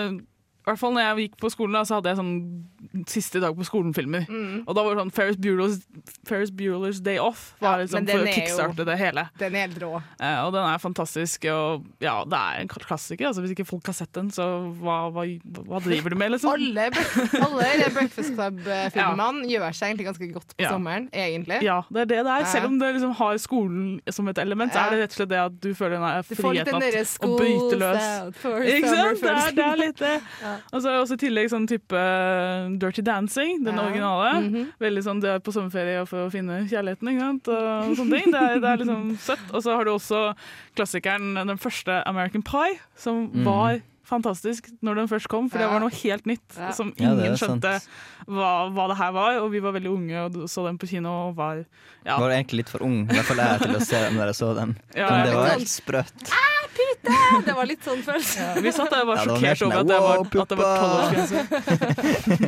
i 0.69 0.73
hvert 0.75 0.81
fall 0.83 0.93
når 0.97 1.05
jeg 1.07 1.29
gikk 1.29 1.37
på 1.41 1.51
skolen, 1.53 1.77
da, 1.79 1.83
så 1.89 1.99
hadde 1.99 2.13
jeg 2.13 2.19
sånn 2.21 3.05
siste 3.09 3.41
dag 3.43 3.57
på 3.57 3.65
skolen-filmer. 3.67 4.27
Mm. 4.29 4.63
Og 4.69 4.77
da 4.77 4.83
var 4.85 4.95
det 4.97 5.03
sånn 5.03 5.13
Ferris 5.17 5.39
Bueller's, 5.41 5.79
Ferris 6.29 6.53
Bueller's 6.55 7.01
Day 7.05 7.19
Off 7.23 7.55
var 7.63 7.81
liksom 7.83 8.07
for 8.09 8.25
å 8.25 8.33
kickstarte 8.35 8.87
det 8.89 8.97
hele. 9.01 9.25
Den 9.41 9.57
er 9.57 9.67
helt 9.67 9.81
rå. 9.83 9.91
Eh, 10.21 10.39
og 10.45 10.53
den 10.55 10.65
er 10.69 10.81
fantastisk. 10.83 11.47
Og 11.53 11.87
ja, 12.05 12.17
det 12.29 12.39
er 12.39 12.63
en 12.63 12.71
klassiker. 12.73 13.29
Altså, 13.31 13.43
hvis 13.45 13.55
ikke 13.57 13.67
folk 13.69 13.89
har 13.91 13.97
sett 13.99 14.13
den, 14.17 14.31
så 14.35 14.47
hva, 14.81 14.99
hva, 15.15 15.25
hva 15.69 15.81
driver 15.85 16.15
du 16.15 16.19
med, 16.21 16.33
liksom? 16.37 16.53
Alle, 16.55 16.89
alle 17.43 17.91
Breakfast 17.97 18.35
Club-filmene 18.37 19.49
gjør 19.53 19.77
seg 19.77 19.91
egentlig 19.93 20.09
ganske 20.11 20.31
godt 20.37 20.55
på 20.57 20.65
Ja. 20.67 20.73
sommeren, 20.75 21.09
egentlig. 21.13 21.61
Ja, 21.67 21.81
det 21.91 22.05
er 22.07 22.11
det 22.13 22.21
det 22.29 22.35
er. 22.39 22.49
Selv 22.53 22.71
om 22.71 22.79
det 22.81 22.93
liksom 22.99 23.15
har 23.19 23.39
skolen 23.43 24.01
som 24.13 24.29
et 24.29 24.39
element, 24.43 24.73
så 24.75 24.85
er 24.87 24.95
det 24.97 25.03
rett 25.05 25.15
og 25.15 25.21
slett 25.21 25.33
det 25.33 25.41
at 25.45 25.59
du 25.63 25.71
føler 25.79 25.99
den 25.99 26.29
friheten 26.29 26.83
til 26.83 27.29
å 27.29 27.37
bryte 27.39 27.79
løs. 27.81 28.09
out 28.29 28.41
for 28.43 28.65
Ikke 28.65 28.93
summer 28.93 29.15
sant? 29.15 29.23
Det 29.23 29.35
er, 29.35 29.57
det 29.59 29.67
er 29.69 29.81
litt 29.83 30.03
det. 30.03 30.15
Og 30.73 30.83
så 30.83 30.89
er 30.89 30.93
det 30.93 31.03
også 31.03 31.15
i 31.15 31.23
tillegg 31.27 31.51
sånn 31.51 31.67
type 31.69 32.03
Dirty 32.79 33.03
Dancing, 33.03 33.65
den 33.65 33.75
Ja. 33.77 33.83
originale. 33.87 34.31
-hmm. 34.43 34.67
Veldig 34.81 35.03
sånn 35.05 35.21
det 35.21 35.31
er 35.31 35.39
på 35.41 35.53
sommerferie 35.53 36.07
for 36.07 36.27
å 36.27 36.31
finne 36.31 36.67
kjærligheten, 36.69 37.09
ikke 37.09 37.21
sant. 37.21 37.49
Og 37.49 37.97
sånne 37.97 38.21
ting. 38.23 38.33
Det 38.33 38.41
er, 38.43 38.55
det 38.61 38.65
er 38.69 38.77
liksom 38.85 39.17
søtt. 39.19 39.55
Og 39.55 39.63
så 39.63 39.77
har 39.77 39.85
du 39.85 39.91
også 39.91 40.35
klassikeren, 40.77 41.35
den 41.47 41.59
første 41.59 42.03
American 42.07 42.43
Pie, 42.43 42.79
som 42.97 43.29
Mhm. 43.33 43.45
var 43.45 43.81
fantastisk 44.09 44.71
når 44.85 45.03
den 45.03 45.11
først 45.11 45.29
kom, 45.31 45.51
for 45.53 45.61
det 45.63 45.69
var 45.71 45.83
noe 45.85 45.93
helt 46.03 46.27
nytt 46.29 46.57
Ja. 46.59 46.73
som 46.77 46.93
Ja, 46.97 47.13
ingen 47.13 47.33
ja, 47.35 47.39
skjønte 47.39 47.75
hva, 48.27 48.53
hva 48.75 48.89
det 48.93 48.99
her 49.01 49.13
var. 49.17 49.39
Og 49.45 49.51
vi 49.53 49.61
var 49.65 49.73
veldig 49.77 49.93
unge 49.93 50.25
og 50.27 50.39
så 50.51 50.65
den 50.67 50.79
på 50.81 50.89
kino 50.91 51.13
og 51.29 51.37
var 51.39 51.65
ja. 52.07 52.17
Var 52.17 52.31
egentlig 52.39 52.63
litt 52.63 52.71
for 52.73 52.83
ung, 52.87 53.03
i 53.05 53.13
hvert 53.13 53.27
fall 53.29 53.43
jeg, 53.43 53.61
til 53.67 53.77
å 53.77 53.81
se 53.85 53.99
den 54.07 54.17
når 54.17 54.33
jeg 54.33 54.39
så 54.41 54.53
den. 54.57 54.77
Ja, 54.99 55.09
Men 55.11 55.27
det 55.29 55.35
var 55.37 55.51
helt 55.57 55.73
sprøtt. 55.73 56.33
Pute! 56.79 57.11
Det 57.47 57.55
var 57.57 57.67
litt 57.67 57.83
sånn 57.83 58.03
følelse. 58.07 58.45
Vi 58.63 58.71
satt 58.75 58.93
der 58.93 59.03
og 59.03 59.09
var 59.11 59.17
Ja, 59.19 59.25
det 59.25 59.33
var 59.33 59.41
mer 59.43 59.57
sjokkert 59.59 59.59
sånn, 59.59 59.73
over 59.73 59.81
at 59.81 59.89
det 59.89 59.99
var, 60.05 60.17
«Wow, 60.19 60.27
at 60.43 60.49
det 60.49 60.59
var 60.59 60.69
tolvårsgrense. 60.79 62.39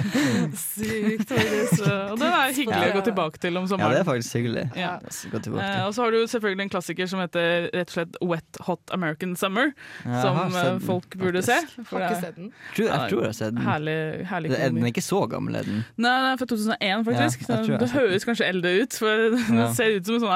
Sykt, 0.61 1.25
faktisk. 1.31 1.83
Og 1.83 2.17
det 2.21 2.29
er 2.31 2.55
hyggelig 2.57 2.91
å 2.91 2.95
gå 2.99 3.03
tilbake 3.09 3.43
til 3.43 3.59
om 3.59 3.67
Ja, 3.71 3.89
det 3.91 4.01
er 4.03 4.07
faktisk 4.07 4.39
hyggelig. 4.39 4.65
Ja. 4.79 4.93
Eh, 5.01 5.83
og 5.87 5.95
så 5.97 6.05
har 6.05 6.15
du 6.15 6.21
selvfølgelig 6.31 6.67
en 6.69 6.73
klassiker 6.77 7.11
som 7.11 7.23
heter 7.23 7.69
rett 7.75 7.91
og 7.91 7.97
slett 7.97 8.21
Wet 8.33 8.61
Hot 8.69 8.95
American 8.97 9.35
Summer. 9.41 9.73
Som 10.05 10.55
eh, 10.63 10.79
folk 10.87 11.17
burde 11.21 11.43
se. 11.47 11.50
Faktisk. 11.59 11.91
Har 11.93 12.01
ikke 12.07 12.21
sett 12.23 12.37
den. 12.37 12.49
Tror, 12.77 12.87
jeg 12.87 12.99
tror 13.11 13.21
jeg 13.21 13.29
har 13.29 13.37
sett 13.41 13.55
den. 13.55 13.63
Herlig, 13.67 13.97
herlig 14.31 14.49
er, 14.57 14.69
den 14.71 14.83
er 14.85 14.91
ikke 14.93 15.05
så 15.05 15.21
gammel, 15.33 15.53
er 15.61 15.65
den? 15.69 15.79
Nei, 15.97 16.15
den 16.21 16.29
er 16.31 16.37
fra 16.41 16.47
2001, 16.53 17.05
faktisk. 17.11 17.37
Ja, 17.49 17.55
jeg 17.57 17.67
jeg 17.71 17.79
det 17.85 17.91
høres 17.97 18.25
kanskje 18.29 18.47
eldre 18.51 18.71
ut, 18.83 18.93
for 19.03 19.13
den 19.49 19.59
Ja. 19.61 19.69
ser 19.77 19.89
ut 19.97 20.05
som 20.07 20.15
en 20.17 20.25
sånn 20.25 20.35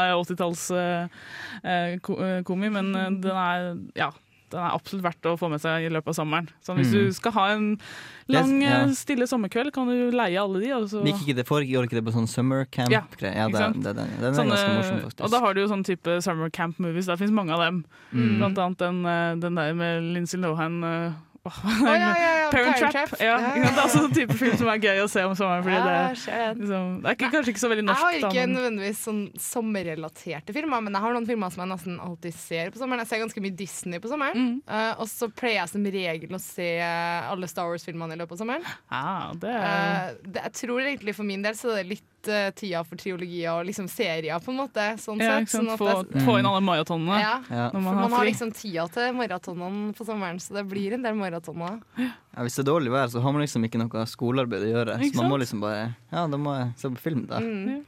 80-talls-komi, 1.64 2.68
men 2.78 2.86
eh, 2.94 3.10
den 3.24 3.36
er 3.46 3.58
ja. 3.98 4.10
Den 4.54 4.62
er 4.62 4.70
absolutt 4.76 5.02
verdt 5.02 5.26
å 5.26 5.34
få 5.40 5.48
med 5.50 5.58
seg 5.62 5.88
i 5.88 5.90
løpet 5.90 6.12
av 6.12 6.14
sommeren. 6.20 6.46
Så 6.62 6.76
hvis 6.78 6.92
Mm. 6.92 6.92
du 7.08 7.12
skal 7.16 7.32
ha 7.34 7.46
en 7.56 7.64
lang, 8.30 8.52
ja. 8.62 8.84
eh, 8.84 8.92
stille 8.94 9.26
sommerkveld, 9.26 9.72
kan 9.74 9.88
du 9.90 10.10
leie 10.14 10.38
alle 10.38 10.60
de. 10.62 10.70
Og 10.76 10.86
så 10.92 11.02
Gikk 11.04 11.24
ikke 11.26 11.36
det 11.40 11.46
Foregikk 11.48 11.88
ikke 11.88 11.98
det 11.98 12.04
på 12.06 12.14
sånn 12.14 12.28
summer 12.30 12.64
camp? 12.70 12.90
Ja, 12.94 13.02
ja 13.20 13.48
det, 13.50 13.58
sant? 13.58 13.82
det, 13.82 13.96
den, 13.98 14.08
er 14.22 14.32
Sånne- 14.38 14.54
ganske 14.54 14.76
morsom, 14.78 15.00
faktisk. 15.08 15.24
Og 15.26 15.30
da 15.34 15.40
har 15.40 15.54
du 15.54 15.60
jo 15.60 15.66
sånn 15.74 15.84
type 15.84 16.22
summer 16.22 16.50
camp 16.50 16.78
movies. 16.78 17.06
Der 17.10 17.16
fins 17.16 17.32
mange 17.34 17.50
av 17.50 17.58
dem. 17.66 17.84
Mm. 18.14 18.38
Blant 18.38 18.58
annet 18.58 18.78
den, 18.78 19.04
eh, 19.04 19.34
den 19.42 19.54
der 19.56 19.74
med 19.74 20.02
Lindsay 20.14 20.38
Lohan. 20.40 21.14
Eh, 21.50 21.58
oh, 21.84 21.84
ja, 21.84 21.94
ja, 21.98 22.30
ja, 22.40 22.50
Parent 22.50 22.78
Parent 22.78 22.94
Trap. 22.94 23.14
Ja, 23.20 23.34
Ja. 23.40 23.52
Det 23.54 23.70
er 23.74 23.80
også 23.84 24.04
en 24.06 24.14
type 24.16 24.36
film 24.38 24.56
som 24.56 24.68
er 24.72 24.78
gøy 24.80 25.00
å 25.02 25.08
se 25.12 25.24
om 25.28 25.34
sommeren. 25.36 25.64
Fordi 25.66 25.80
det, 25.84 26.56
liksom, 26.60 26.86
det 27.02 27.10
er 27.10 27.16
ikke, 27.18 27.30
kanskje 27.34 27.52
ikke 27.54 27.62
så 27.64 27.70
veldig 27.72 27.84
Jeg 27.84 27.94
har 27.94 28.04
har 28.04 28.20
da, 28.20 28.30
ikke 28.30 28.46
men- 28.46 28.54
nødvendigvis 28.56 29.02
sånn 29.04 29.20
sommerrelaterte 29.46 30.54
filmer, 30.56 30.80
men 30.86 30.96
jeg 30.96 31.02
har 31.04 31.12
noen 31.16 31.28
filmer 31.28 31.52
som 31.52 31.64
jeg 31.64 31.72
nesten 31.74 32.00
alltid 32.00 32.34
ser 32.38 32.70
på 32.74 32.80
sommeren. 32.80 33.04
Jeg 33.04 33.08
ser 33.12 33.22
ganske 33.24 33.44
mye 33.44 33.56
Disney 33.56 33.98
på 34.00 34.08
sommeren. 34.12 34.34
Mm. 34.34 34.56
Uh, 34.68 34.94
og 35.02 35.06
så 35.10 35.28
pleier 35.32 35.60
jeg 35.62 35.72
som 35.74 35.84
regel 35.98 36.34
å 36.36 36.40
se 36.40 36.70
alle 36.80 37.48
Star 37.50 37.68
Wars-filmene 37.70 38.16
i 38.16 38.20
løpet 38.22 38.36
av 38.38 38.42
sommeren. 38.44 38.64
Ah, 38.90 39.32
det. 39.34 39.52
Eh, 39.54 40.10
det, 40.24 40.42
jeg 40.48 40.52
tror 40.64 40.80
egentlig 40.84 41.14
for 41.16 41.24
min 41.28 41.42
del 41.44 41.54
så 41.58 41.74
er 41.76 41.82
det 41.84 42.00
eh, 42.28 42.50
tida 42.56 42.82
for 42.84 42.96
triologier 43.00 43.50
og 43.54 43.66
liksom 43.68 43.88
serier, 43.88 44.38
på 44.44 44.50
en 44.52 44.58
måte. 44.62 44.84
Sånn 45.02 45.20
ja, 45.22 45.38
sett. 45.40 45.52
Sånn 45.54 45.70
at 45.72 45.78
Få, 45.78 45.88
jeg- 45.90 46.24
få 46.26 46.38
inn 46.40 46.46
alle 46.46 46.60
maratonene 46.64 47.20
ja. 47.20 47.34
Ja. 47.50 47.70
For 47.70 47.80
man 47.80 47.94
man 47.94 48.10
har 48.10 48.18
har 48.18 48.24
liksom 48.26 48.52
tida 48.52 48.86
til 48.92 49.12
maratonene 49.14 49.94
på 49.94 50.04
sommeren, 50.06 50.40
så 50.40 50.54
det 50.58 50.66
blir 50.68 50.92
en 50.94 51.02
del 51.02 51.14
maratoner. 51.14 51.80
Ja, 51.98 52.42
hvis 52.42 52.56
det 52.56 52.66
er 52.66 52.70
dårlig 52.72 52.90
vær, 52.90 53.08
så 53.08 53.20
har 53.22 53.32
man 53.32 53.42
liksom 53.42 53.64
ikke 53.64 53.78
noe 53.78 54.06
skolearbeid 54.06 54.62
å 54.66 54.70
gjøre. 54.74 54.98
Ikke 55.00 55.14
Så 55.16 55.22
man 55.22 55.30
må 55.30 55.38
liksom 55.38 55.60
bare 55.60 55.94
Ja, 56.12 56.26
da 56.26 56.36
må 56.36 56.54
jeg 56.58 56.72
se 56.76 56.88
på 56.88 56.98
film, 56.98 57.26
da. 57.26 57.38
Mm. 57.40 57.84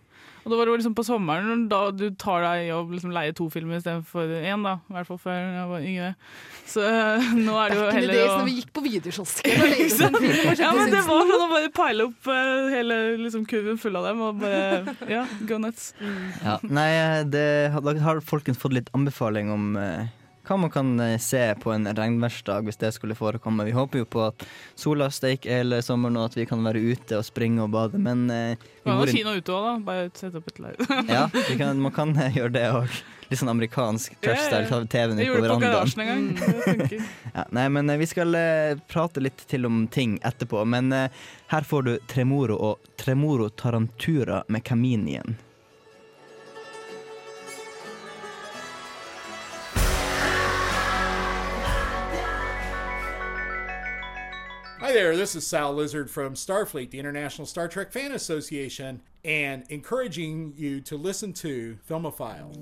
Og 0.47 0.53
det 0.53 0.59
var 0.61 0.69
jo 0.71 0.75
liksom 0.79 0.95
på 0.95 1.03
sommeren 1.03 1.65
da 1.67 1.89
du 1.91 2.05
tar 2.15 2.45
deg 2.45 2.69
i 2.69 2.71
å 2.71 2.85
liksom 2.87 3.11
leie 3.11 3.35
to 3.35 3.49
filmer 3.51 3.81
istedenfor 3.81 4.31
én, 4.39 4.63
da. 4.63 4.77
I 4.87 4.95
hvert 4.95 5.09
fall 5.09 5.19
før 5.25 5.41
jeg 5.41 5.65
var 5.73 5.87
yngre. 5.91 6.11
Så 6.71 6.85
øh, 6.87 7.25
nå 7.49 7.57
er 7.59 7.73
det 7.73 7.79
jo 7.81 7.89
heller 7.97 8.21
å 8.23 8.37
når 8.37 8.47
vi 8.47 8.55
gikk 8.61 8.71
på 8.77 8.85
videokiosken 8.85 9.57
og 9.65 9.73
leide 9.73 9.89
sånn 9.97 10.19
film 10.23 10.61
Ja, 10.63 10.71
men 10.79 10.95
det 10.95 11.03
var 11.09 11.33
sånn 11.33 11.43
å 11.49 11.51
bare 11.51 11.73
peile 11.75 12.07
opp 12.07 12.31
øh, 12.31 12.69
hele 12.77 13.01
liksom, 13.25 13.43
kurven 13.51 13.81
full 13.83 13.99
av 13.99 14.07
dem 14.07 14.23
og 14.23 14.39
bare 14.45 14.95
Ja, 15.11 15.25
go 15.51 15.59
nuts. 15.63 15.91
Ja. 16.45 16.61
Nei, 16.63 16.93
det, 17.27 17.47
da 17.75 17.97
har 18.07 18.23
folkens 18.23 18.63
fått 18.63 18.79
litt 18.79 18.95
anbefaling 18.95 19.51
om 19.51 19.75
eh, 19.83 20.07
hva 20.47 20.57
man 20.61 20.71
kan 20.71 20.93
eh, 21.01 21.19
se 21.23 21.43
på 21.63 21.73
en 21.75 21.89
regnværsdag 21.97 22.67
hvis 22.69 22.79
det 22.81 22.93
skulle 22.95 23.17
forekomme. 23.19 23.67
Vi 23.67 23.75
håper 23.75 24.05
jo 24.05 24.07
på 24.09 24.23
at 24.29 24.47
sola 24.79 25.11
steiker 25.11 25.59
hele 25.59 25.83
sommeren 25.83 26.19
og 26.21 26.31
at 26.31 26.39
vi 26.39 26.47
kan 26.49 26.63
være 26.67 26.83
ute 26.93 27.19
og 27.19 27.27
springe 27.27 27.65
og 27.65 27.73
bade, 27.75 27.99
men 27.99 28.29
eh, 28.31 28.55
vi 28.85 28.91
Det 28.91 28.97
var 29.01 29.13
kino 29.13 29.35
ute 29.35 29.53
òg, 29.53 29.67
da. 29.67 29.75
Bare 29.87 30.09
sette 30.15 30.41
opp 30.41 30.49
et 30.53 30.63
leir. 30.63 30.81
Ja, 31.17 31.27
kan, 31.59 31.81
man 31.87 31.95
kan 31.95 32.15
eh, 32.17 32.39
gjøre 32.39 32.55
det 32.55 32.67
òg. 32.71 32.99
Litt 33.27 33.41
sånn 33.41 33.51
amerikansk 33.51 34.21
trashstyle. 34.23 34.69
Ta 34.71 34.79
TV-en 34.87 35.19
ut 35.19 35.33
på 35.33 35.41
verandaen. 35.43 36.03
en 36.05 36.11
gang. 36.13 36.27
Det. 36.87 37.01
Ja, 37.37 37.43
nei, 37.53 37.67
men 37.75 37.91
vi 37.99 38.07
skal 38.09 38.39
eh, 38.39 38.79
prate 38.89 39.21
litt 39.21 39.43
til 39.51 39.67
om 39.67 39.83
ting 39.91 40.15
etterpå. 40.25 40.63
Men 40.65 40.93
eh, 40.95 41.25
her 41.51 41.67
får 41.67 41.89
du 41.89 41.93
Tremoro 42.07 42.55
og 42.71 42.95
Tremoro 43.03 43.51
Tarantura 43.51 44.45
med 44.49 44.65
Caminien. 44.65 45.35
Hi 54.87 54.93
there, 54.93 55.17
this 55.17 55.35
is 55.35 55.45
Sal 55.45 55.75
Lizard 55.75 56.09
from 56.09 56.35
Starfleet, 56.35 56.91
the 56.91 57.01
International 57.01 57.45
Star 57.45 57.67
Trek 57.67 57.91
Fan 57.91 58.13
Association, 58.13 59.03
and 59.25 59.65
encouraging 59.69 60.53
you 60.57 60.81
to 60.83 60.97
listen 60.97 61.33
to 61.33 61.77
Filmophile. 61.91 62.55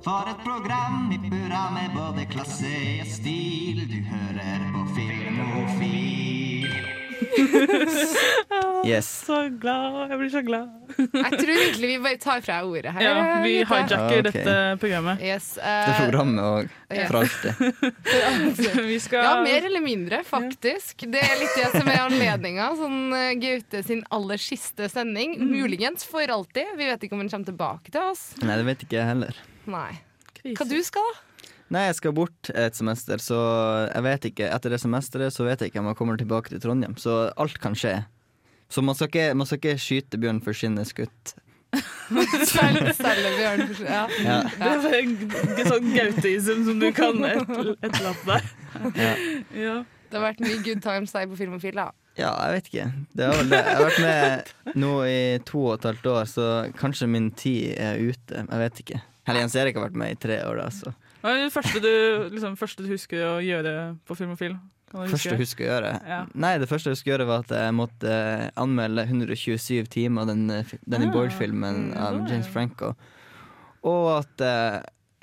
For 0.00 0.24
et 0.30 0.38
program 0.44 1.12
i 1.12 1.18
burra 1.28 1.70
med 1.70 1.90
både 1.94 2.24
klasse 2.24 3.00
og 3.00 3.06
stil. 3.06 3.84
Du 3.90 4.00
hører 4.00 4.72
på 4.72 4.94
Filmofil. 4.94 6.57
Yes. 8.86 9.08
Så 9.26 9.48
glad. 9.60 10.10
Jeg 10.10 10.18
blir 10.20 10.30
så 10.30 10.40
glad. 10.46 10.68
Jeg 10.96 11.38
tror 11.40 11.50
egentlig 11.52 11.88
vi 11.90 11.98
bare 12.02 12.18
tar 12.22 12.40
fra 12.44 12.58
ordet 12.64 12.92
her. 12.94 13.02
Ja, 13.02 13.24
vi 13.42 13.54
hijacker 13.58 14.04
okay. 14.06 14.22
dette 14.26 14.54
programmet. 14.80 15.22
Yes, 15.24 15.48
Det 15.58 15.66
eh, 15.66 15.98
programmet 16.04 16.70
for 16.88 17.18
alltid. 17.20 18.78
Vi 18.86 19.00
skal 19.02 19.24
Ja, 19.24 19.34
mer 19.42 19.66
eller 19.66 19.84
mindre, 19.84 20.22
faktisk. 20.24 21.04
Det 21.10 21.20
er 21.20 21.36
litt 21.42 21.58
det 21.58 21.68
som 21.74 21.90
er 21.90 22.00
anledninga. 22.06 22.70
Sånn 22.78 22.98
eh, 23.18 23.34
Gaute 23.42 23.82
sin 23.86 24.04
aller 24.14 24.40
siste 24.42 24.88
sending. 24.92 25.36
Mm. 25.42 25.54
Muligens 25.58 26.06
for 26.08 26.38
alltid. 26.38 26.76
Vi 26.78 26.88
vet 26.88 27.04
ikke 27.06 27.18
om 27.18 27.24
han 27.26 27.32
kommer 27.34 27.52
tilbake 27.52 27.94
til 27.94 28.12
oss. 28.14 28.28
Nei, 28.42 28.56
det 28.60 28.68
vet 28.70 28.86
ikke 28.86 29.00
jeg 29.00 29.10
heller. 29.10 29.40
Nei. 29.68 29.90
Hva 30.54 30.68
du 30.70 30.78
skal, 30.86 31.04
da? 31.12 31.27
Nei, 31.74 31.82
jeg 31.90 31.98
skal 31.98 32.14
bort 32.16 32.48
et 32.54 32.76
semester, 32.78 33.20
så 33.20 33.38
jeg 33.90 34.04
vet 34.06 34.28
ikke. 34.30 34.46
Etter 34.54 34.72
det 34.72 34.80
semesteret 34.80 35.34
så 35.34 35.44
vet 35.44 35.60
jeg 35.60 35.72
ikke 35.72 35.82
om 35.82 35.90
jeg 35.90 35.98
kommer 35.98 36.16
tilbake 36.20 36.48
til 36.52 36.62
Trondheim. 36.64 36.94
Så 37.00 37.28
alt 37.36 37.58
kan 37.60 37.76
skje. 37.76 37.98
Så 38.72 38.80
man 38.84 38.96
skal 38.96 39.10
ikke, 39.10 39.26
man 39.36 39.48
skal 39.48 39.60
ikke 39.60 39.76
skyte 39.80 40.20
bjørn 40.20 40.40
for 40.44 40.56
skinnet 40.56 40.88
skutt. 40.88 41.34
Selge 42.48 43.30
Bjørn 43.36 43.62
for- 43.74 43.84
ja. 43.84 44.02
Ja. 44.24 44.38
Det 44.48 44.92
er 44.96 45.04
en 45.04 45.68
sånn 45.68 45.90
gauteism 45.92 46.62
som 46.64 46.78
du 46.80 46.88
kan 46.96 47.20
et, 47.28 47.42
etterlate 47.84 48.24
deg. 48.30 48.50
Ja. 48.96 49.12
Ja. 49.52 49.76
Det 50.08 50.16
har 50.16 50.24
vært 50.30 50.38
mye 50.40 50.60
good 50.64 50.80
times 50.84 51.12
der 51.12 51.26
på 51.28 51.36
Filmofil, 51.36 51.76
da. 51.76 51.90
Ja, 52.18 52.30
jeg 52.48 52.54
vet 52.56 52.70
ikke. 52.70 52.86
Det 53.14 53.26
er 53.26 53.34
vel 53.36 53.50
det. 53.52 53.58
Jeg 53.60 53.76
har 53.76 53.84
vært 53.84 54.00
med 54.06 54.78
nå 54.80 54.92
i 55.06 55.18
to 55.46 55.60
og 55.68 55.74
et 55.76 55.84
halvt 55.90 56.08
år, 56.14 56.24
så 56.32 56.46
kanskje 56.80 57.10
min 57.12 57.28
tid 57.36 57.74
er 57.76 58.00
ute. 58.00 58.40
Jeg 58.40 58.62
vet 58.64 58.80
ikke. 58.84 59.02
Eller 59.28 59.44
Jens 59.44 59.58
Erik 59.60 59.76
har 59.76 59.84
vært 59.90 59.98
med 60.00 60.14
i 60.16 60.18
tre 60.24 60.38
år, 60.48 60.62
da, 60.62 60.70
så 60.72 60.94
Hva 61.22 61.34
er 61.34 61.46
det 61.48 61.54
første 61.54 61.80
du, 61.82 61.92
liksom, 62.32 62.56
første 62.58 62.84
du 62.84 62.90
husker 62.92 63.24
å 63.26 63.38
gjøre 63.42 63.72
på 64.06 64.16
Filmofil? 64.18 64.58
Du 64.88 64.96
Første 65.10 65.34
jeg 65.34 65.40
husker 65.42 65.66
å 65.66 65.72
gjøre? 65.72 65.88
Ja. 66.08 66.18
Nei, 66.32 66.54
det 66.62 66.68
første 66.70 66.88
jeg 66.88 66.96
husker 66.96 67.10
å 67.10 67.14
gjøre 67.16 67.26
var 67.28 67.42
at 67.42 67.50
jeg 67.52 67.74
måtte 67.76 68.12
eh, 68.12 68.44
anmelde 68.56 69.04
127 69.04 69.90
timer, 69.92 70.28
den 70.30 70.46
uh, 70.48 70.76
Danny 70.88 71.10
Ah. 71.10 71.12
Boyle-filmen 71.12 71.90
av 71.98 72.22
James 72.30 72.48
Franco. 72.48 72.94
Og 73.86 74.06
at 74.14 74.44
eh, 74.46 74.78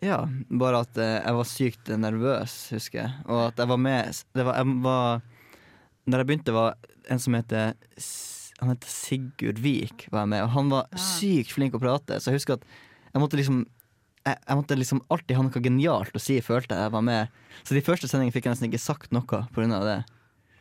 Ja, 0.06 0.20
bare 0.52 0.84
at 0.86 1.00
eh, 1.02 1.16
jeg 1.18 1.38
var 1.40 1.50
sykt 1.50 1.90
nervøs, 1.98 2.58
husker 2.76 3.02
jeg. 3.02 3.16
Og 3.26 3.48
at 3.48 3.64
jeg 3.64 3.72
var 3.72 3.82
med 3.82 4.20
det 4.38 4.46
var, 4.46 4.60
jeg 4.60 4.78
var, 4.86 5.24
Når 6.06 6.22
jeg 6.22 6.30
begynte, 6.30 6.54
var 6.54 6.76
en 7.10 7.22
som 7.24 7.34
heter 7.34 7.74
Han 8.60 8.74
heter 8.76 8.92
Sigurd 8.92 9.64
Vik, 9.64 10.10
var 10.12 10.28
jeg 10.28 10.34
med, 10.36 10.44
og 10.46 10.54
han 10.60 10.70
var 10.76 10.92
sykt 11.00 11.56
flink 11.56 11.74
å 11.74 11.82
prate, 11.82 12.20
så 12.20 12.30
jeg 12.30 12.38
husker 12.44 12.60
at 12.60 12.70
jeg 13.16 13.24
måtte 13.24 13.40
liksom 13.40 13.64
jeg, 14.26 14.38
jeg 14.48 14.58
måtte 14.60 14.78
liksom 14.80 15.02
alltid 15.14 15.38
ha 15.38 15.46
noe 15.46 15.62
genialt 15.64 16.18
å 16.18 16.22
si, 16.22 16.40
følte 16.42 16.76
jeg 16.76 16.88
jeg 16.88 16.94
var 16.96 17.06
med. 17.06 17.40
Så 17.64 17.78
de 17.78 17.84
første 17.86 18.10
sendingene 18.10 18.34
fikk 18.36 18.48
jeg 18.50 18.56
nesten 18.56 18.70
ikke 18.72 18.82
sagt 18.82 19.16
noe 19.16 19.26
pga. 19.54 19.80
det. 19.86 19.98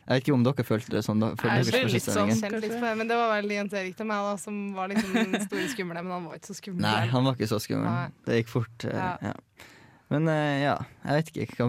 Jeg 0.05 0.19
vet 0.19 0.21
ikke 0.27 0.33
om 0.35 0.43
dere 0.45 0.63
følte 0.67 0.91
det 0.93 1.01
sånn. 1.01 1.21
Da, 1.23 1.31
for 1.33 1.49
Jeg 1.49 1.65
følte 1.65 1.93
litt 1.95 2.05
sånn 2.05 2.29
kjent 2.29 2.59
litt 2.61 2.75
på 2.77 2.83
det, 2.85 2.91
men 2.99 3.09
det 3.09 3.15
var 3.17 3.31
vel 3.33 3.53
Jens 3.55 3.73
Erik 3.73 3.95
til 3.97 4.05
meg 4.05 4.27
da, 4.27 4.35
som 4.37 4.59
var 4.77 4.91
liksom 4.91 5.15
den 5.17 5.47
store 5.47 5.69
skumle, 5.71 6.03
men 6.05 6.13
han 6.13 6.27
var 6.29 6.37
ikke 6.37 6.51
så 6.51 6.57
skummel. 6.59 6.83
Nei, 6.85 6.99
han 7.09 7.25
var 7.25 7.39
ikke 7.39 7.49
så 7.49 7.59
skummel. 7.63 7.87
Nei. 7.89 8.27
Det 8.27 8.37
gikk 8.43 8.51
fort. 8.53 8.85
eh, 8.85 8.99
Ja. 8.99 9.15
Ja. 9.31 9.71
Men 10.13 10.27
eh, 10.29 10.59
ja, 10.61 10.75
jeg 11.01 11.17
vet 11.17 11.31
ikke. 11.47 11.65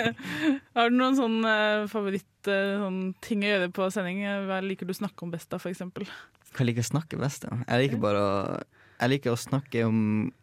Har 0.78 0.88
du 0.88 0.96
noen 0.96 1.18
sånn 1.18 1.36
eh, 1.44 1.84
sånn 1.92 3.02
ting 3.20 3.44
å 3.44 3.50
gjøre 3.50 3.68
på 3.76 3.90
sending? 3.92 4.22
Hva 4.48 4.62
liker 4.64 4.88
du 4.88 4.94
å 4.94 4.98
snakke 5.02 5.26
om 5.26 5.34
best, 5.34 5.50
da, 5.52 5.60
for 5.60 5.68
eksempel? 5.74 6.08
hva 6.56 6.64
liker 6.64 6.80
jeg 6.80 6.88
å 6.88 6.92
snakke 6.94 7.20
best 7.20 7.44
om? 7.50 7.60
Jeg 7.68 7.82
liker 7.82 8.00
bare 8.00 8.20
å 8.24 8.32
jeg 8.96 9.12
liker 9.12 9.34
å 9.34 9.40
snakke 9.40 9.84
om 9.86 9.98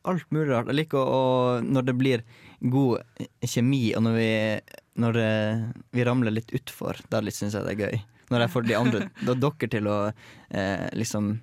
alt 0.09 0.25
mulig 0.33 0.51
rart. 0.51 0.69
Jeg 0.71 0.83
liker 0.83 0.99
å, 1.01 1.21
Når 1.65 1.87
det 1.87 1.95
blir 1.97 2.23
god 2.61 3.23
kjemi, 3.41 3.95
og 3.97 4.05
når 4.05 4.17
vi, 4.17 4.31
når 5.01 5.17
det, 5.17 5.31
vi 5.91 6.05
ramler 6.07 6.35
litt 6.35 6.53
utfor, 6.55 7.01
da 7.09 7.23
syns 7.29 7.57
jeg 7.57 7.65
det 7.65 7.73
er 7.73 7.81
gøy. 7.87 8.03
Når 8.33 8.45
jeg 8.45 8.53
får 8.53 8.67
de 8.67 8.77
andre, 8.77 9.07
da 9.27 9.35
dere 9.35 9.71
til 9.73 9.89
å 9.89 9.97
eh, 10.09 10.87
liksom 10.97 11.33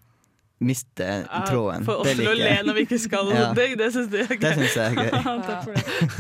miste 0.61 1.07
tråden. 1.49 1.85
For 1.89 2.03
Det 2.05 2.13
til 2.19 2.27
å 2.29 2.35
le 2.37 2.51
når 2.67 2.77
vi 2.77 2.83
ikke 2.85 2.99
skal 3.01 3.31
Ja. 3.33 3.47
det, 3.57 3.65
det 3.81 3.87
syns 3.95 4.13
jeg 4.13 4.27
er 4.27 4.35
gøy. 4.35 4.41
Det 4.43 4.51
synes 4.59 4.75
jeg 4.77 4.85
er 4.85 4.95
gøy. 4.99 5.11
ja, 5.17 5.33
det. 5.47 5.57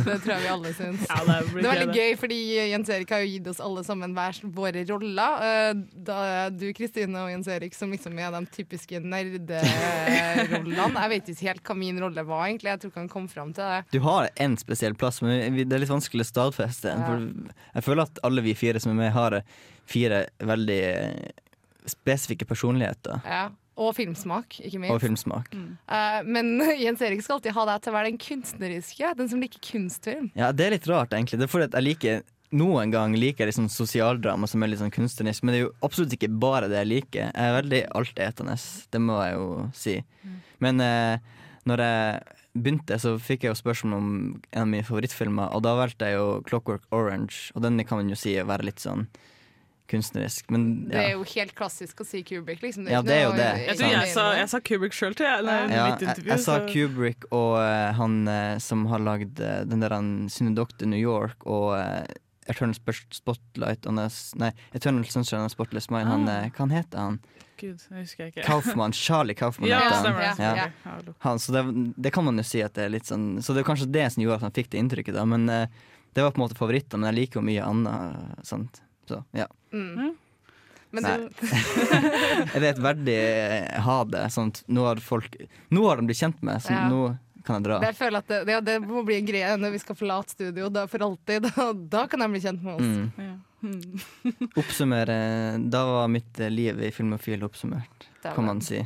Det 0.06 0.16
tror 0.24 0.32
jeg 0.32 0.40
vi 0.40 0.48
alle 0.54 0.72
syns. 0.78 1.02
Ja, 1.10 1.18
det 1.28 1.34
det 1.50 1.58
er 1.60 1.66
veldig 1.76 1.96
gøy, 1.98 2.12
fordi 2.22 2.38
Jens 2.70 2.88
Erik 2.96 3.10
har 3.12 3.20
jo 3.20 3.28
gitt 3.34 3.50
oss 3.52 3.60
alle 3.60 3.82
sammen 3.84 4.14
hver 4.16 4.40
våre 4.56 4.84
roller. 4.88 5.44
Eh, 5.50 5.74
Da 6.10 6.16
er 6.46 6.50
du, 6.56 6.64
Kristine, 6.76 7.20
og 7.20 7.28
Jens 7.34 7.50
Erik 7.52 7.76
som 7.76 7.92
liksom 7.92 8.16
er 8.18 8.30
de 8.38 8.40
typiske 8.56 9.02
nerderollene. 9.04 11.00
Jeg 11.04 11.12
vet 11.14 11.30
ikke 11.34 11.46
helt 11.50 11.62
hva 11.68 11.76
min 11.78 12.00
rolle 12.02 12.24
var, 12.28 12.46
egentlig. 12.48 12.72
Jeg 12.72 12.80
tror 12.82 12.92
ikke 12.94 13.02
han 13.04 13.12
kom 13.12 13.28
fram 13.30 13.52
til 13.56 13.64
det. 13.64 13.80
Du 13.94 14.00
har 14.04 14.30
en 14.40 14.56
spesiell 14.60 14.94
plass, 14.98 15.20
men 15.24 15.58
det 15.60 15.68
er 15.76 15.82
litt 15.84 15.92
vanskelig 15.92 16.24
å 16.26 16.30
stadfeste. 16.32 16.88
Ja. 16.96 17.04
For 17.06 17.16
jeg 17.76 17.86
føler 17.86 18.08
at 18.08 18.20
alle 18.26 18.44
vi 18.44 18.56
fire 18.58 18.80
som 18.82 18.92
er 18.94 19.00
med, 19.04 19.12
har 19.14 19.40
fire 19.90 20.24
veldig 20.46 20.80
eh, 20.86 21.30
spesifikke 21.90 22.46
personligheter. 22.48 23.20
Ja. 23.26 23.48
Og 23.80 23.94
filmsmak, 23.96 24.58
ikke 24.60 24.80
minst. 24.82 24.92
Og 24.92 25.00
filmsmak. 25.02 25.54
Eh, 25.54 26.18
men 26.28 26.52
Jens 26.84 27.00
Erik 27.04 27.22
skal 27.24 27.38
alltid 27.38 27.56
ha 27.56 27.64
deg 27.72 27.84
til 27.84 27.92
å 27.92 27.96
være 27.96 28.10
den 28.10 28.20
kunstneriske, 28.20 29.14
den 29.16 29.30
som 29.32 29.40
liker 29.40 29.62
kunstfilm. 29.64 30.28
Ja, 30.38 30.50
det 30.52 30.66
er 30.66 30.76
litt 30.76 30.90
rart, 30.90 31.14
egentlig. 31.16 31.40
Det 31.40 31.48
er 31.48 31.52
fordi 31.54 31.70
jeg 31.70 31.88
liker 31.88 32.22
noen 32.50 32.90
gang 32.90 33.12
liker 33.14 33.44
jeg 33.44 33.52
liksom 33.52 33.68
sosialdrama 33.70 34.48
som 34.50 34.62
er 34.62 34.72
litt 34.72 34.80
sånn 34.80 34.90
kunstnerisk, 34.90 35.44
men 35.44 35.54
det 35.54 35.60
er 35.60 35.64
jo 35.68 35.74
absolutt 35.86 36.16
ikke 36.16 36.32
bare 36.42 36.68
det 36.70 36.80
jeg 36.80 36.90
liker. 36.90 37.28
Jeg 37.30 37.46
er 37.46 37.56
veldig 37.60 37.82
altetende, 38.00 38.56
det 38.90 39.02
må 39.04 39.20
jeg 39.22 39.36
jo 39.36 39.48
si. 39.78 39.96
Men 40.64 40.82
eh, 40.82 41.38
når 41.70 41.84
jeg 41.86 42.38
begynte, 42.58 42.98
så 42.98 43.14
fikk 43.22 43.46
jeg 43.46 43.52
jo 43.52 43.60
spørsmål 43.60 43.98
om 44.00 44.08
en 44.50 44.64
av 44.64 44.70
mine 44.70 44.86
favorittfilmer, 44.86 45.52
og 45.54 45.62
da 45.66 45.76
valgte 45.78 46.10
jeg 46.10 46.18
jo 46.18 46.40
Clockwork 46.48 46.88
Orange, 46.90 47.52
og 47.54 47.62
den 47.62 47.78
kan 47.86 48.02
man 48.02 48.10
jo 48.10 48.18
si 48.18 48.34
å 48.40 48.48
være 48.50 48.66
litt 48.66 48.82
sånn 48.82 49.06
kunstnerisk, 49.90 50.46
men 50.54 50.64
Det 50.88 51.00
er 51.02 51.10
jo 51.16 51.24
helt 51.34 51.52
klassisk 51.58 52.00
å 52.00 52.06
si 52.06 52.22
Kubrick, 52.26 52.62
liksom. 52.62 52.86
Ja, 52.90 53.02
det 53.02 53.16
er 53.18 53.24
jo 53.26 53.32
det. 53.36 53.48
Jeg 53.66 53.76
tror 53.80 53.90
jeg 53.96 54.12
sa, 54.14 54.24
jeg 54.38 54.48
sa 54.54 54.60
Kubrick 54.70 54.94
sjøl 54.96 55.14
til 55.18 55.26
jeg, 55.26 55.44
i 55.44 55.58
Ja, 55.74 55.84
jeg, 55.90 55.98
intervju. 56.06 56.30
jeg 56.30 56.44
sa 56.46 56.58
Kubrick 56.70 57.26
og 57.30 57.52
uh, 57.58 57.90
han 57.98 58.16
eh, 58.30 58.56
som 58.62 58.86
har 58.92 59.02
lagd 59.02 59.42
uh, 59.42 59.60
den 59.68 59.82
der 59.84 59.94
han 59.98 60.10
Synodoktor 60.32 60.86
New 60.90 61.00
York 61.00 61.42
og 61.46 61.74
uh, 61.76 62.04
Eternal 62.50 62.74
Spotlight 62.74 63.86
on 63.86 63.98
us, 64.02 64.32
Nei, 64.40 64.50
Eternal 64.74 65.04
Sunshine 65.06 65.44
on 65.44 65.50
Spotless 65.52 65.90
Mind. 65.90 66.08
Han, 66.08 66.24
Ah. 66.28 66.48
hva 66.48 66.64
han 66.64 66.70
heter 66.74 66.98
han? 66.98 67.18
Gud, 67.60 67.82
jeg 67.90 68.00
husker 68.06 68.24
jeg 68.24 68.32
ikke. 68.32 68.44
Kaufmann. 68.46 68.94
Charlie 68.96 69.34
Kaufmann 69.36 69.68
Ja, 69.68 69.78
heter 69.84 69.94
han. 69.94 70.04
stemmer 70.04 70.22
det, 70.24 70.82
Ja. 70.86 71.12
Han, 71.26 71.38
så 71.38 71.52
det, 71.52 71.62
det 72.00 72.12
kan 72.16 72.24
man 72.24 72.40
jo 72.40 72.42
si 72.48 72.62
at 72.64 72.72
det 72.74 72.86
er 72.88 72.92
litt 72.94 73.06
sånn 73.06 73.42
Så 73.44 73.52
det 73.54 73.60
er 73.62 73.68
kanskje 73.68 73.90
det 73.92 74.06
som 74.14 74.22
gjorde 74.24 74.40
at 74.40 74.46
han 74.48 74.56
fikk 74.56 74.70
det 74.72 74.80
inntrykket, 74.80 75.14
da. 75.14 75.26
Men 75.28 75.44
det 75.46 76.22
var 76.24 76.32
på 76.32 76.40
en 76.40 76.46
måte 76.48 76.56
favoritter, 76.58 76.98
men 76.98 77.12
jeg 77.12 77.18
liker 77.20 77.38
jo 77.38 77.46
mye 77.46 77.62
annet. 77.68 78.46
Sant? 78.48 78.80
Så 79.10 79.20
ja. 79.36 79.46
Mm. 79.74 80.12
Men 80.90 81.04
Nei. 81.06 81.16
du, 81.22 81.42
Er 82.54 82.62
det 82.64 82.70
et 82.72 82.80
verdig 82.82 83.18
ha 83.86 83.98
det? 84.10 84.24
Sånn 84.34 84.50
at 84.50 84.62
nå 84.66 84.86
har 84.88 84.98
folk 85.04 85.36
Nå 85.70 85.84
har 85.86 86.00
de 86.00 86.08
blitt 86.08 86.18
kjent 86.22 86.40
med, 86.46 86.62
så 86.64 86.74
Ja. 86.74 86.88
nå 86.90 87.02
kan 87.46 87.56
jeg 87.60 87.64
dra. 87.68 87.76
jeg 87.86 87.96
føler 87.96 88.20
at 88.20 88.28
det, 88.28 88.40
ja, 88.52 88.58
det 88.60 88.74
må 88.84 89.00
bli 89.06 89.16
en 89.16 89.28
greie 89.28 89.52
når 89.56 89.72
vi 89.72 89.78
skal 89.80 89.96
forlate 89.96 90.34
studio 90.34 90.68
da, 90.68 90.82
for 90.90 91.00
alltid. 91.06 91.46
Da, 91.56 91.70
da 91.72 92.02
kan 92.10 92.20
de 92.20 92.28
bli 92.34 92.42
kjent 92.42 92.62
med 92.66 92.74
oss. 92.74 92.90
Mm. 92.90 93.38
Mm. 93.60 94.50
Oppsummere 94.60 95.16
Da 95.72 95.80
var 95.88 96.08
mitt 96.12 96.38
eh, 96.40 96.50
liv 96.52 96.80
i 96.84 96.90
Filmofil 96.94 97.42
oppsummert, 97.44 98.06
kan 98.22 98.44
man 98.46 98.60
si. 98.64 98.80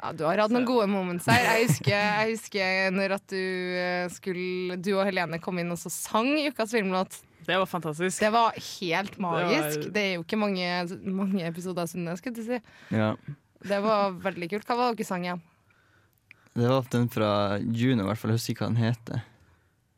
Ja, 0.00 0.12
du 0.16 0.24
har 0.24 0.40
hatt 0.40 0.52
noen 0.54 0.64
gode 0.64 0.86
moments 0.88 1.26
her. 1.28 1.42
Jeg 1.44 1.66
husker, 1.68 1.92
jeg 1.92 2.30
husker 2.34 2.92
når 2.96 3.14
at 3.18 3.26
du 3.28 3.40
eh, 3.76 4.06
skulle 4.14 4.78
Du 4.80 4.94
og 4.96 5.04
Helene 5.10 5.38
kom 5.44 5.58
inn 5.60 5.70
og 5.74 5.80
så 5.82 5.92
sang 5.92 6.30
ukas 6.48 6.72
filmlåt. 6.72 7.20
Det 7.46 7.56
var 7.58 7.66
fantastisk. 7.66 8.20
Det 8.20 8.30
var 8.32 8.52
helt 8.56 9.18
magisk. 9.18 9.78
var- 9.84 9.92
Det 9.92 10.02
er 10.02 10.14
jo 10.14 10.22
ikke 10.24 10.38
mange, 10.38 11.00
mange 11.04 11.46
episoder 11.46 11.86
siden 11.86 12.06
det, 12.06 12.18
skulle 12.18 12.36
jeg 12.36 12.46
si. 12.46 12.96
Ja. 12.96 13.14
Det 13.62 13.82
var 13.82 14.12
veldig 14.12 14.50
kult. 14.50 14.66
Hva 14.66 14.76
var 14.76 14.90
det 14.92 14.98
dere 14.98 15.06
sang 15.06 15.24
igjen? 15.24 15.40
Det 16.54 16.68
var 16.68 16.82
den 16.90 17.08
fra 17.08 17.58
Juno, 17.60 18.02
i 18.02 18.06
hvert 18.06 18.18
fall. 18.18 18.30
Jeg 18.32 18.38
husker 18.38 18.54
ikke 18.54 18.64
hva 18.66 18.74
den 18.74 18.84
heter. 18.84 19.22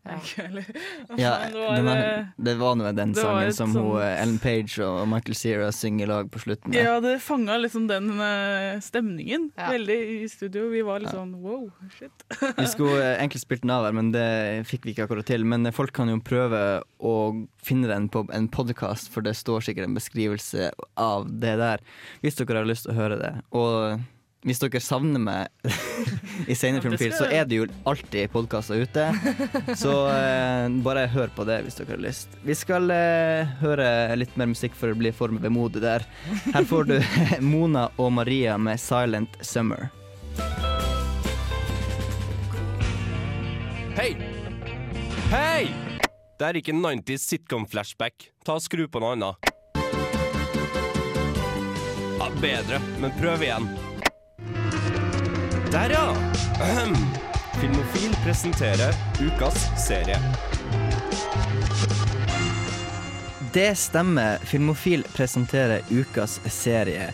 Ja, 0.03 0.19
Det 1.47 1.55
var, 1.55 1.77
den 1.77 1.89
eh, 1.89 2.25
det 2.37 2.55
var 2.59 2.75
nå 2.79 2.91
den 2.97 3.13
sangen 3.15 3.53
som 3.55 3.71
hun, 3.77 4.01
Ellen 4.03 4.39
Page 4.43 4.81
og 4.83 5.05
Michael 5.11 5.37
Cera 5.39 5.69
synger 5.75 6.07
i 6.07 6.09
lag 6.11 6.31
på 6.33 6.41
slutten. 6.43 6.73
der. 6.75 6.89
Ja, 6.89 6.97
det 7.05 7.13
fanga 7.23 7.55
liksom 7.61 7.87
den 7.91 8.09
eh, 8.19 8.81
stemningen 8.83 9.51
Ja. 9.57 9.69
veldig 9.71 9.99
i 10.25 10.29
studio. 10.29 10.69
Vi 10.73 10.83
var 10.83 11.05
litt 11.05 11.15
sånn 11.15 11.37
wow, 11.43 11.69
shit. 11.99 12.25
Vi 12.59 12.67
skulle 12.67 12.99
eh, 12.99 13.19
egentlig 13.21 13.45
spilt 13.45 13.63
den 13.63 13.75
av 13.75 13.87
her, 13.87 13.95
men 13.95 14.11
det 14.15 14.27
fikk 14.67 14.89
vi 14.89 14.95
ikke 14.97 15.07
akkurat 15.07 15.29
til. 15.31 15.45
Men 15.47 15.71
folk 15.73 15.95
kan 15.95 16.11
jo 16.11 16.19
prøve 16.25 16.83
å 16.99 17.15
finne 17.63 17.87
den 17.91 18.09
på 18.13 18.25
en 18.35 18.49
podkast, 18.51 19.13
for 19.13 19.23
det 19.23 19.37
står 19.39 19.69
sikkert 19.69 19.87
en 19.87 19.95
beskrivelse 19.99 20.73
av 20.99 21.29
det 21.31 21.55
der. 21.63 21.85
Hvis 22.25 22.41
dere 22.41 22.65
har 22.65 22.67
lyst 22.69 22.89
til 22.89 22.95
å 22.97 22.99
høre 22.99 23.21
det. 23.23 23.33
Og 23.55 24.03
hvis 24.43 24.59
dere 24.63 24.81
savner 24.83 25.23
meg 25.23 25.69
i 26.51 26.57
senere 26.59 26.83
filmfil, 26.83 27.15
så 27.15 27.29
er 27.31 27.47
det 27.47 27.61
jo 27.61 27.67
alltid 27.89 28.33
podkaster 28.33 28.83
ute. 28.83 29.07
Så 29.79 29.93
eh, 30.11 30.67
bare 30.83 31.07
hør 31.13 31.31
på 31.37 31.47
det 31.47 31.61
hvis 31.67 31.79
dere 31.79 31.95
har 31.95 32.03
lyst. 32.03 32.35
Vi 32.43 32.57
skal 32.59 32.91
eh, 32.95 33.53
høre 33.63 33.87
litt 34.19 34.35
mer 34.41 34.51
musikk 34.51 34.75
for 34.79 34.93
å 34.93 34.99
bli 34.99 35.15
for 35.15 35.35
vemodig 35.43 35.85
der. 35.85 36.07
Her 36.51 36.67
får 36.67 36.91
du 36.91 36.97
Mona 37.53 37.89
og 38.03 38.13
Maria 38.19 38.59
med 38.59 38.83
'Silent 38.83 39.39
Summer'. 39.47 39.91
Hei! 43.93 44.17
Hei! 45.31 45.69
Det 46.41 46.49
er 46.49 46.59
ikke 46.59 46.75
90s 46.75 47.29
sitcom-flashback. 47.31 48.33
Ta 48.43 48.57
og 48.59 48.65
Skru 48.65 48.89
på 48.91 49.03
noe 49.05 49.15
annet. 49.15 49.53
Ja, 52.19 52.31
bedre, 52.43 52.83
men 52.99 53.15
prøv 53.21 53.45
igjen. 53.47 53.69
Der, 55.73 55.91
ja! 55.91 56.15
Ahem. 56.61 56.97
Filmofil 57.61 58.15
presenterer 58.25 58.95
ukas 59.21 59.87
serie. 59.87 60.19
Det 63.53 63.79
stemmer. 63.79 64.39
Filmofil 64.39 65.05
presenterer 65.17 65.81
ukas 65.89 66.41
serie. 66.53 67.07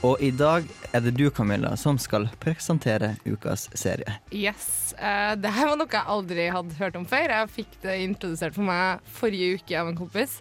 Og 0.00 0.16
i 0.24 0.30
dag 0.32 0.64
er 0.96 1.04
det 1.04 1.12
du, 1.18 1.26
Camilla, 1.30 1.74
som 1.76 1.98
skal 2.00 2.24
presentere 2.40 3.18
ukas 3.28 3.68
serie. 3.76 4.16
Yes. 4.32 4.94
Uh, 4.96 5.36
det 5.36 5.52
her 5.52 5.68
var 5.68 5.76
noe 5.76 5.92
jeg 5.92 6.12
aldri 6.16 6.48
hadde 6.56 6.78
hørt 6.80 6.96
om 6.96 7.04
før. 7.04 7.34
Jeg 7.36 7.52
fikk 7.58 7.76
det 7.84 7.98
introdusert 8.06 8.56
for 8.56 8.64
meg 8.64 9.04
forrige 9.18 9.60
uke 9.60 9.76
av 9.76 9.92
en 9.92 10.00
kompis. 10.00 10.38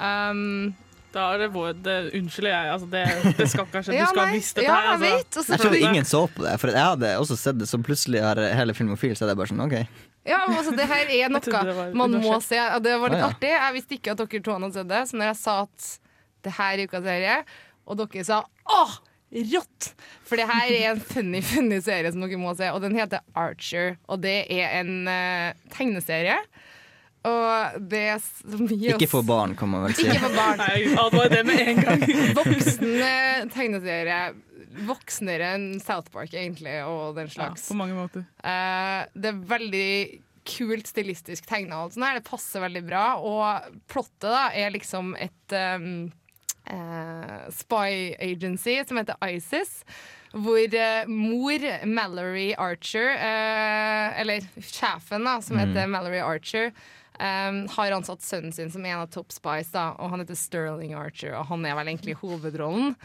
Um, 0.00 0.72
Da 1.12 1.26
er 1.34 1.42
det 1.44 1.48
vår 1.52 1.74
det, 1.84 1.96
Unnskyld, 2.18 2.48
jeg. 2.48 2.70
Altså, 2.72 2.86
det, 2.92 3.02
det 3.38 3.48
skal 3.52 3.66
kanskje 3.72 3.92
skjedd. 3.92 4.00
Du 4.00 4.10
skal 4.14 4.22
ha 4.22 4.32
visst 4.32 4.56
dette 4.56 4.68
ja, 4.68 4.76
her. 4.78 4.92
Altså. 4.94 5.10
vet, 5.10 5.50
Jeg 5.52 5.60
trodde 5.64 5.80
ingen 5.90 6.08
så 6.08 6.22
på 6.32 6.46
det, 6.46 6.54
for 6.62 6.72
jeg 6.72 6.86
hadde 6.92 7.10
også 7.20 7.36
sett 7.40 7.58
det, 7.60 7.68
så 7.68 7.80
plutselig 7.84 8.22
har 8.24 8.40
hele 8.56 8.74
Filmofil, 8.78 9.12
så 9.18 9.26
er 9.26 9.32
det 9.32 9.38
bare 9.42 9.52
sånn 9.52 9.60
OK. 9.66 9.76
ja, 10.28 10.40
men 10.48 10.56
altså, 10.56 10.72
det 10.78 10.86
her 10.88 11.12
er 11.18 11.32
noe 11.34 11.62
var 11.76 11.94
man 12.04 12.16
må 12.22 12.38
se. 12.44 12.58
Det 12.86 12.96
var 13.02 13.12
litt 13.12 13.20
Ah, 13.20 13.26
ja. 13.26 13.30
artig. 13.36 13.52
Jeg 13.54 13.76
visste 13.78 13.98
ikke 13.98 14.14
at 14.16 14.24
dere 14.24 14.42
to 14.48 14.56
hadde 14.56 14.72
sett 14.78 14.90
det, 14.92 15.02
så 15.10 15.20
når 15.20 15.32
jeg 15.32 15.40
sa 15.44 15.56
at 15.68 15.88
det 16.42 16.56
her 16.58 16.74
er 16.80 16.88
ukas 16.88 17.04
serie, 17.06 17.38
og 17.86 17.98
dere 18.00 18.24
sa 18.26 18.40
åh, 18.72 18.94
rått! 19.52 19.92
For 20.28 20.40
det 20.40 20.48
her 20.48 20.72
er 20.74 20.88
en 20.94 21.00
funny, 21.12 21.40
funny 21.44 21.78
serie 21.84 22.10
som 22.12 22.24
dere 22.24 22.40
må 22.40 22.52
se, 22.58 22.68
og 22.72 22.80
den 22.84 22.96
heter 22.98 23.20
Archer. 23.38 23.94
Og 24.08 24.20
det 24.24 24.38
er 24.52 24.78
en 24.80 24.92
uh, 25.08 25.52
tegneserie. 25.76 26.38
Og 27.28 27.76
det 27.92 28.00
er 28.16 28.18
så 28.24 28.56
mye 28.58 28.94
Ikke 28.96 29.06
for 29.10 29.22
barn, 29.22 29.52
kan 29.58 29.70
man 29.70 29.84
vel 29.86 29.94
si. 29.94 30.08
Ikke 30.10 30.24
for 30.24 30.34
barn. 30.34 30.58
Nei, 30.58 30.80
advar 30.98 31.28
det 31.30 31.42
med 31.46 31.60
en 31.70 31.82
gang. 31.84 32.02
Voksne 32.38 33.12
tegneserie. 33.54 34.20
Voksnere 34.88 35.52
enn 35.54 35.66
South 35.84 36.10
Park, 36.10 36.32
egentlig, 36.34 36.78
og 36.88 37.14
den 37.18 37.28
Ja, 37.28 37.34
slags. 37.36 37.68
på 37.68 37.76
mange 37.78 37.94
måter. 37.94 38.24
Uh, 38.42 39.04
det 39.14 39.30
er 39.34 39.42
veldig 39.52 39.90
kult 40.48 40.88
stilistisk 40.90 41.46
tegna. 41.46 41.84
og 41.84 41.92
sånn 41.94 42.06
her. 42.08 42.18
Det 42.18 42.26
passer 42.26 42.64
veldig 42.64 42.82
bra. 42.88 43.04
Og 43.22 43.76
plottet 43.92 44.26
da 44.32 44.48
er 44.58 44.72
liksom 44.74 45.12
et 45.20 45.54
um, 45.76 46.08
uh, 46.72 47.44
spy 47.54 48.16
agency 48.18 48.80
som 48.88 48.98
heter 48.98 49.20
ISIS. 49.28 49.84
Hvor 50.32 50.56
eh, 50.64 51.04
mor, 51.12 51.60
Mallory 51.84 52.54
Archer, 52.56 53.10
eh, 53.20 54.20
eller 54.22 54.46
sjefen 54.64 55.26
da, 55.28 55.34
som 55.44 55.58
Mm. 55.58 55.60
heter 55.66 55.90
Mallory 55.92 56.22
Archer, 56.24 56.70
eh, 57.22 57.60
har 57.76 57.96
ansatt 57.96 58.24
sønnen 58.26 58.54
sin 58.54 58.72
som 58.72 58.86
en 58.86 59.04
av 59.04 59.12
Top 59.14 59.34
Spies, 59.34 59.70
da, 59.74 59.92
og 59.98 60.12
han 60.12 60.24
heter 60.24 60.38
Sterling 60.38 60.96
Archer, 60.98 61.36
og 61.38 61.46
han 61.52 61.68
er 61.68 61.78
vel 61.78 61.92
egentlig 61.92 62.18
hovedrollen. 62.22 62.96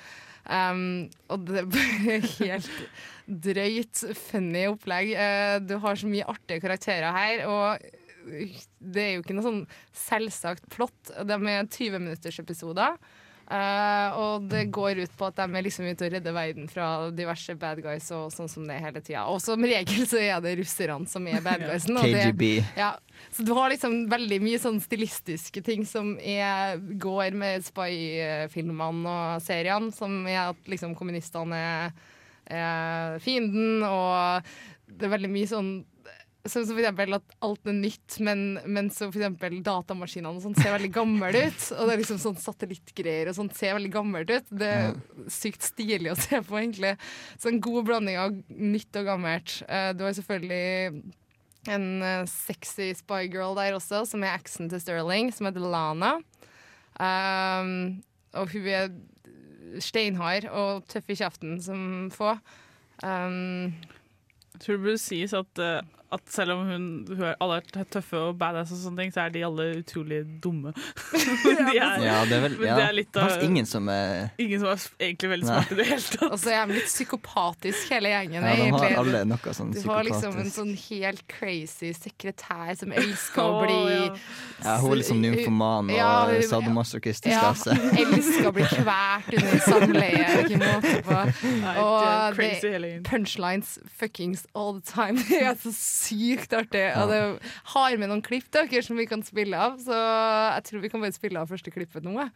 Um, 0.48 1.10
og 1.28 1.44
det 1.50 1.66
er 1.66 2.28
helt 2.40 2.70
drøyt, 3.28 4.04
funny 4.30 4.64
opplegg. 4.72 5.12
Uh, 5.12 5.56
du 5.68 5.76
har 5.84 6.00
så 6.00 6.10
mye 6.10 6.28
artige 6.32 6.64
karakterer 6.64 7.12
her, 7.16 7.44
og 7.52 7.88
det 8.80 9.04
er 9.04 9.14
jo 9.16 9.24
ikke 9.24 9.36
noe 9.38 9.46
sånn 9.46 9.64
selvsagt 9.96 10.68
plott. 10.74 11.12
De 11.28 11.38
er 11.38 11.68
20 11.68 12.00
minutters 12.02 12.40
episoder. 12.44 12.98
Eh, 13.48 14.18
og 14.20 14.48
det 14.52 14.66
går 14.76 15.04
ut 15.06 15.14
på 15.16 15.30
at 15.30 15.38
de 15.40 15.46
er 15.48 15.64
liksom 15.64 15.88
ute 15.88 16.08
og 16.08 16.16
redder 16.18 16.36
verden 16.36 16.68
fra 16.68 16.88
diverse 17.16 17.56
bad 17.60 17.80
guys 17.86 18.10
og 18.16 18.28
sånn 18.36 18.52
som 18.52 18.66
det 18.68 18.82
hele 18.84 19.00
tida. 19.00 19.24
Og 19.32 19.40
som 19.44 19.64
regel 19.64 20.04
så 20.10 20.20
er 20.20 20.42
det 20.44 20.58
russerne 20.60 21.08
som 21.08 21.30
er 21.32 21.46
bad 21.46 21.64
guysen. 21.64 22.02
KGB. 22.02 22.50
ja, 22.76 22.92
så 23.32 23.46
du 23.48 23.54
har 23.56 23.72
liksom 23.72 24.04
veldig 24.12 24.42
mye 24.44 24.60
sånn 24.62 24.82
stilistiske 24.84 25.64
ting 25.64 25.88
som 25.88 26.16
er, 26.20 26.76
går 27.00 27.38
med 27.40 27.66
spy-filmene 27.68 29.16
og 29.16 29.42
seriene, 29.46 29.96
som 29.96 30.20
er 30.28 30.50
at 30.50 30.70
liksom 30.76 30.96
kommunistene 31.00 31.64
er 31.64 31.98
er 32.48 33.20
fienden, 33.24 33.84
og 33.84 34.44
det 34.88 35.08
er 35.08 35.14
veldig 35.18 35.32
mye 35.32 35.50
Sånn 35.52 35.72
som 36.50 36.64
for 36.68 36.80
eksempel 36.82 37.18
at 37.18 37.36
alt 37.46 37.70
er 37.70 37.76
nytt, 37.78 38.18
men, 38.24 38.42
men 38.66 38.90
så 38.94 39.08
for 39.12 39.20
eksempel 39.20 39.60
datamaskinene 39.66 40.32
og 40.38 40.44
sånn 40.46 40.58
ser 40.58 40.74
veldig 40.76 40.92
gamle 40.96 41.30
ut. 41.36 41.68
Og 41.76 41.84
det 41.88 41.94
er 41.96 42.02
liksom 42.02 42.20
sånn 42.24 42.40
satellittgreier 42.42 43.32
og 43.32 43.38
sånt 43.38 43.56
ser 43.58 43.76
veldig 43.78 43.92
gammelt 43.94 44.32
ut. 44.34 44.50
Det 44.64 44.72
er 44.72 44.98
sykt 45.34 45.68
stilig 45.68 46.12
å 46.14 46.18
se 46.20 46.42
på, 46.46 46.58
egentlig. 46.60 46.96
Så 47.38 47.52
en 47.52 47.62
god 47.64 47.88
blanding 47.90 48.20
av 48.22 48.36
nytt 48.50 49.00
og 49.02 49.10
gammelt. 49.12 49.60
Eh, 49.68 49.92
Du 49.98 50.06
har 50.08 50.16
selvfølgelig 50.18 51.04
en 51.68 51.88
eh, 52.02 52.26
sexy 52.32 52.94
spy-girl 52.96 53.58
der 53.60 53.76
også, 53.76 54.06
som 54.08 54.24
er 54.24 54.38
eksen 54.38 54.70
til 54.72 54.80
Sterling, 54.82 55.34
som 55.36 55.50
heter 55.50 55.68
Lana. 55.68 56.16
Um, 56.98 58.00
og 58.34 58.50
hun 58.56 58.66
er 58.72 58.88
steinhard 59.84 60.48
og 60.50 60.88
tøff 60.90 61.12
i 61.12 61.18
kjeften 61.20 61.60
som 61.62 61.82
få. 62.14 62.32
Um, 63.04 63.76
Jeg 64.56 64.64
tror 64.64 64.78
det 64.78 64.84
burde 64.88 65.02
sies 65.04 65.34
at, 65.38 65.60
eh, 65.62 65.82
at 66.16 66.22
selv 66.32 66.54
om 66.56 66.62
hun, 66.70 66.84
hun 67.10 67.24
er, 67.28 67.36
alle 67.44 67.58
er 67.60 67.88
tøffe 67.92 68.16
og 68.30 68.38
badass, 68.40 68.72
og 68.72 68.78
sånne 68.80 69.04
ting, 69.04 69.12
så 69.12 69.26
er 69.26 69.34
de 69.34 69.42
alle 69.44 69.66
utrolig 69.82 70.22
dumme. 70.44 70.72
de 71.14 71.78
er, 71.78 72.04
Ja, 72.06 72.20
det 72.30 72.38
er 72.38 72.44
vel 72.46 72.56
ja. 72.64 72.78
det 72.80 72.86
er 72.86 72.96
litt 72.96 73.18
av, 73.20 73.34
ingen 73.44 73.68
som 73.68 73.90
er 73.92 74.30
ingen 74.40 74.62
som 74.64 74.70
er 74.72 74.86
egentlig 75.10 75.32
veldig 75.34 75.48
smart 75.50 75.74
i 75.74 75.80
det 75.82 75.88
hele 75.90 76.06
tatt. 76.14 76.32
og 76.32 76.38
så 76.40 76.54
er 76.56 76.70
de 76.72 76.78
litt 76.78 76.88
psykopatisk, 76.92 77.90
hele 77.92 78.14
gjengen. 78.14 78.38
Ja, 78.40 78.42
de 78.42 78.48
har 78.48 78.68
egentlig. 78.68 78.98
alle 79.02 79.24
noe 79.34 79.56
sånn 79.60 79.74
Du 79.76 79.82
har 79.90 80.08
liksom 80.08 80.38
en 80.44 80.52
sånn 80.54 80.72
helt 80.88 81.24
crazy 81.32 81.92
sekretær 81.98 82.72
som 82.80 82.94
elsker 83.02 83.44
å 83.44 83.58
Å, 83.58 83.62
bli 83.66 83.78
ja. 83.98 84.08
Ja, 84.64 84.78
hun 84.82 84.92
er 84.94 85.02
liksom 85.02 85.22
nymfoman 85.24 85.92
og 85.92 85.98
Ja, 85.98 86.12
hun- 86.32 86.48
sadomasochistisk. 86.48 87.34
Ja, 87.34 87.52
altså. 87.52 87.76
elsker 87.76 88.48
å 88.50 88.54
bli 88.56 88.66
kvert 88.72 89.28
under 89.34 89.60
samleie. 89.66 90.28
Ikke 90.46 90.60
måte 90.62 90.96
på. 91.06 91.18
Nei, 91.18 91.74
det 91.76 91.84
Og 91.84 92.36
crazy 92.38 92.72
det, 92.78 92.94
punchlines 93.08 93.76
fuckings 94.00 94.46
all 94.56 94.78
the 94.80 94.86
time. 94.88 95.20
Det 95.28 95.42
er 95.44 95.56
så 95.62 95.74
sykt 95.98 96.54
artig. 96.58 96.86
Og 97.02 97.10
det 97.12 97.22
har 97.74 97.98
med 97.98 98.10
noen 98.12 98.22
klipp 98.26 98.48
dere 98.54 98.82
som 98.86 98.98
vi 99.00 99.06
kan 99.10 99.24
spille 99.26 99.58
av, 99.58 99.80
så 99.82 99.98
jeg 99.98 100.64
tror 100.70 100.84
vi 100.86 100.92
kan 100.94 101.04
bare 101.04 101.16
spille 101.18 101.42
av 101.42 101.50
første 101.52 101.74
klippet 101.74 102.06
nå. 102.08 102.30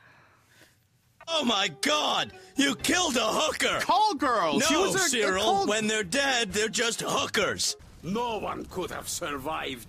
Oh 1.31 1.43
my 1.45 1.69
god! 1.85 2.31
You 2.57 2.73
killed 2.75 3.15
a 3.15 3.27
hooker! 3.31 3.79
Call 3.85 4.15
girls! 4.17 4.59
No, 4.63 4.67
She 4.67 4.75
was 4.75 4.95
a- 4.95 5.05
a 5.05 5.09
Cyril. 5.09 5.43
call- 5.43 5.67
When 5.67 5.87
they're 5.87 6.03
dead, 6.03 6.51
they're 6.51 6.67
just 6.67 7.01
hookers. 7.05 7.75
No 8.03 8.39
one 8.39 8.65
could 8.65 8.89
have 8.91 9.07
survived 9.07 9.87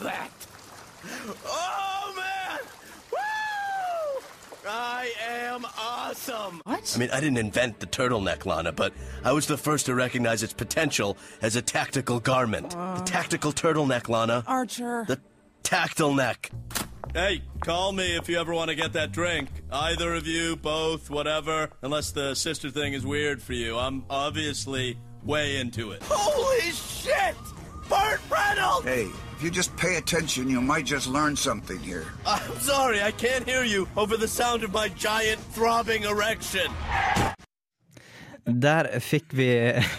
that. 0.00 0.30
Oh 1.46 2.12
man! 2.16 2.60
Woo! 4.64 4.70
I 4.70 5.10
am 5.20 5.64
awesome. 5.78 6.60
What? 6.64 6.92
I 6.94 6.98
mean, 6.98 7.10
I 7.12 7.20
didn't 7.20 7.38
invent 7.38 7.80
the 7.80 7.86
turtleneck, 7.86 8.46
Lana, 8.46 8.72
but 8.72 8.92
I 9.24 9.32
was 9.32 9.46
the 9.46 9.56
first 9.56 9.86
to 9.86 9.94
recognize 9.94 10.42
its 10.42 10.52
potential 10.52 11.16
as 11.40 11.56
a 11.56 11.62
tactical 11.62 12.20
garment. 12.20 12.70
the 12.70 13.02
tactical 13.04 13.52
turtleneck, 13.52 14.08
Lana. 14.08 14.44
Archer. 14.46 15.04
The 15.06 15.20
tactile 15.62 16.14
neck. 16.14 16.50
Hey, 17.14 17.42
call 17.60 17.92
me 17.92 18.16
if 18.16 18.28
you 18.28 18.38
ever 18.40 18.54
want 18.54 18.70
to 18.70 18.74
get 18.74 18.94
that 18.94 19.12
drink. 19.12 19.48
Either 19.70 20.14
of 20.14 20.26
you, 20.26 20.56
both, 20.56 21.10
whatever. 21.10 21.68
Unless 21.82 22.12
the 22.12 22.34
sister 22.34 22.70
thing 22.70 22.94
is 22.94 23.04
weird 23.04 23.42
for 23.42 23.52
you. 23.52 23.76
I'm 23.76 24.04
obviously 24.08 24.98
way 25.22 25.58
into 25.58 25.90
it. 25.90 26.02
Holy 26.04 26.70
shit! 26.70 27.36
Burt 27.92 28.20
Reynolds! 28.30 28.86
Hey, 28.86 29.08
if 29.36 29.42
you 29.42 29.50
just 29.50 29.76
pay 29.76 29.96
attention, 29.96 30.48
you 30.48 30.62
might 30.62 30.86
just 30.86 31.06
learn 31.06 31.36
something 31.36 31.78
here. 31.78 32.06
I'm 32.26 32.58
sorry, 32.58 33.02
I 33.02 33.10
can't 33.10 33.44
hear 33.46 33.64
you 33.64 33.86
over 33.98 34.16
the 34.16 34.28
sound 34.28 34.64
of 34.64 34.72
my 34.72 34.88
giant 34.88 35.40
throbbing 35.54 36.04
erection. 36.04 36.72
Der 38.46 38.88
fikk 39.00 39.34
vi 39.36 39.48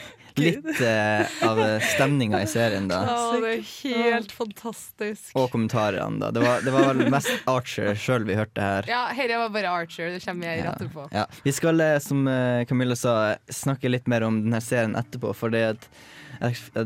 litt 0.41 0.81
eh, 0.81 1.45
av 1.45 1.61
stemninga 1.93 2.41
i 2.41 2.47
serien, 2.49 2.87
da. 2.89 3.03
Ja, 3.11 3.37
det 3.43 3.51
er 3.59 3.61
helt 3.83 4.33
fantastisk. 4.33 5.29
Og 5.37 5.51
kommentarene, 5.53 6.17
da. 6.23 6.31
Det 6.33 6.41
var, 6.41 6.65
det 6.65 6.73
var 6.73 6.89
vel 6.89 7.13
mest 7.13 7.45
Archer 7.45 7.93
sjøl 7.93 8.25
vi 8.25 8.39
hørte 8.41 8.65
her. 8.71 8.89
Ja, 8.89 9.03
Dette 9.13 9.37
var 9.43 9.53
bare 9.53 9.75
Archer. 9.83 10.09
Det 10.15 10.25
kommer 10.25 10.49
jeg 10.49 10.65
rett 10.65 10.81
etterpå. 10.81 11.05
Ja. 11.13 11.27
Vi 11.45 11.53
skal, 11.53 11.85
eh, 11.91 11.99
som 12.01 12.25
eh, 12.25 12.65
Camilla 12.65 12.97
sa, 12.97 13.35
snakke 13.53 13.93
litt 13.93 14.09
mer 14.09 14.25
om 14.25 14.41
denne 14.47 14.65
serien 14.65 14.97
etterpå, 14.97 15.37
for 15.37 15.53
det 15.53 15.63
at 15.75 15.87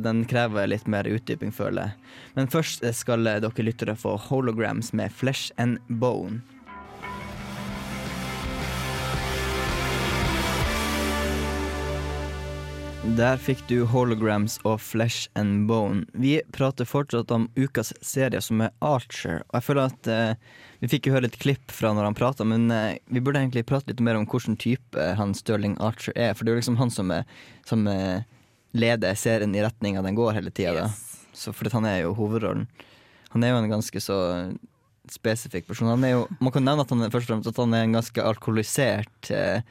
den 0.04 0.26
krever 0.30 0.68
litt 0.68 0.88
mer 0.88 1.08
utdyping, 1.08 1.54
føler 1.56 1.88
jeg. 1.90 2.14
Men 2.36 2.52
først 2.52 2.84
eh, 2.84 2.96
skal 2.96 3.28
eh, 3.28 3.42
dere 3.44 3.68
lyttere 3.68 3.98
få 3.98 4.18
Holograms 4.30 4.94
med 4.98 5.14
Flesh 5.14 5.52
and 5.58 5.80
Bone. 5.88 6.44
Der 13.16 13.38
fikk 13.40 13.62
du 13.70 13.86
Holograms 13.88 14.58
og 14.68 14.82
Flesh 14.84 15.30
and 15.40 15.64
Bone. 15.70 16.04
Vi 16.12 16.42
prater 16.52 16.86
fortsatt 16.86 17.32
om 17.32 17.46
ukas 17.56 17.94
serie, 18.04 18.42
som 18.44 18.60
er 18.66 18.74
Archer. 18.84 19.46
Og 19.48 19.56
jeg 19.56 19.66
føler 19.68 19.88
at 19.88 20.10
eh, 20.12 20.58
Vi 20.82 20.90
fikk 20.92 21.08
jo 21.08 21.14
høre 21.16 21.30
et 21.30 21.38
klipp 21.40 21.72
fra 21.72 21.94
når 21.96 22.10
han 22.10 22.18
prata, 22.18 22.46
men 22.46 22.68
eh, 22.74 23.00
vi 23.08 23.22
burde 23.24 23.40
egentlig 23.40 23.64
prate 23.70 23.90
litt 23.90 24.04
mer 24.04 24.20
om 24.20 24.28
hvilken 24.28 24.60
type 24.60 25.06
han 25.18 25.32
Sterling 25.34 25.78
Archer 25.80 26.14
er. 26.20 26.36
For 26.36 26.44
det 26.44 26.52
er 26.52 26.58
jo 26.58 26.64
liksom 26.66 26.82
han 26.82 26.92
som, 26.94 27.14
er, 27.16 27.24
som 27.66 27.88
eh, 27.88 28.28
leder 28.74 29.16
serien 29.16 29.56
i 29.56 29.62
retninga 29.64 30.02
den 30.06 30.16
går 30.18 30.34
hele 30.38 30.52
tida. 30.52 30.88
Yes. 30.90 31.48
fordi 31.54 31.72
han 31.74 31.86
er 31.86 32.02
jo 32.04 32.14
hovedrollen. 32.18 32.68
Han 33.30 33.44
er 33.44 33.54
jo 33.54 33.62
en 33.62 33.70
ganske 33.72 34.02
så 34.02 34.18
spesifikk 35.12 35.68
person. 35.70 35.88
Han 35.94 36.04
er 36.04 36.16
jo, 36.18 36.24
man 36.44 36.52
kan 36.52 36.66
nevne 36.68 36.84
at 36.84 36.90
han 36.92 37.04
er, 37.06 37.12
først 37.14 37.30
og 37.30 37.36
fremst 37.38 37.52
at 37.54 37.60
han 37.64 37.76
er 37.78 37.86
en 37.88 37.94
ganske 37.96 38.24
alkoholisert 38.24 39.30
eh, 39.32 39.62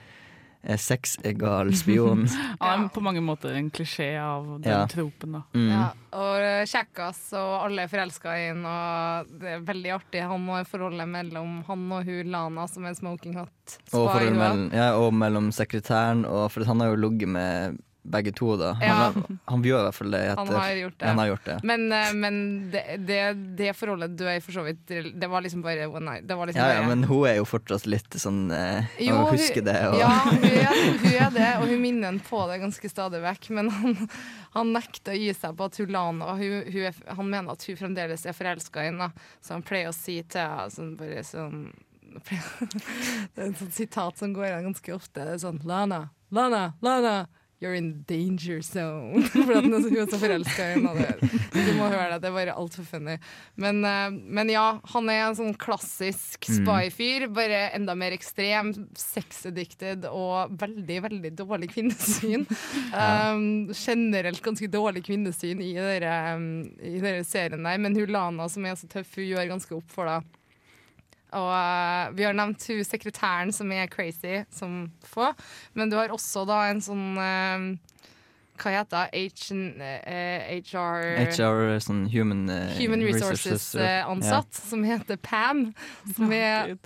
eh, 0.65 0.79
sexegal 0.81 1.73
spion. 1.77 2.25
Han 2.63 2.87
er 2.87 2.93
på 2.95 3.03
mange 3.05 3.21
måter 3.25 3.53
en 3.59 3.69
klisjé 3.71 4.15
av 4.21 4.47
den 4.63 4.71
Ja. 4.73 4.87
tropen, 4.89 5.37
da. 5.37 5.43
Mm. 5.53 5.69
Ja, 5.71 5.85
og 6.17 6.69
kjekkas, 6.73 7.21
og 7.37 7.53
alle 7.67 7.85
er 7.85 7.93
forelska 7.93 8.33
i 8.41 8.47
ham, 8.49 8.65
og 8.71 9.35
det 9.43 9.53
er 9.59 9.67
veldig 9.69 9.93
artig. 9.99 10.23
Han 10.25 10.49
og 10.49 10.67
forholdet 10.71 11.09
mellom 11.13 11.59
han 11.69 11.85
og 11.93 12.09
hun 12.09 12.33
Lana, 12.33 12.67
som 12.73 12.89
er 12.89 12.97
smoking 12.97 13.37
hot. 13.37 13.77
Og, 13.93 14.09
mellom, 14.31 14.71
ja, 14.73 14.95
og 14.97 15.13
mellom 15.15 15.53
sekretæren 15.53 16.25
og 16.25 16.49
For 16.55 16.65
han 16.65 16.81
har 16.81 16.95
jo 16.95 17.03
ligget 17.09 17.29
med 17.29 17.79
begge 18.13 18.33
to, 18.37 18.53
da. 18.61 18.73
Han, 18.79 18.87
Ja. 18.87 18.95
Han, 19.15 19.39
han 19.51 19.65
gjør 19.67 19.81
i 19.81 19.87
hvert 19.89 19.97
fall 19.99 20.15
det. 20.15 20.21
Han 20.39 20.51
har 20.55 20.73
gjort 20.81 20.99
det. 20.99 21.07
Han 21.11 21.19
har 21.23 21.29
gjort 21.31 21.45
det. 21.49 21.57
Men, 21.67 21.87
eh, 21.93 22.13
men 22.15 22.39
det, 22.73 22.83
det, 23.09 23.21
det 23.59 23.73
forholdet 23.77 24.21
i 24.21 24.37
for 24.45 24.57
så 24.57 24.65
vidt 24.67 24.87
Det 24.87 25.29
var 25.31 25.45
liksom 25.45 25.63
bare 25.65 25.87
one 25.89 26.05
night. 26.11 26.27
Det 26.29 26.37
var 26.39 26.51
liksom 26.51 26.63
Ja, 26.63 26.69
ja, 26.75 26.81
bare, 26.81 26.91
men 26.95 27.05
hun 27.11 27.27
er 27.29 27.39
jo 27.41 27.47
fortsatt 27.49 27.87
litt 27.91 28.19
sånn 28.21 28.51
eh, 28.55 28.87
Jo, 29.03 29.17
Hun 29.17 29.33
husker 29.35 29.65
det. 29.67 29.77
Og, 29.91 29.99
Ja, 30.01 30.13
hun 30.27 30.47
er, 30.51 30.83
hun 31.03 31.13
er 31.13 31.35
det, 31.35 31.51
og 31.61 31.67
hun 31.71 31.83
minner 31.83 32.13
en 32.15 32.21
på 32.23 32.43
det 32.51 32.61
ganske 32.63 32.91
stadig 32.93 33.23
vekk. 33.25 33.51
Men 33.59 33.71
han, 33.75 33.97
han 34.57 34.73
nekter 34.77 35.17
å 35.17 35.21
gi 35.21 35.33
seg 35.37 35.57
på 35.59 35.69
at 35.71 35.81
hun 35.83 35.93
Lana 35.97 36.37
hun, 36.39 36.61
hun 36.71 36.87
er, 36.91 37.03
Han 37.19 37.31
mener 37.33 37.57
at 37.57 37.67
hun 37.69 37.79
fremdeles 37.79 38.27
er 38.27 38.37
forelska 38.37 38.85
i 38.85 38.91
henne. 38.93 39.11
så 39.41 39.57
han 39.57 39.67
pleier 39.67 39.91
å 39.91 39.97
si 39.97 40.21
til 40.23 40.41
henne 40.47 40.71
sånn, 40.73 40.95
bare 41.01 41.25
sånn 41.27 41.67
Det 43.35 43.43
er 43.43 43.49
et 43.51 43.59
sånn 43.61 43.73
sitat 43.75 44.19
som 44.19 44.33
går 44.33 44.47
igjen 44.49 44.71
ganske 44.71 44.95
ofte. 44.95 45.25
Det 45.27 45.35
er 45.37 45.43
sånn 45.43 45.61
Lana, 45.69 46.07
Lana, 46.35 46.63
Lana. 46.85 47.17
You're 47.59 47.73
in 47.73 48.05
danger 48.07 48.61
zone. 48.61 49.23
For 49.33 49.55
at 49.57 49.65
hun 49.65 49.73
er 49.81 50.05
så 50.11 50.19
forelska 50.21 50.67
i. 50.75 50.81
Du 51.57 51.71
må 51.79 51.87
høre 51.89 52.11
det. 52.13 52.19
Det 52.21 52.29
er 52.29 52.35
bare 52.37 52.53
altfor 52.61 52.85
funny. 52.85 53.15
Men, 53.57 53.79
eh, 53.89 54.11
men 54.13 54.51
ja, 54.53 54.67
han 54.93 55.09
er 55.09 55.23
en 55.31 55.39
sånn 55.39 55.57
klassisk 55.57 56.45
Mm. 56.47 56.59
spy-fyr. 56.67 57.25
Bare 57.33 57.63
enda 57.75 57.95
mer 57.97 58.13
ekstrem, 58.13 58.75
sex-addicted 59.01 60.05
og 60.11 60.53
veldig, 60.61 60.99
veldig 61.09 61.33
dårlig 61.41 61.71
kvinnesyn. 61.73 62.45
Um, 62.97 63.69
generelt 63.77 64.41
ganske 64.45 64.69
dårlig 64.71 65.03
kvinnesyn 65.07 65.61
i 65.65 65.73
dere, 65.77 66.13
um, 66.37 67.25
serien 67.27 67.65
der. 67.67 67.79
Men 67.83 67.97
hun 67.97 68.13
Lana, 68.13 68.47
som 68.53 68.65
er 68.69 68.77
så 68.79 68.89
tøff, 68.89 69.17
hun 69.19 69.27
gjør 69.33 69.49
ganske 69.51 69.77
opp 69.77 69.91
for 69.93 70.09
det. 70.09 70.21
Og 71.37 71.51
eh, 71.53 72.15
vi 72.17 72.27
har 72.27 72.37
nevnt 72.37 72.69
hun 72.71 72.85
sekretæren 72.87 73.53
som 73.55 73.73
er 73.75 73.91
crazy 73.93 74.41
som 74.55 74.87
få, 75.05 75.33
men 75.77 75.93
du 75.93 75.99
har 76.01 76.15
også 76.15 76.47
da 76.49 76.67
en 76.71 76.81
sånn 76.83 77.05
uh, 77.19 77.67
Hva 78.57 78.73
heter 78.73 79.11
det? 79.13 79.21
H, 79.37 79.53
uh, 79.53 80.47
HR 80.65 81.05
HR, 81.35 81.63
sånn 81.85 82.07
human, 82.13 82.47
uh, 82.49 82.73
Human 82.79 83.05
Resources-ansatt, 83.05 84.49
yeah. 84.49 84.69
som 84.71 84.85
heter 84.87 85.21
Pam. 85.21 85.67
Som 86.17 86.33
er 86.33 86.77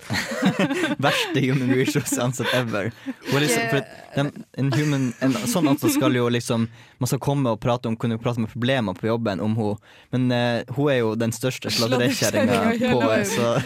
Verste 1.07 1.39
human 1.39 1.71
Resources-ansatt 1.71 2.51
ever. 2.57 2.91
Well, 3.31 3.45
liksom, 3.45 3.71
de, 3.71 4.45
en, 4.59 4.73
human, 4.75 5.11
en 5.23 5.37
sånn 5.47 5.71
ansatt 5.71 5.95
skal 5.95 6.19
jo 6.19 6.27
liksom 6.33 6.67
Man 7.01 7.09
skal 7.09 7.21
komme 7.23 7.49
og 7.49 7.61
prate 7.61 7.89
om, 7.89 7.97
kunne 7.97 8.19
prate 8.21 8.43
med 8.43 8.51
problemer 8.51 8.93
på 8.97 9.09
jobben 9.09 9.41
om 9.41 9.55
hun 9.57 9.77
Men 10.13 10.27
uh, 10.29 10.75
hun 10.77 10.91
er 10.93 10.99
jo 11.01 11.15
den 11.17 11.33
største 11.33 11.73
sladrekjerringa 11.73 12.61
på 12.77 12.99
så 13.31 13.55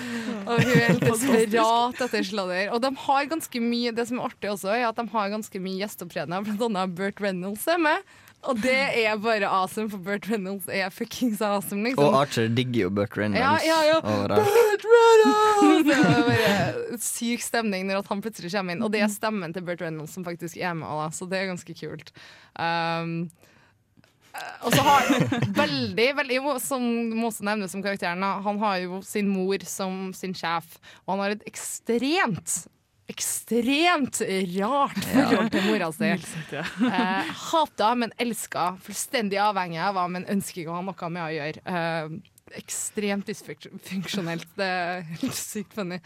Og 0.45 0.61
hun 0.61 0.71
er 0.75 0.91
helt 0.91 1.01
desperat 1.01 2.01
etter 2.05 2.25
sladder. 2.27 2.67
Og 2.75 2.81
de 2.83 2.91
har 3.05 3.29
ganske 3.31 3.61
mye 3.63 3.93
Det 3.97 4.05
som 4.09 4.19
er 4.21 4.27
artig 4.29 4.51
også, 4.51 4.75
er 4.75 4.85
at 4.85 4.99
de 4.99 5.07
har 5.09 5.31
ganske 5.33 5.61
mye 5.61 5.79
gjesteopptredener. 5.81 6.45
Blant 6.45 6.61
annet 6.67 6.93
Burt 6.97 7.21
Reynolds 7.23 7.65
er 7.71 7.81
med. 7.81 8.05
Og 8.45 8.59
det 8.61 8.75
er 9.01 9.15
bare 9.21 9.49
awesome, 9.49 9.89
for 9.89 10.01
Burt 10.05 10.27
Reynolds 10.29 10.67
er 10.69 10.91
fuckings 10.93 11.41
awesome, 11.41 11.81
liksom. 11.87 12.05
Og 12.05 12.17
Archer 12.21 12.51
digger 12.53 12.85
jo 12.85 12.91
Burt 12.93 13.17
Reynolds 13.17 13.41
Ja, 13.41 13.55
ja, 13.65 13.79
ja. 13.89 13.97
Burt 14.05 14.85
Reynolds! 14.85 15.87
Det 15.87 15.97
er 15.97 16.29
bare 16.29 16.99
syk 17.01 17.43
stemning 17.43 17.89
når 17.89 18.05
han 18.09 18.21
plutselig 18.23 18.53
kommer 18.53 18.75
inn. 18.75 18.85
Og 18.85 18.93
det 18.93 19.01
er 19.05 19.11
stemmen 19.13 19.55
til 19.55 19.65
Burt 19.65 19.81
Reynolds 19.83 20.13
som 20.15 20.27
faktisk 20.27 20.59
er 20.61 20.77
med, 20.77 21.09
så 21.15 21.27
det 21.29 21.41
er 21.41 21.51
ganske 21.51 21.77
kult. 21.79 22.13
Um, 22.59 23.17
og 24.65 24.73
så 24.75 24.83
har 24.83 25.05
han 25.07 25.53
veldig, 25.55 26.07
veldig 26.17 26.39
Som 26.59 26.85
må 27.15 27.29
også 27.29 27.45
nevnes 27.47 27.71
som 27.71 27.83
karakteren, 27.83 28.23
han 28.23 28.57
har 28.59 28.79
jo 28.83 29.01
sin 29.05 29.29
mor 29.31 29.63
som 29.67 30.09
sin 30.15 30.35
sjef, 30.35 30.77
og 31.05 31.15
han 31.15 31.23
har 31.23 31.35
et 31.37 31.45
ekstremt 31.47 32.65
Ekstremt 33.11 34.21
rart 34.57 35.01
forhold 35.11 35.51
til 35.53 35.65
mora 35.67 35.91
si. 35.93 36.07
Eh, 36.57 37.33
Hata, 37.51 37.91
men 37.95 38.13
elska. 38.17 38.71
Fullstendig 38.81 39.37
avhengig 39.41 39.77
av 39.85 39.93
hva, 39.97 40.07
men 40.09 40.25
ønsker 40.31 40.63
ikke 40.63 40.73
å 40.73 40.79
ha 40.79 40.85
noe 40.87 41.09
med 41.13 41.21
å 41.27 41.33
gjøre. 41.35 41.61
Eh, 41.69 42.15
ekstremt 42.61 43.29
dysfunksjonelt. 43.29 44.47
Det 44.57 44.65
er 44.69 45.05
helt 45.21 45.37
sykt 45.37 45.75
funny. 45.77 45.99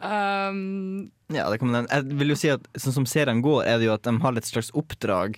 Um, 0.00 1.10
Ja, 1.28 1.48
det 1.50 1.60
kommer 1.60 1.80
den. 1.82 1.88
jeg 1.92 2.18
vil 2.18 2.32
jo 2.32 2.38
si 2.38 2.48
at 2.52 2.64
Sånn 2.74 2.94
som 2.96 3.06
serien 3.08 3.42
går, 3.44 3.64
er 3.68 3.78
det 3.78 3.86
jo 3.90 3.94
at 3.94 4.06
de 4.08 4.16
har 4.22 4.36
et 4.40 4.48
slags 4.48 4.72
oppdrag, 4.76 5.36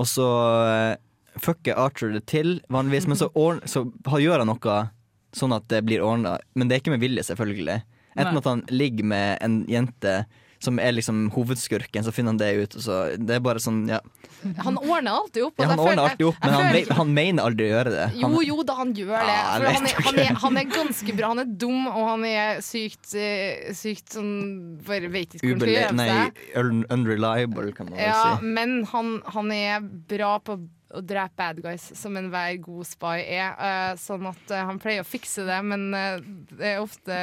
og 0.00 0.08
så 0.08 0.26
eh, 0.72 0.96
fucker 1.38 1.76
Archer 1.78 2.14
det 2.16 2.24
til 2.32 2.60
vanligvis, 2.72 3.06
men 3.06 3.20
så, 3.20 3.28
ordner, 3.36 3.68
så 3.68 3.84
gjør 4.20 4.42
han 4.42 4.50
noe 4.50 4.78
sånn 5.36 5.52
at 5.54 5.68
det 5.70 5.84
blir 5.86 6.02
ordna. 6.02 6.38
Men 6.56 6.68
det 6.68 6.76
er 6.76 6.82
ikke 6.82 6.96
med 6.96 7.04
vilje, 7.04 7.22
selvfølgelig. 7.28 7.82
Enten 8.16 8.38
at 8.42 8.44
han 8.50 8.64
ligger 8.68 9.04
med 9.04 9.38
en 9.44 9.64
jente 9.70 10.24
som 10.60 10.76
er 10.76 10.92
liksom 10.92 11.30
hovedskurken, 11.32 12.04
så 12.04 12.12
finner 12.12 12.34
han 12.34 12.40
det 12.40 12.48
ut. 12.60 12.74
Det 13.16 13.32
er 13.38 13.40
bare 13.40 13.62
sånn, 13.64 13.78
ja. 13.88 13.96
han 14.60 14.76
ordner 14.76 15.14
alltid 15.16 15.46
opp. 15.46 15.54
ja 15.56 15.68
han 15.70 15.80
ordner 15.80 16.02
alltid 16.02 16.26
opp, 16.28 16.36
men 16.42 16.52
han, 16.52 16.66
føler- 16.74 16.96
han 16.98 17.14
mener 17.16 17.46
aldri 17.48 17.64
å 17.64 17.70
gjøre 17.70 17.92
det. 17.94 18.02
Han, 18.20 18.34
Jo, 18.34 18.42
jo 18.44 18.56
da, 18.68 18.74
han 18.76 18.90
gjør 18.92 19.14
det. 19.14 19.36
Ja, 19.38 19.46
For 19.54 19.64
han, 19.70 19.86
er, 19.88 20.02
han, 20.04 20.18
er, 20.20 20.34
han 20.42 20.58
er 20.60 20.66
ganske 20.74 21.14
bra. 21.16 21.30
Han 21.32 21.40
er 21.46 21.54
dum, 21.64 21.86
og 21.88 22.02
han 22.10 22.26
er 22.28 22.60
sykt, 22.66 23.14
eh, 23.16 23.70
sykt 23.72 24.18
sånn 24.18 24.34
Bare 24.84 25.08
vet 25.08 25.38
ikke 25.38 25.48
hvordan 25.54 25.56
han 25.56 25.64
skal 25.64 25.72
gjøre 25.78 25.88
seg. 25.96 26.44
Nei, 26.60 26.84
unreliable, 26.92 27.72
kan 27.78 27.88
man 27.88 27.96
vel 27.96 28.04
Ja, 28.10 28.20
si. 28.36 28.52
men 28.60 28.76
han, 28.92 29.14
han 29.32 29.56
er 29.56 29.80
bra 30.12 30.34
på 30.44 30.58
å 30.94 31.02
drepe 31.04 31.38
bad 31.38 31.60
guys, 31.62 31.84
som 31.96 32.16
enhver 32.18 32.56
god 32.62 32.88
spy 32.88 33.22
er. 33.22 33.54
Uh, 33.56 33.92
sånn 34.00 34.26
at 34.30 34.52
uh, 34.52 34.64
han 34.68 34.80
pleier 34.82 35.04
å 35.04 35.08
fikse 35.08 35.46
det, 35.48 35.58
men 35.66 35.88
uh, 35.94 36.18
det 36.58 36.74
er 36.74 36.82
ofte 36.82 37.16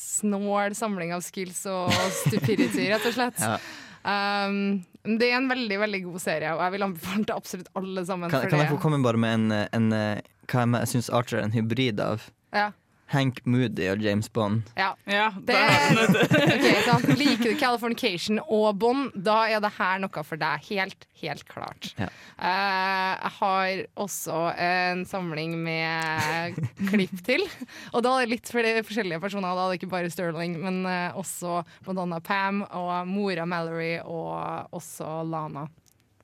snål 0.00 0.76
samling 0.78 1.14
av 1.16 1.24
skills 1.26 1.64
og 1.70 1.92
stupidity, 2.24 2.88
rett 2.92 3.10
og 3.10 3.18
slett. 3.18 3.42
Ja. 3.46 3.58
Um, 4.06 4.84
det 5.18 5.32
er 5.32 5.40
en 5.40 5.48
veldig 5.50 5.76
veldig 5.82 5.98
god 6.04 6.22
serie, 6.22 6.52
og 6.54 6.60
jeg 6.62 6.74
vil 6.76 6.84
anbefale 6.86 7.26
til 7.26 7.34
absolutt 7.34 7.70
alle 7.78 8.04
sammen. 8.06 8.30
Kan, 8.30 8.44
kan 8.50 8.62
jeg 8.62 8.70
få 8.70 8.78
komme 8.82 9.00
bare 9.02 9.18
med 9.18 9.34
en, 9.34 9.56
en 9.74 9.88
hva 9.90 10.62
jeg, 10.62 10.70
jeg 10.76 10.90
syns 10.92 11.10
Archer 11.10 11.40
er 11.40 11.48
en 11.48 11.54
hybrid 11.54 12.02
av? 12.02 12.28
Ja. 12.54 12.68
Hank 13.12 13.38
Moody 13.46 13.84
og 13.92 14.00
James 14.02 14.26
Bond. 14.34 14.66
Ja. 14.74 14.88
Ja, 15.06 15.28
Det 15.38 15.54
det. 15.54 16.24
Ok, 16.56 16.64
sant? 16.86 17.06
Liker 17.18 17.52
du 17.52 17.58
Californication 17.60 18.40
og 18.42 18.78
Bond, 18.82 19.12
da 19.14 19.44
er 19.46 19.62
det 19.62 19.70
her 19.76 20.00
noe 20.02 20.24
for 20.26 20.40
deg. 20.40 20.64
Helt, 20.72 21.06
helt 21.22 21.44
klart. 21.46 21.92
Ja. 22.00 22.08
Eh, 22.36 23.12
jeg 23.22 23.32
har 23.38 23.84
også 24.06 24.40
en 24.58 25.04
samling 25.06 25.54
med 25.62 26.58
klipp 26.90 27.22
til. 27.26 27.46
Og 27.92 28.02
da 28.02 28.16
er 28.16 28.26
det 28.26 28.34
litt 28.34 28.50
flere 28.50 28.82
forskjellige 28.86 29.22
personer. 29.22 29.54
Da 29.54 29.68
er 29.68 29.74
det 29.76 29.80
ikke 29.80 29.92
bare 29.94 30.10
Sterling, 30.10 30.58
men 30.64 30.82
eh, 30.90 31.14
også 31.14 31.60
Madonna 31.86 32.18
Pam 32.20 32.64
og 32.66 33.06
mora 33.06 33.46
Mallory 33.46 34.00
og 34.02 34.74
også 34.74 35.20
Lana. 35.30 35.68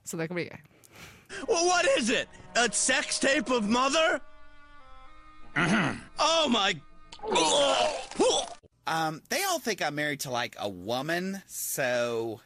Så 0.02 0.18
det 0.18 0.26
kan 0.26 0.40
bli 0.40 0.48
gøy. 0.50 0.60
Well, 1.48 1.64
what 1.64 1.86
is 1.96 2.10
it? 2.10 2.28
A 2.58 2.66
sex 2.72 3.18
tape 3.22 3.48
of 3.54 3.70
mother? 3.70 4.18
Oh 5.57 6.48
my. 6.50 6.74
Um, 8.86 9.22
they 9.28 9.42
all 9.44 9.59
think 9.59 9.80
I'm 9.82 9.94
married 9.94 10.20
to 10.20 10.30
like 10.30 10.57
a 10.59 10.68
woman, 10.68 11.42
so. 11.46 12.40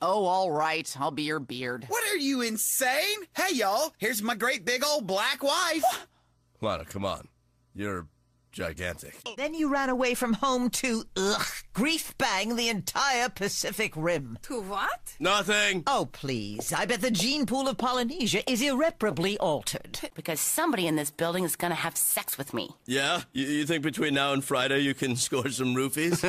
Oh, 0.00 0.26
all 0.26 0.50
right. 0.50 0.94
I'll 0.98 1.10
be 1.10 1.22
your 1.24 1.40
beard. 1.40 1.86
What 1.88 2.04
are 2.12 2.16
you 2.16 2.42
insane? 2.42 3.18
Hey, 3.36 3.54
y'all, 3.54 3.92
here's 3.98 4.22
my 4.22 4.34
great 4.34 4.64
big 4.64 4.84
old 4.84 5.06
black 5.06 5.42
wife. 5.42 5.84
Lana, 6.60 6.84
come 6.84 7.04
on. 7.04 7.28
You're 7.74 8.06
gigantic. 8.52 9.16
Then 9.36 9.54
you 9.54 9.70
ran 9.72 9.88
away 9.88 10.14
from 10.14 10.34
home 10.34 10.70
to, 10.70 11.04
ugh, 11.16 11.46
grief 11.72 12.16
bang 12.18 12.56
the 12.56 12.68
entire 12.68 13.28
Pacific 13.28 13.92
Rim. 13.96 14.38
To 14.42 14.60
what? 14.60 15.16
Nothing. 15.20 15.84
Oh, 15.86 16.08
please. 16.12 16.72
I 16.72 16.86
bet 16.86 17.00
the 17.00 17.10
gene 17.10 17.46
pool 17.46 17.68
of 17.68 17.78
Polynesia 17.78 18.48
is 18.50 18.62
irreparably 18.62 19.38
altered. 19.38 20.00
Because 20.14 20.40
somebody 20.40 20.86
in 20.86 20.96
this 20.96 21.10
building 21.10 21.44
is 21.44 21.56
gonna 21.56 21.74
have 21.74 21.96
sex 21.96 22.36
with 22.36 22.52
me. 22.52 22.70
Yeah? 22.86 23.22
You, 23.32 23.46
you 23.46 23.66
think 23.66 23.82
between 23.82 24.14
now 24.14 24.32
and 24.32 24.44
Friday 24.44 24.80
you 24.80 24.94
can 24.94 25.16
score 25.28 25.48
some 25.48 25.74
roofies? 25.74 26.24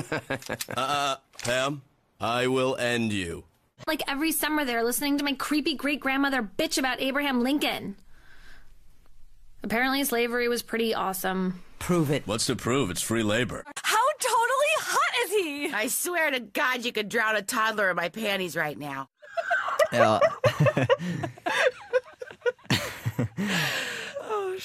uh, 0.78 1.16
Pam, 1.44 1.82
I 2.20 2.48
will 2.48 2.76
end 2.78 3.12
you. 3.14 3.46
Like 3.88 4.04
every 4.08 4.32
summer, 4.32 4.66
they're 4.66 4.84
listening 4.84 5.18
to 5.18 5.24
my 5.24 5.34
creepy 5.34 5.76
great 5.76 6.00
grandmother 6.00 6.44
bitch 6.44 6.78
about 6.78 7.02
Abraham 7.02 7.42
Lincoln. 7.42 7.96
Apparently, 9.64 10.04
slavery 10.04 10.48
was 10.48 10.62
pretty 10.62 10.94
awesome. 10.94 11.62
Prove 11.80 12.12
it. 12.12 12.24
What's 12.28 12.46
to 12.48 12.56
prove? 12.56 12.92
It's 12.92 13.02
free 13.02 13.24
labor. 13.24 13.64
How 13.84 14.06
totally 14.20 14.74
hot 14.78 15.14
is 15.26 15.32
he? 15.32 15.72
I 15.74 15.88
swear 15.88 16.32
to 16.32 16.40
God, 16.40 16.86
you 16.86 16.92
could 16.92 17.10
drown 17.10 17.36
a 17.36 17.42
toddler 17.42 17.90
in 17.90 17.96
my 17.96 18.10
panties 18.10 18.56
right 18.56 18.78
now. 18.78 19.08
Ja. 19.92 20.20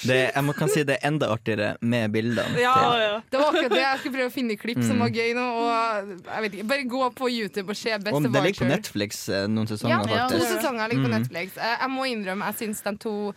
Det, 0.05 0.17
jeg 0.35 0.43
må 0.43 0.53
kan 0.53 0.69
si 0.69 0.83
det 0.85 0.97
er 0.99 1.07
enda 1.07 1.29
artigere 1.33 1.69
med 1.81 2.11
bildene. 2.13 2.59
Ja, 2.59 2.73
ja. 2.99 3.13
Det 3.31 3.39
var 3.39 3.47
akkurat 3.53 3.71
det. 3.71 3.79
Jeg 3.81 3.99
skulle 4.01 4.17
prøve 4.17 4.29
å 4.29 4.33
finne 4.35 4.57
klipp 4.59 4.81
som 4.83 4.97
Mm. 4.97 5.01
var 5.05 5.09
gøy 5.15 5.31
nå. 5.33 5.45
Og 5.55 6.09
jeg 6.27 6.41
vet 6.43 6.53
ikke, 6.59 6.67
Bare 6.67 6.83
gå 6.91 7.09
på 7.15 7.29
YouTube 7.31 7.69
og 7.71 7.75
se 7.79 7.89
Beste 7.97 8.13
of 8.13 8.23
det 8.23 8.43
ligger 8.43 8.65
på 8.65 8.69
Netflix 8.69 9.27
noen 9.29 9.55
noen 9.65 9.89
Ja, 9.89 10.01
ja, 10.03 10.27
to 10.27 10.35
faktisk. 10.35 10.51
sesonger 10.59 10.87
ligger 10.91 11.03
på 11.03 11.11
Mm. 11.11 11.17
Netflix. 11.19 11.57
Eh, 11.57 11.77
Jeg 11.81 11.89
må 11.89 12.03
innrømme, 12.05 12.45
jeg 12.45 12.55
syns 12.59 12.81
de 12.83 12.97
to 12.97 13.33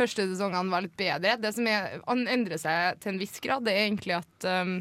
første 0.00 0.24
sesongene 0.32 0.72
var 0.72 0.86
litt 0.88 0.96
bedre. 0.98 1.36
Det 1.40 1.52
som 1.56 1.68
er, 1.70 2.00
endrer 2.08 2.58
seg 2.60 2.98
til 3.04 3.14
en 3.14 3.20
viss 3.22 3.38
grad, 3.44 3.64
det 3.68 3.76
er 3.76 3.86
egentlig 3.86 4.16
at 4.18 4.48
um, 4.50 4.80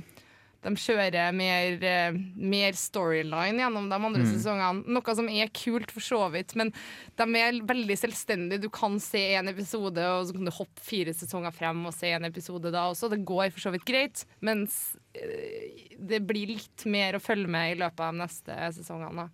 de 0.60 0.74
kjører 0.76 1.30
mer, 1.32 1.78
eh, 1.88 2.16
mer 2.36 2.76
storyline 2.76 3.62
gjennom 3.62 3.86
de 3.88 3.96
andre 3.96 4.24
Mm. 4.26 4.32
sesongene. 4.34 4.82
Noe 4.92 5.14
som 5.16 5.30
er 5.32 5.48
kult 5.56 5.94
for 5.96 6.04
så 6.04 6.20
vidt, 6.34 6.52
men 6.60 6.74
de 7.16 7.28
er 7.40 7.62
veldig 7.64 7.96
selvstendige. 7.96 8.66
Du 8.66 8.68
kan 8.70 8.98
se 9.00 9.22
en 9.40 9.48
episode, 9.48 10.04
og 10.04 10.28
så 10.28 10.36
kan 10.36 10.44
du 10.50 10.52
hoppe 10.52 10.84
fire 10.84 11.14
sesonger 11.16 11.56
frem 11.56 11.86
og 11.88 11.94
se 11.96 12.12
en 12.12 12.28
episode 12.28 12.74
da 12.76 12.90
også. 12.92 13.08
Det 13.14 13.22
går 13.24 13.54
for 13.56 13.70
så 13.70 13.72
vidt 13.72 13.88
greit, 13.88 14.26
mens 14.44 14.98
eh, 15.16 15.96
det 15.98 16.26
blir 16.28 16.52
litt 16.58 16.84
mer 16.92 17.16
å 17.16 17.24
følge 17.24 17.48
med 17.48 17.78
i 17.78 17.80
løpet 17.80 18.04
av 18.04 18.12
de 18.12 18.26
neste 18.26 18.60
sesongene. 18.82 19.30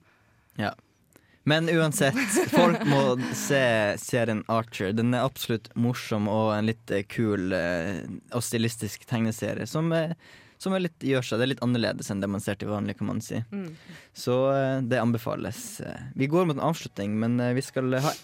Ja. 0.61 0.75
Men 1.47 1.69
uansett, 1.69 2.17
folk 2.49 2.81
må 2.89 3.01
se 3.37 3.61
serien 4.01 4.41
Archer. 4.49 4.89
Den 4.97 5.13
er 5.13 5.27
absolutt 5.27 5.69
morsom 5.77 6.25
og 6.31 6.55
en 6.55 6.65
litt 6.71 6.89
eh, 6.89 7.05
kul 7.05 7.53
eh, 7.53 8.01
og 8.33 8.41
stilistisk 8.41 9.05
tegneserie 9.05 9.67
som, 9.69 9.91
eh, 9.93 10.15
som 10.57 10.73
litt, 10.81 10.97
gjør 11.05 11.21
seg. 11.21 11.37
Det 11.37 11.45
er 11.45 11.51
litt 11.53 11.61
annerledes 11.65 12.09
enn 12.09 12.23
det 12.23 12.31
man 12.33 12.41
ser 12.41 12.57
til 12.57 12.73
vanlig, 12.73 12.97
kan 12.97 13.11
man 13.11 13.21
si. 13.21 13.43
Mm. 13.53 13.75
Så 14.17 14.39
det 14.89 14.97
anbefales. 14.97 15.83
Vi 16.17 16.31
går 16.33 16.49
mot 16.49 16.57
en 16.57 16.65
avslutning, 16.65 17.13
men 17.21 17.37
vi 17.53 17.61
skal 17.61 17.93
ha 18.01 18.15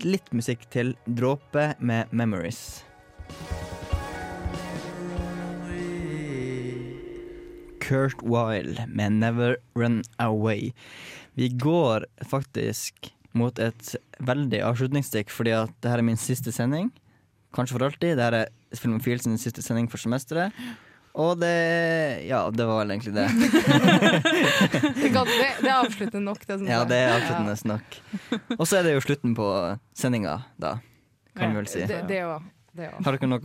litt 0.00 0.32
musikk 0.32 0.64
til. 0.72 0.96
Dråpe 1.04 1.74
med 1.84 2.08
'Memories'. 2.08 2.80
Kurt 7.90 8.22
Wilde 8.22 8.86
med 8.88 9.20
'Never 9.20 9.56
Run 9.74 10.02
Away'. 10.16 10.72
Vi 11.38 11.48
går 11.48 12.06
faktisk 12.28 13.12
mot 13.36 13.58
et 13.62 13.94
veldig 14.18 14.62
avslutningsstikk, 14.66 15.30
fordi 15.30 15.54
at 15.54 15.72
det 15.82 15.92
her 15.92 16.02
er 16.02 16.06
min 16.06 16.18
siste 16.20 16.52
sending. 16.54 16.90
Kanskje 17.54 17.76
for 17.76 17.86
alltid. 17.86 18.16
Det 18.18 18.26
her 18.26 18.38
er 18.42 18.78
Filmofil 18.78 19.20
sin 19.22 19.38
siste 19.38 19.62
sending 19.62 19.88
for 19.90 20.02
semesteret. 20.02 20.54
Og 21.18 21.40
det 21.40 22.26
Ja, 22.28 22.44
det 22.54 22.66
var 22.66 22.82
vel 22.82 22.90
egentlig 22.94 23.14
det. 23.14 23.26
Det, 25.00 25.10
det, 25.10 25.68
er 25.68 25.74
avsluttende 25.74 26.24
nok, 26.24 26.46
det. 26.46 26.56
Ja, 26.68 26.84
det 26.84 26.96
er 26.96 27.16
avsluttende 27.16 27.56
nok. 27.68 27.96
Og 28.56 28.66
så 28.68 28.78
er 28.78 28.86
det 28.86 28.94
jo 28.94 29.02
slutten 29.04 29.34
på 29.36 29.46
sendinga, 29.96 30.36
da. 30.56 30.78
Kan 31.36 31.52
vi 31.52 31.60
vel 31.60 31.68
si. 31.70 31.82
Det, 31.88 32.04
det 32.08 32.22
også. 32.24 32.56
Har 33.04 33.16
dere 33.16 33.28
noe 33.28 33.40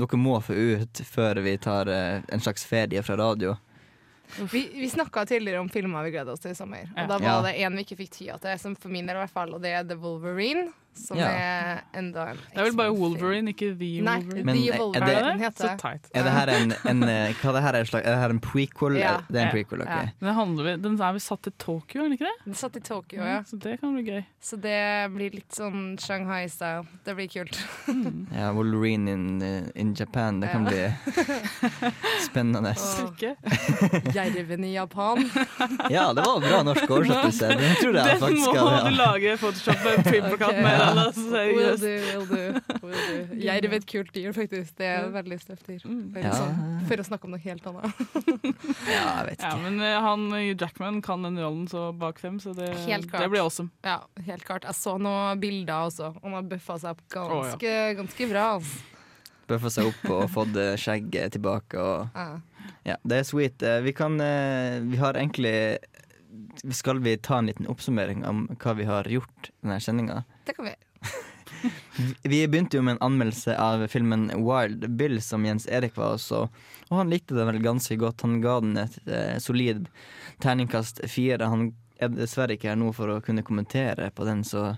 dere 0.00 0.18
må 0.18 0.38
få 0.40 0.56
ut 0.56 1.02
før 1.04 1.42
vi 1.44 1.56
tar 1.60 1.90
eh, 1.92 2.24
en 2.32 2.42
slags 2.42 2.64
ferie 2.66 3.02
fra 3.04 3.18
radio? 3.20 3.54
Vi, 4.52 4.62
vi 4.74 4.88
snakka 4.90 5.24
tidligere 5.26 5.60
om 5.60 5.68
filmer 5.68 6.02
vi 6.04 6.10
gleda 6.10 6.32
oss 6.32 6.40
til 6.40 6.50
i 6.50 6.54
sommer. 6.58 6.88
Og 6.96 7.08
da 7.08 7.18
var 7.18 7.26
Ja. 7.26 7.42
det 7.42 7.54
en 7.62 7.76
vi 7.76 7.84
ikke 7.84 7.96
fikk 8.02 8.10
tida 8.10 8.38
til, 8.42 8.58
som 8.58 8.74
for 8.76 8.88
min 8.92 9.06
del 9.06 9.16
i 9.16 9.22
hvert 9.24 9.30
fall, 9.32 9.54
og 9.54 9.62
det 9.62 9.70
er 9.72 9.84
The 9.84 9.96
Wolverine. 9.96 10.72
Som 10.96 11.16
Ja. 11.18 11.28
er 11.28 11.80
enda 11.94 12.28
en 12.30 12.36
Det 12.36 12.58
er 12.58 12.64
vel 12.64 12.76
bare 12.76 12.92
Wolverine, 12.96 13.48
ikke 13.52 13.72
The 13.78 14.00
Nei, 14.02 14.16
Wolverine. 14.20 14.44
Men 14.44 14.56
The 14.56 14.68
er 14.72 14.78
Wolverine 14.78 15.32
det- 15.36 15.40
heter 15.46 15.68
Så 15.68 15.78
teit. 15.78 16.10
Er 16.14 16.22
det 16.24 16.32
her 16.32 16.48
en, 16.48 16.74
en 16.84 17.02
eh, 17.08 17.32
Hva 17.42 17.52
det 17.52 17.62
her 17.62 17.74
er, 17.74 17.84
slags, 17.84 18.06
er 18.06 18.10
det 18.14 18.18
her 18.22 18.30
en 18.30 18.40
prequel? 18.40 18.96
Ja. 18.98 19.16
Det 19.30 19.40
er 19.40 19.46
en 19.46 19.52
prequel, 19.54 19.82
ok. 19.82 19.88
Ja. 19.88 20.08
Den, 20.20 20.34
handler, 20.34 20.76
den 20.82 21.00
er 21.00 21.12
vel 21.12 21.20
satt 21.20 21.46
i 21.46 21.50
Tokyo, 21.58 22.00
er 22.00 22.08
den 22.08 22.12
ikke 22.18 22.26
det? 22.30 22.44
Den 22.44 22.52
er 22.52 22.60
satt 22.62 22.76
i 22.76 22.80
Tokyo, 22.80 23.22
ja. 23.22 23.42
Så 23.42 23.58
det 23.60 23.80
kan 23.80 23.94
bli 23.94 24.02
gøy. 24.04 24.24
Så 24.42 24.56
det 24.60 24.78
blir 25.14 25.30
litt 25.34 25.50
sånn 25.52 25.96
Shanghai-style. 25.98 26.86
Det 27.04 27.14
blir 27.16 27.28
kult. 27.28 27.58
Ja, 28.34 28.52
Wolverine 28.52 29.08
in, 29.08 29.42
eh, 29.42 29.62
in 29.74 29.94
Japan. 29.94 30.40
Det 30.40 30.50
kan 30.52 30.64
Ja. 30.64 30.70
bli 30.70 31.92
spennende. 32.26 32.74
Jerven 34.14 34.64
i 34.64 34.74
Japan. 34.74 35.30
Ja, 35.90 36.12
det 36.12 36.22
var 36.22 36.40
bra 36.40 36.62
norsk 36.62 36.90
oversettelse. 36.90 37.48
Den 37.56 38.20
Den 38.20 38.40
må 38.40 38.52
du 38.84 38.90
lage 38.96 39.36
Photoshop 39.38 39.86
en 39.86 40.02
printplakat 40.08 40.48
Ok. 40.48 40.62
med. 40.62 40.80
Ja. 40.86 41.04
Will 41.56 41.76
do, 41.80 41.92
will 42.06 42.26
do. 42.30 42.60
Will 42.86 42.96
do. 42.96 43.36
Jerv 43.46 43.66
er 43.72 43.76
et 43.80 43.86
kult 43.90 44.12
dyr, 44.14 44.32
faktisk. 44.36 44.76
Det 44.78 44.86
er 44.88 45.06
et 45.08 45.12
veldig 45.16 45.38
støft 45.42 45.66
dyr. 45.68 45.84
Ja. 46.22 46.32
sånn, 46.36 46.60
for 46.88 47.02
å 47.02 47.06
snakke 47.10 47.28
om 47.28 47.34
noe 47.36 47.42
helt 47.44 47.66
annet. 47.70 48.02
Ja, 48.86 49.04
jeg 49.20 49.26
vet 49.30 49.42
Ja, 49.42 49.52
ikke. 49.52 49.62
men 49.64 49.80
eh, 49.84 49.96
han 50.06 50.26
Hugh 50.32 50.56
Jackman 50.60 51.00
kan 51.04 51.22
den 51.26 51.38
rollen 51.42 51.66
så 51.70 51.88
bak 51.96 52.18
fem, 52.22 52.38
så 52.42 52.54
det, 52.56 52.70
Helt 52.86 53.08
klart. 53.10 53.22
det 53.26 53.30
blir 53.32 53.42
awesome. 53.44 53.70
Ja, 53.86 53.98
helt 54.26 54.44
klart. 54.46 54.64
Jeg 54.68 54.76
så 54.78 54.96
noen 55.02 55.40
bilder 55.42 55.88
også. 55.90 56.12
Han 56.22 56.36
har 56.38 56.46
bøffa 56.50 56.78
seg 56.82 56.94
opp 56.96 57.02
ganske, 57.12 57.72
Å, 57.72 57.96
ganske 58.02 58.28
bra. 58.30 58.44
Altså. 58.58 58.92
Bøffa 59.46 59.70
seg 59.70 59.90
opp 59.92 60.06
og 60.10 60.24
fått 60.34 60.56
eh, 60.58 60.72
skjegget 60.80 61.36
tilbake. 61.36 61.78
Og, 61.78 62.08
Ja. 62.16 62.72
ja, 62.92 62.96
det 63.06 63.20
er 63.22 63.28
sweet. 63.28 63.62
Eh, 63.62 63.80
Vi 63.86 63.92
kan 63.94 64.16
eh, 64.20 64.80
Vi 64.82 64.98
har 64.98 65.14
egentlig 65.14 65.78
Skal 66.74 66.98
vi 67.04 67.16
ta 67.22 67.38
en 67.38 67.46
liten 67.46 67.68
oppsummering 67.70 68.24
om 68.26 68.46
hva 68.58 68.74
vi 68.78 68.84
har 68.88 69.04
gjort 69.10 69.50
i 69.50 69.52
denne 69.62 69.78
sendinga? 69.84 70.24
Det 70.46 70.54
kan 70.56 70.68
vi. 70.68 70.74
Vi 72.22 72.48
begynte 72.48 72.78
jo 72.78 72.82
med 72.86 72.96
en 72.96 73.06
anmeldelse 73.08 73.56
av 73.58 73.86
filmen 73.90 74.28
Wild 74.46 74.90
Bill, 74.90 75.18
som 75.22 75.44
Jens 75.46 75.66
Erik 75.66 75.96
var 75.96 76.14
også. 76.16 76.44
Og 76.88 76.98
han 77.00 77.10
likte 77.10 77.34
den 77.34 77.48
vel 77.50 77.62
ganske 77.64 77.96
godt. 77.98 78.22
Han 78.22 78.38
ga 78.44 78.60
den 78.62 78.76
et 78.78 78.98
eh, 79.06 79.38
solid 79.42 79.88
terningkast 80.44 81.02
fire. 81.10 81.48
Han 81.50 81.72
er 81.98 82.12
dessverre 82.12 82.54
ikke 82.54 82.70
her 82.70 82.78
nå 82.78 82.92
for 82.94 83.10
å 83.10 83.22
kunne 83.24 83.44
kommentere 83.46 84.10
på 84.14 84.28
den, 84.28 84.44
så 84.44 84.74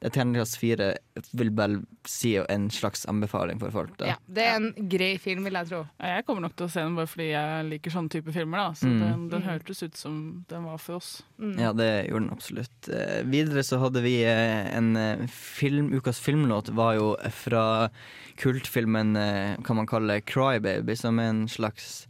et 0.00 0.12
terningkast 0.14 0.56
fire 0.60 0.92
vil 1.34 1.48
vel 1.50 1.80
si 2.06 2.36
en 2.38 2.68
slags 2.70 3.04
anbefaling 3.10 3.58
for 3.58 3.70
folk. 3.74 3.96
da. 3.98 4.06
Ja, 4.06 4.14
det 4.30 4.44
er 4.46 4.54
en 4.60 4.88
grei 4.88 5.18
film, 5.18 5.42
vil 5.44 5.52
jeg 5.58 5.66
tro. 5.68 5.80
Ja, 5.98 6.06
Jeg 6.16 6.24
kommer 6.26 6.40
nok 6.42 6.54
til 6.56 6.66
å 6.66 6.70
se 6.70 6.80
den 6.84 6.94
bare 6.94 7.06
fordi 7.10 7.26
jeg 7.32 7.64
liker 7.70 7.90
sånne 7.90 8.08
type 8.14 8.32
filmer. 8.32 8.58
da 8.58 8.70
Så 8.78 8.86
Mm. 8.86 9.00
den, 9.00 9.28
den 9.28 9.42
Mm. 9.42 9.48
hørtes 9.48 9.82
ut 9.82 9.96
som 9.96 10.44
den 10.48 10.62
var 10.64 10.78
for 10.78 10.94
oss. 10.96 11.22
Ja, 11.40 11.72
det 11.72 12.08
gjorde 12.08 12.28
den 12.28 12.30
absolutt. 12.30 12.88
Eh, 12.88 13.22
videre 13.24 13.64
så 13.66 13.80
hadde 13.80 14.00
vi 14.02 14.22
eh, 14.22 14.76
en 14.76 14.96
eh, 14.96 15.26
film, 15.26 15.90
ukas 15.92 16.20
filmlåt 16.20 16.68
var 16.70 16.94
jo 16.94 17.16
fra 17.30 17.90
kultfilmen, 18.36 19.16
eh, 19.16 19.56
kan 19.64 19.76
man 19.76 19.86
kalle 19.86 20.20
Crybaby, 20.20 20.94
som 20.96 21.18
er 21.18 21.30
en 21.30 21.46
slags 21.48 22.06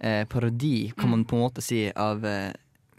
eh, 0.00 0.24
parodi, 0.24 0.92
kan 0.96 1.10
man 1.10 1.24
på 1.24 1.34
en 1.36 1.42
måte 1.50 1.62
si, 1.62 1.92
av 1.94 2.24
eh, 2.24 2.52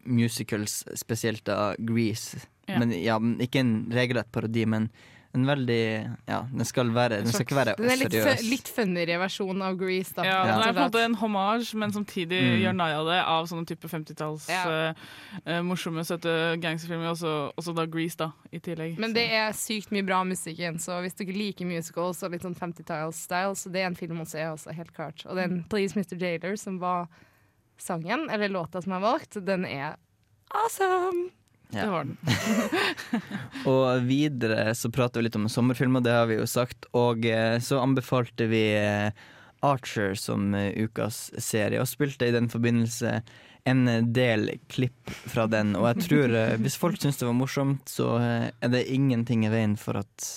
musicals, 0.06 0.84
spesielt 0.96 1.48
av 1.50 1.76
Grease. 1.80 2.38
Ja. 2.70 2.80
Men 2.80 2.92
ja, 2.94 3.20
ikke 3.42 3.60
en 3.66 3.74
regelrett 3.92 4.32
parodi, 4.32 4.66
men 4.70 4.90
en 5.32 5.44
veldig 5.46 6.18
Ja, 6.26 6.40
den 6.50 6.66
skal 6.66 6.88
være 6.90 7.20
Den 7.22 7.28
skal 7.30 7.44
ikke 7.46 7.58
være 7.60 7.76
Den 7.78 7.92
er 7.92 8.00
litt, 8.02 8.42
litt 8.50 8.70
funnere 8.74 9.20
versjon 9.22 9.62
av 9.62 9.76
Grease, 9.78 10.16
da. 10.18 10.24
Ja, 10.26 10.38
Den 10.48 10.56
er 10.64 10.74
på 10.74 10.80
en 10.82 10.90
måte 10.90 11.04
en 11.06 11.14
hommage, 11.22 11.76
men 11.78 11.92
samtidig 11.94 12.40
Mm. 12.42 12.56
gjør 12.64 12.74
narr 12.80 12.96
av 12.98 13.06
det 13.06 13.20
av 13.30 13.46
sånne 13.46 13.68
type 13.70 13.88
50-talls 13.92 14.48
Ja. 14.50 14.94
eh, 15.46 15.62
morsomme, 15.62 16.02
søte 16.02 16.58
gangsterfilmer, 16.60 17.12
og 17.12 17.18
så- 17.18 17.52
også 17.56 17.76
da 17.76 17.86
Grease, 17.86 18.18
da, 18.18 18.32
i 18.52 18.58
tillegg. 18.58 18.98
Men 18.98 19.14
det 19.14 19.30
er 19.30 19.52
sykt 19.54 19.92
mye 19.92 20.04
bra 20.04 20.24
musikk 20.24 20.58
igjen, 20.58 20.80
så 20.82 20.98
hvis 21.04 21.14
dere 21.14 21.32
liker 21.38 21.64
musicals 21.66 22.24
og 22.24 22.32
litt 22.32 22.42
sånn 22.42 22.58
50-talls-style, 22.58 23.54
så 23.56 23.72
det 23.72 23.82
er 23.84 23.86
en 23.86 23.96
film 23.96 24.18
å 24.22 24.26
se 24.28 24.40
også, 24.40 24.74
helt 24.74 24.94
klart. 24.96 25.28
Og 25.28 25.36
den 25.36 25.64
Please 25.70 25.94
Mr. 25.96 26.18
Jailer, 26.18 26.58
som 26.58 26.80
var 26.80 27.08
sangen, 27.78 28.32
eller 28.32 28.50
låta 28.50 28.82
som 28.82 28.94
er 28.94 29.00
valgt, 29.00 29.46
den 29.46 29.64
er 29.66 29.96
awesome! 30.52 31.30
Ja. 31.72 31.82
Det 31.82 31.90
var 31.90 32.04
den. 32.04 32.18
Og 33.70 34.08
videre 34.08 34.76
så 34.76 34.90
prater 34.92 35.20
vi 35.20 35.28
litt 35.28 35.38
om 35.38 35.50
sommerfilmer, 35.50 36.02
det 36.02 36.16
har 36.16 36.30
vi 36.30 36.40
jo 36.40 36.48
sagt. 36.50 36.90
Og 36.98 37.26
eh, 37.30 37.60
så 37.62 37.82
anbefalte 37.84 38.50
vi 38.50 38.64
eh, 38.78 39.12
Archer 39.66 40.16
som 40.18 40.54
eh, 40.58 40.74
ukas 40.82 41.28
serie, 41.38 41.82
og 41.82 41.90
spilte 41.90 42.30
i 42.30 42.34
den 42.34 42.50
forbindelse 42.50 43.20
en 43.70 43.86
del 44.16 44.56
klipp 44.72 45.12
fra 45.30 45.46
den. 45.52 45.76
Og 45.78 45.92
jeg 45.92 46.08
tror 46.08 46.38
hvis 46.64 46.78
folk 46.80 46.98
syns 46.98 47.20
det 47.20 47.28
var 47.28 47.38
morsomt, 47.38 47.92
så 47.92 48.16
er 48.18 48.72
det 48.72 48.88
ingenting 48.90 49.44
i 49.46 49.52
veien 49.54 49.76
for 49.78 50.00
at 50.00 50.30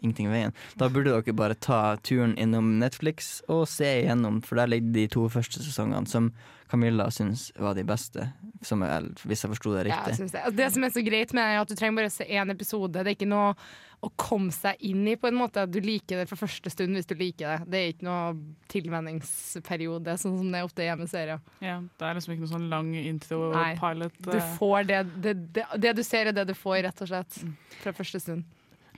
Ingenting 0.00 0.30
i 0.30 0.32
veien. 0.32 0.54
Da 0.80 0.86
burde 0.88 1.12
dere 1.12 1.34
bare 1.36 1.56
ta 1.60 1.96
turen 2.00 2.32
innom 2.40 2.78
Netflix 2.80 3.42
og 3.52 3.66
se 3.68 3.84
igjennom, 3.98 4.38
for 4.40 4.56
der 4.56 4.70
ligger 4.72 4.94
de 4.94 5.02
to 5.12 5.26
første 5.28 5.60
sesongene, 5.60 6.08
som 6.08 6.30
Camilla 6.70 7.08
syns 7.10 7.48
var 7.58 7.74
de 7.74 7.82
beste. 7.84 8.28
Som 8.62 8.82
jeg, 8.84 9.12
hvis 9.26 9.42
jeg 9.44 9.50
forsto 9.54 9.72
det 9.74 9.86
Ja, 9.88 10.00
riktig. 10.04 10.18
jeg 10.20 10.32
det. 10.34 10.56
Det 10.58 10.66
som 10.74 10.84
er 10.84 10.90
så 10.94 11.02
greit 11.04 11.32
med 11.34 11.42
det, 11.42 11.54
er 11.54 11.62
at 11.64 11.70
du 11.70 11.74
trenger 11.78 11.96
bare 11.96 12.10
å 12.10 12.14
se 12.14 12.26
én 12.28 12.52
episode. 12.52 12.92
Det 12.92 13.06
er 13.08 13.16
ikke 13.16 13.28
noe 13.30 13.54
å 14.00 14.08
komme 14.16 14.52
seg 14.52 14.76
inn 14.88 15.02
i, 15.08 15.16
på 15.20 15.28
en 15.28 15.36
måte. 15.36 15.64
Du 15.68 15.80
liker 15.80 16.20
det 16.22 16.28
fra 16.30 16.38
første 16.40 16.70
stund 16.72 16.96
hvis 16.96 17.08
du 17.08 17.14
liker 17.18 17.50
det. 17.50 17.70
Det 17.72 17.80
er 17.80 17.90
ikke 17.94 18.06
noe 18.06 18.30
tilvenningsperiode, 18.72 20.14
sånn 20.20 20.38
som 20.38 20.52
det 20.52 20.62
ofte 20.64 20.84
er 20.86 20.96
med 21.00 21.10
serier. 21.10 21.42
Ja, 21.64 21.78
det 21.80 22.06
er 22.06 22.16
liksom 22.16 22.34
ikke 22.34 22.44
noe 22.46 22.52
sånn 22.54 22.70
lang 22.72 22.94
intro 22.96 23.50
Nei, 23.54 23.74
pilot. 23.80 24.16
Du 24.24 24.36
eh. 24.38 24.54
får 24.60 24.88
det, 24.88 25.02
det, 25.24 25.34
det, 25.56 25.66
det 25.84 25.94
du 25.98 26.02
ser, 26.06 26.30
er 26.30 26.36
det 26.36 26.46
du 26.50 26.54
får, 26.56 26.80
rett 26.88 27.04
og 27.04 27.12
slett. 27.12 27.40
Fra 27.82 27.94
første 27.96 28.22
stund. 28.22 28.46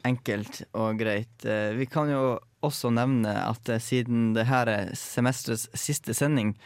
Enkelt 0.06 0.64
og 0.74 0.98
greit. 0.98 1.44
Eh, 1.46 1.72
Vi 1.78 1.86
kan 1.90 2.10
jo 2.10 2.22
også 2.66 2.90
nevne 2.94 3.34
at 3.46 3.68
eh, 3.70 3.82
siden 3.82 4.32
det 4.36 4.48
her 4.50 4.70
er 4.70 4.94
semesterets 4.98 5.68
siste 5.78 6.14
sending, 6.14 6.56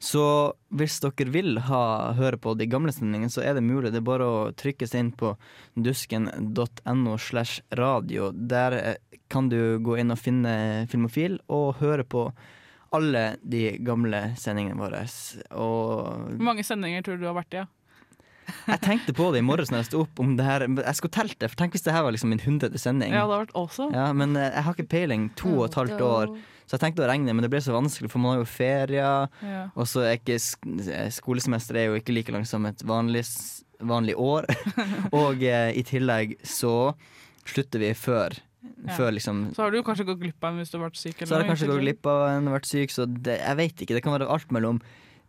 så 0.00 0.24
hvis 0.72 0.96
dere 1.04 1.28
vil 1.28 1.58
ha, 1.66 1.80
høre 2.16 2.38
på 2.40 2.54
de 2.56 2.64
gamle 2.72 2.92
sendingene, 2.94 3.28
så 3.32 3.42
er 3.44 3.58
det 3.58 3.64
mulig. 3.66 3.90
Det 3.92 4.00
er 4.00 4.06
bare 4.06 4.28
å 4.28 4.38
trykke 4.56 4.86
seg 4.88 5.04
inn 5.04 5.10
på 5.12 5.34
dusken.no 5.76 7.16
slash 7.20 7.60
radio. 7.76 8.30
Der 8.32 8.76
eh, 8.78 9.18
kan 9.28 9.50
du 9.52 9.76
gå 9.84 9.98
inn 10.00 10.14
og 10.14 10.22
finne 10.22 10.86
Filmofil 10.88 11.36
og 11.52 11.82
høre 11.82 12.06
på 12.08 12.30
alle 12.96 13.36
de 13.44 13.76
gamle 13.84 14.30
sendingene 14.40 14.80
våre. 14.80 15.04
Og 15.52 16.32
Hvor 16.32 16.48
mange 16.48 16.64
sendinger 16.66 17.04
tror 17.04 17.20
du 17.20 17.26
du 17.26 17.28
har 17.28 17.36
vært 17.36 17.58
i? 17.58 17.60
Ja? 17.60 17.68
jeg 18.66 18.80
tenkte 18.82 19.14
på 19.14 19.28
det 19.34 19.42
i 19.42 19.46
morges 19.46 19.70
når 19.70 19.82
jeg 19.82 19.88
sto 19.90 20.04
opp 20.04 20.22
om 20.22 20.32
det 20.38 20.46
her. 20.46 20.64
Jeg 20.66 20.98
skulle 20.98 21.14
telt 21.14 21.36
det, 21.38 21.50
for 21.52 21.60
tenk 21.60 21.76
hvis 21.76 21.84
det 21.86 21.94
her 21.94 22.06
var 22.06 22.16
liksom 22.16 22.32
min 22.32 22.42
hundrede 22.42 22.80
sending. 22.80 23.12
Ja, 23.12 23.26
det 23.26 23.36
har 23.36 23.44
vært 23.44 23.58
også. 23.58 23.90
Ja, 23.94 24.08
men 24.16 24.34
eh, 24.38 24.48
jeg 24.48 24.66
har 24.66 24.78
ikke 24.78 24.92
peiling. 24.96 25.28
To 25.40 25.52
og 25.60 25.68
et 25.68 25.78
halvt 25.78 26.06
år. 26.08 26.34
Så 26.70 26.76
jeg 26.76 26.84
tenkte 26.84 27.02
å 27.02 27.08
regne, 27.10 27.32
men 27.34 27.42
det 27.42 27.48
ble 27.50 27.58
så 27.58 27.72
vanskelig, 27.74 28.12
for 28.12 28.22
man 28.22 28.36
har 28.36 28.44
jo 28.44 28.46
ferier. 28.46 29.24
Ja. 29.42 29.62
Og 29.74 29.88
så 29.90 30.04
er 30.06 30.20
ikke 30.20 30.36
skolesemester 30.38 31.80
er 31.80 31.88
jo 31.88 31.96
ikke 31.98 32.14
like 32.14 32.30
langt 32.30 32.46
som 32.46 32.68
et 32.68 32.84
vanlig, 32.86 33.24
vanlig 33.82 34.14
år. 34.14 34.46
og 35.18 35.42
eh, 35.42 35.72
i 35.74 35.82
tillegg 35.88 36.36
så 36.46 36.92
slutter 37.42 37.82
vi 37.82 37.90
før. 37.98 38.38
Ja. 38.86 38.94
Før 38.94 39.10
liksom 39.16 39.42
Så 39.56 39.64
har 39.64 39.74
du 39.74 39.80
kanskje 39.82 40.06
gått 40.12 40.20
glipp 40.22 40.46
av 40.46 40.54
en 40.54 40.62
hvis 40.62 40.70
du 40.70 40.78
har 40.78 40.86
vært 40.86 41.02
syk. 41.02 41.18
Så 41.18 41.34
har 41.34 41.42
jeg 41.42 41.50
kanskje 41.50 41.72
gått 41.72 41.82
glipp 41.82 42.06
av 42.12 42.22
en 42.36 42.54
vært 42.54 42.70
syk, 42.70 42.94
så 42.94 43.10
det, 43.10 43.40
jeg 43.40 43.58
vet 43.64 43.82
ikke. 43.82 43.98
Det 43.98 44.06
kan 44.06 44.14
være 44.14 44.30
alt 44.30 44.54
mellom 44.54 44.78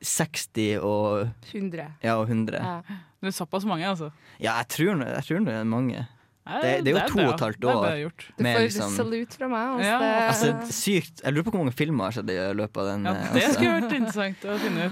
60 0.06 0.78
og 0.86 1.32
100. 1.50 1.90
Ja, 2.06 2.20
og 2.22 2.30
100. 2.30 2.62
Ja. 2.62 3.02
Det 3.18 3.34
er 3.34 3.38
såpass 3.42 3.66
mange, 3.66 3.90
altså. 3.90 4.14
Ja, 4.38 4.60
jeg 4.62 4.70
tror, 4.78 5.02
jeg 5.10 5.26
tror 5.26 5.50
det 5.50 5.58
er 5.58 5.66
mange. 5.74 6.06
Det, 6.42 6.84
det 6.84 6.90
er 6.92 6.96
jo 6.96 7.14
to 7.14 7.20
og 7.22 7.34
et 7.36 7.40
halvt 7.46 7.66
år. 7.70 8.12
Du 8.38 8.44
får 8.44 8.64
liksom- 8.66 8.96
salut 8.96 9.34
fra 9.38 9.48
meg. 9.48 9.68
Altså, 9.78 9.86
Ja. 9.86 10.00
det- 10.00 10.30
Altså, 10.32 10.72
sykt. 10.74 11.22
Jeg 11.24 11.34
lurer 11.34 11.44
på 11.44 11.52
hvor 11.52 11.64
mange 11.64 11.74
filmer 11.74 12.04
har 12.06 12.12
skjedd 12.12 12.30
i 12.32 12.54
løpet 12.58 12.78
av 12.78 12.86
den. 12.88 13.04
Ja, 13.06 13.12
eh, 13.12 13.34
det 13.34 13.44
altså. 13.44 13.54
skulle 13.54 13.82
vært 13.82 13.94
interessant 13.94 14.42
å 14.42 14.58
finne 14.60 14.86
ut. 14.86 14.92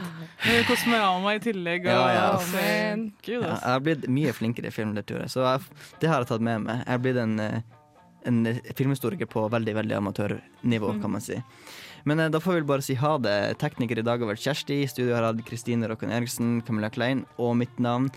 Kosmorama 0.68 1.36
i 1.36 1.40
tillegg. 1.40 1.80
Og, 1.82 1.86
Ja, 1.86 2.14
ja. 2.14 2.32
Altså, 2.38 3.12
Gud, 3.24 3.42
Ja, 3.42 3.50
altså. 3.50 3.62
jeg 3.64 3.72
har 3.74 3.80
blitt 3.80 4.08
mye 4.08 4.32
flinkere 4.34 4.66
i 4.68 4.70
film, 4.72 4.94
det 4.94 5.06
tror 5.08 5.20
jeg. 5.20 5.30
Så 5.30 5.42
jeg, 5.44 5.62
det 6.00 6.10
har 6.10 6.20
jeg 6.20 6.28
tatt 6.28 6.42
med 6.42 6.62
meg. 6.62 6.78
Jeg 6.86 6.88
har 6.88 7.00
blitt 7.00 7.18
en, 7.18 7.40
eh, 7.40 7.62
en 8.26 8.46
filmhistoriker 8.76 9.26
på 9.26 9.50
veldig 9.50 9.74
veldig 9.74 9.96
amatørnivå, 9.98 10.94
Mm. 10.94 11.02
kan 11.02 11.12
man 11.12 11.22
si. 11.22 11.42
Men 12.06 12.20
eh, 12.20 12.30
da 12.30 12.40
får 12.40 12.54
vi 12.54 12.62
bare 12.62 12.82
si 12.82 12.94
ha 12.94 13.18
det. 13.18 13.58
Tekniker 13.58 13.98
i 13.98 14.02
dag 14.04 14.20
har 14.20 14.28
vært 14.28 14.40
Kjersti. 14.46 14.84
I 14.84 14.88
studio 14.88 15.16
har 15.16 15.24
hatt 15.34 15.44
Kristine 15.46 15.88
Rokken 15.90 16.12
Eriksen, 16.12 16.62
Camilla 16.66 16.90
Klein. 16.90 17.26
Og 17.38 17.56
mitt 17.58 17.76
navn 17.80 18.10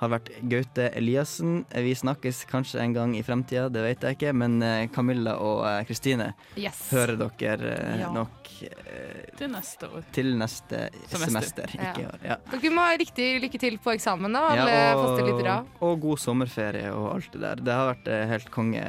har 0.00 0.08
vært 0.14 0.30
Gaute 0.48 0.86
Eliassen. 0.96 1.64
Vi 1.70 1.92
snakkes 1.98 2.44
kanskje 2.50 2.80
en 2.80 2.94
gang 2.96 3.12
i 3.18 3.22
fremtida, 3.26 3.66
det 3.72 3.82
vet 3.84 4.06
jeg 4.06 4.16
ikke. 4.16 4.32
Men 4.36 4.58
eh, 4.64 4.86
Camilla 4.94 5.36
og 5.42 5.64
eh, 5.68 5.82
Kristine 5.88 6.30
Yes. 6.56 6.86
hører 6.94 7.18
dere 7.20 7.74
eh, 7.76 8.00
Ja. 8.00 8.08
nok 8.14 8.48
eh, 8.64 9.28
Til 9.36 9.52
neste 9.52 9.88
år. 9.90 10.06
til 10.16 10.32
neste 10.40 10.86
semester. 11.10 11.68
Semester. 11.68 11.74
Ja. 11.76 11.92
år. 12.08 12.18
Ja. 12.24 12.36
Dere 12.54 12.72
må 12.72 12.86
ha 12.86 12.96
riktig 13.00 13.28
lykke 13.44 13.60
til 13.60 13.78
på 13.82 13.92
eksamen, 13.94 14.32
da, 14.32 14.44
alle 14.54 14.74
Ja, 14.74 14.96
faste 14.96 15.56
og 15.84 16.00
god 16.00 16.18
sommerferie 16.20 16.90
og 16.96 17.14
alt 17.14 17.32
det 17.32 17.40
der. 17.44 17.62
Det 17.68 17.76
har 17.76 17.90
vært 17.94 18.10
helt 18.32 18.50
konge 18.54 18.84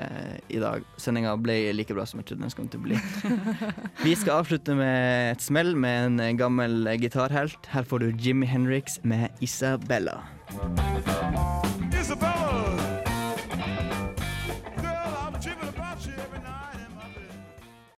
i 0.49 0.59
dag. 0.63 0.83
Sendinga 1.01 1.35
ble 1.41 1.59
like 1.75 1.93
bra 1.95 2.05
som 2.07 2.19
jeg 2.21 2.31
trodde 2.31 2.45
den 2.47 2.53
skulle 2.53 2.71
til 2.71 2.79
å 2.79 2.87
bli. 2.87 2.99
Vi 4.05 4.15
skal 4.15 4.41
avslutte 4.41 4.75
med 4.77 5.35
et 5.35 5.43
smell 5.43 5.75
med 5.75 6.19
en 6.23 6.37
gammel 6.39 6.87
gitarhelt. 7.01 7.67
Her 7.73 7.83
får 7.87 7.99
du 8.05 8.11
Jimmy 8.17 8.47
Henriks 8.47 8.99
med 9.03 9.29
Isabella. 9.43 10.21
Isabella! 11.93 12.80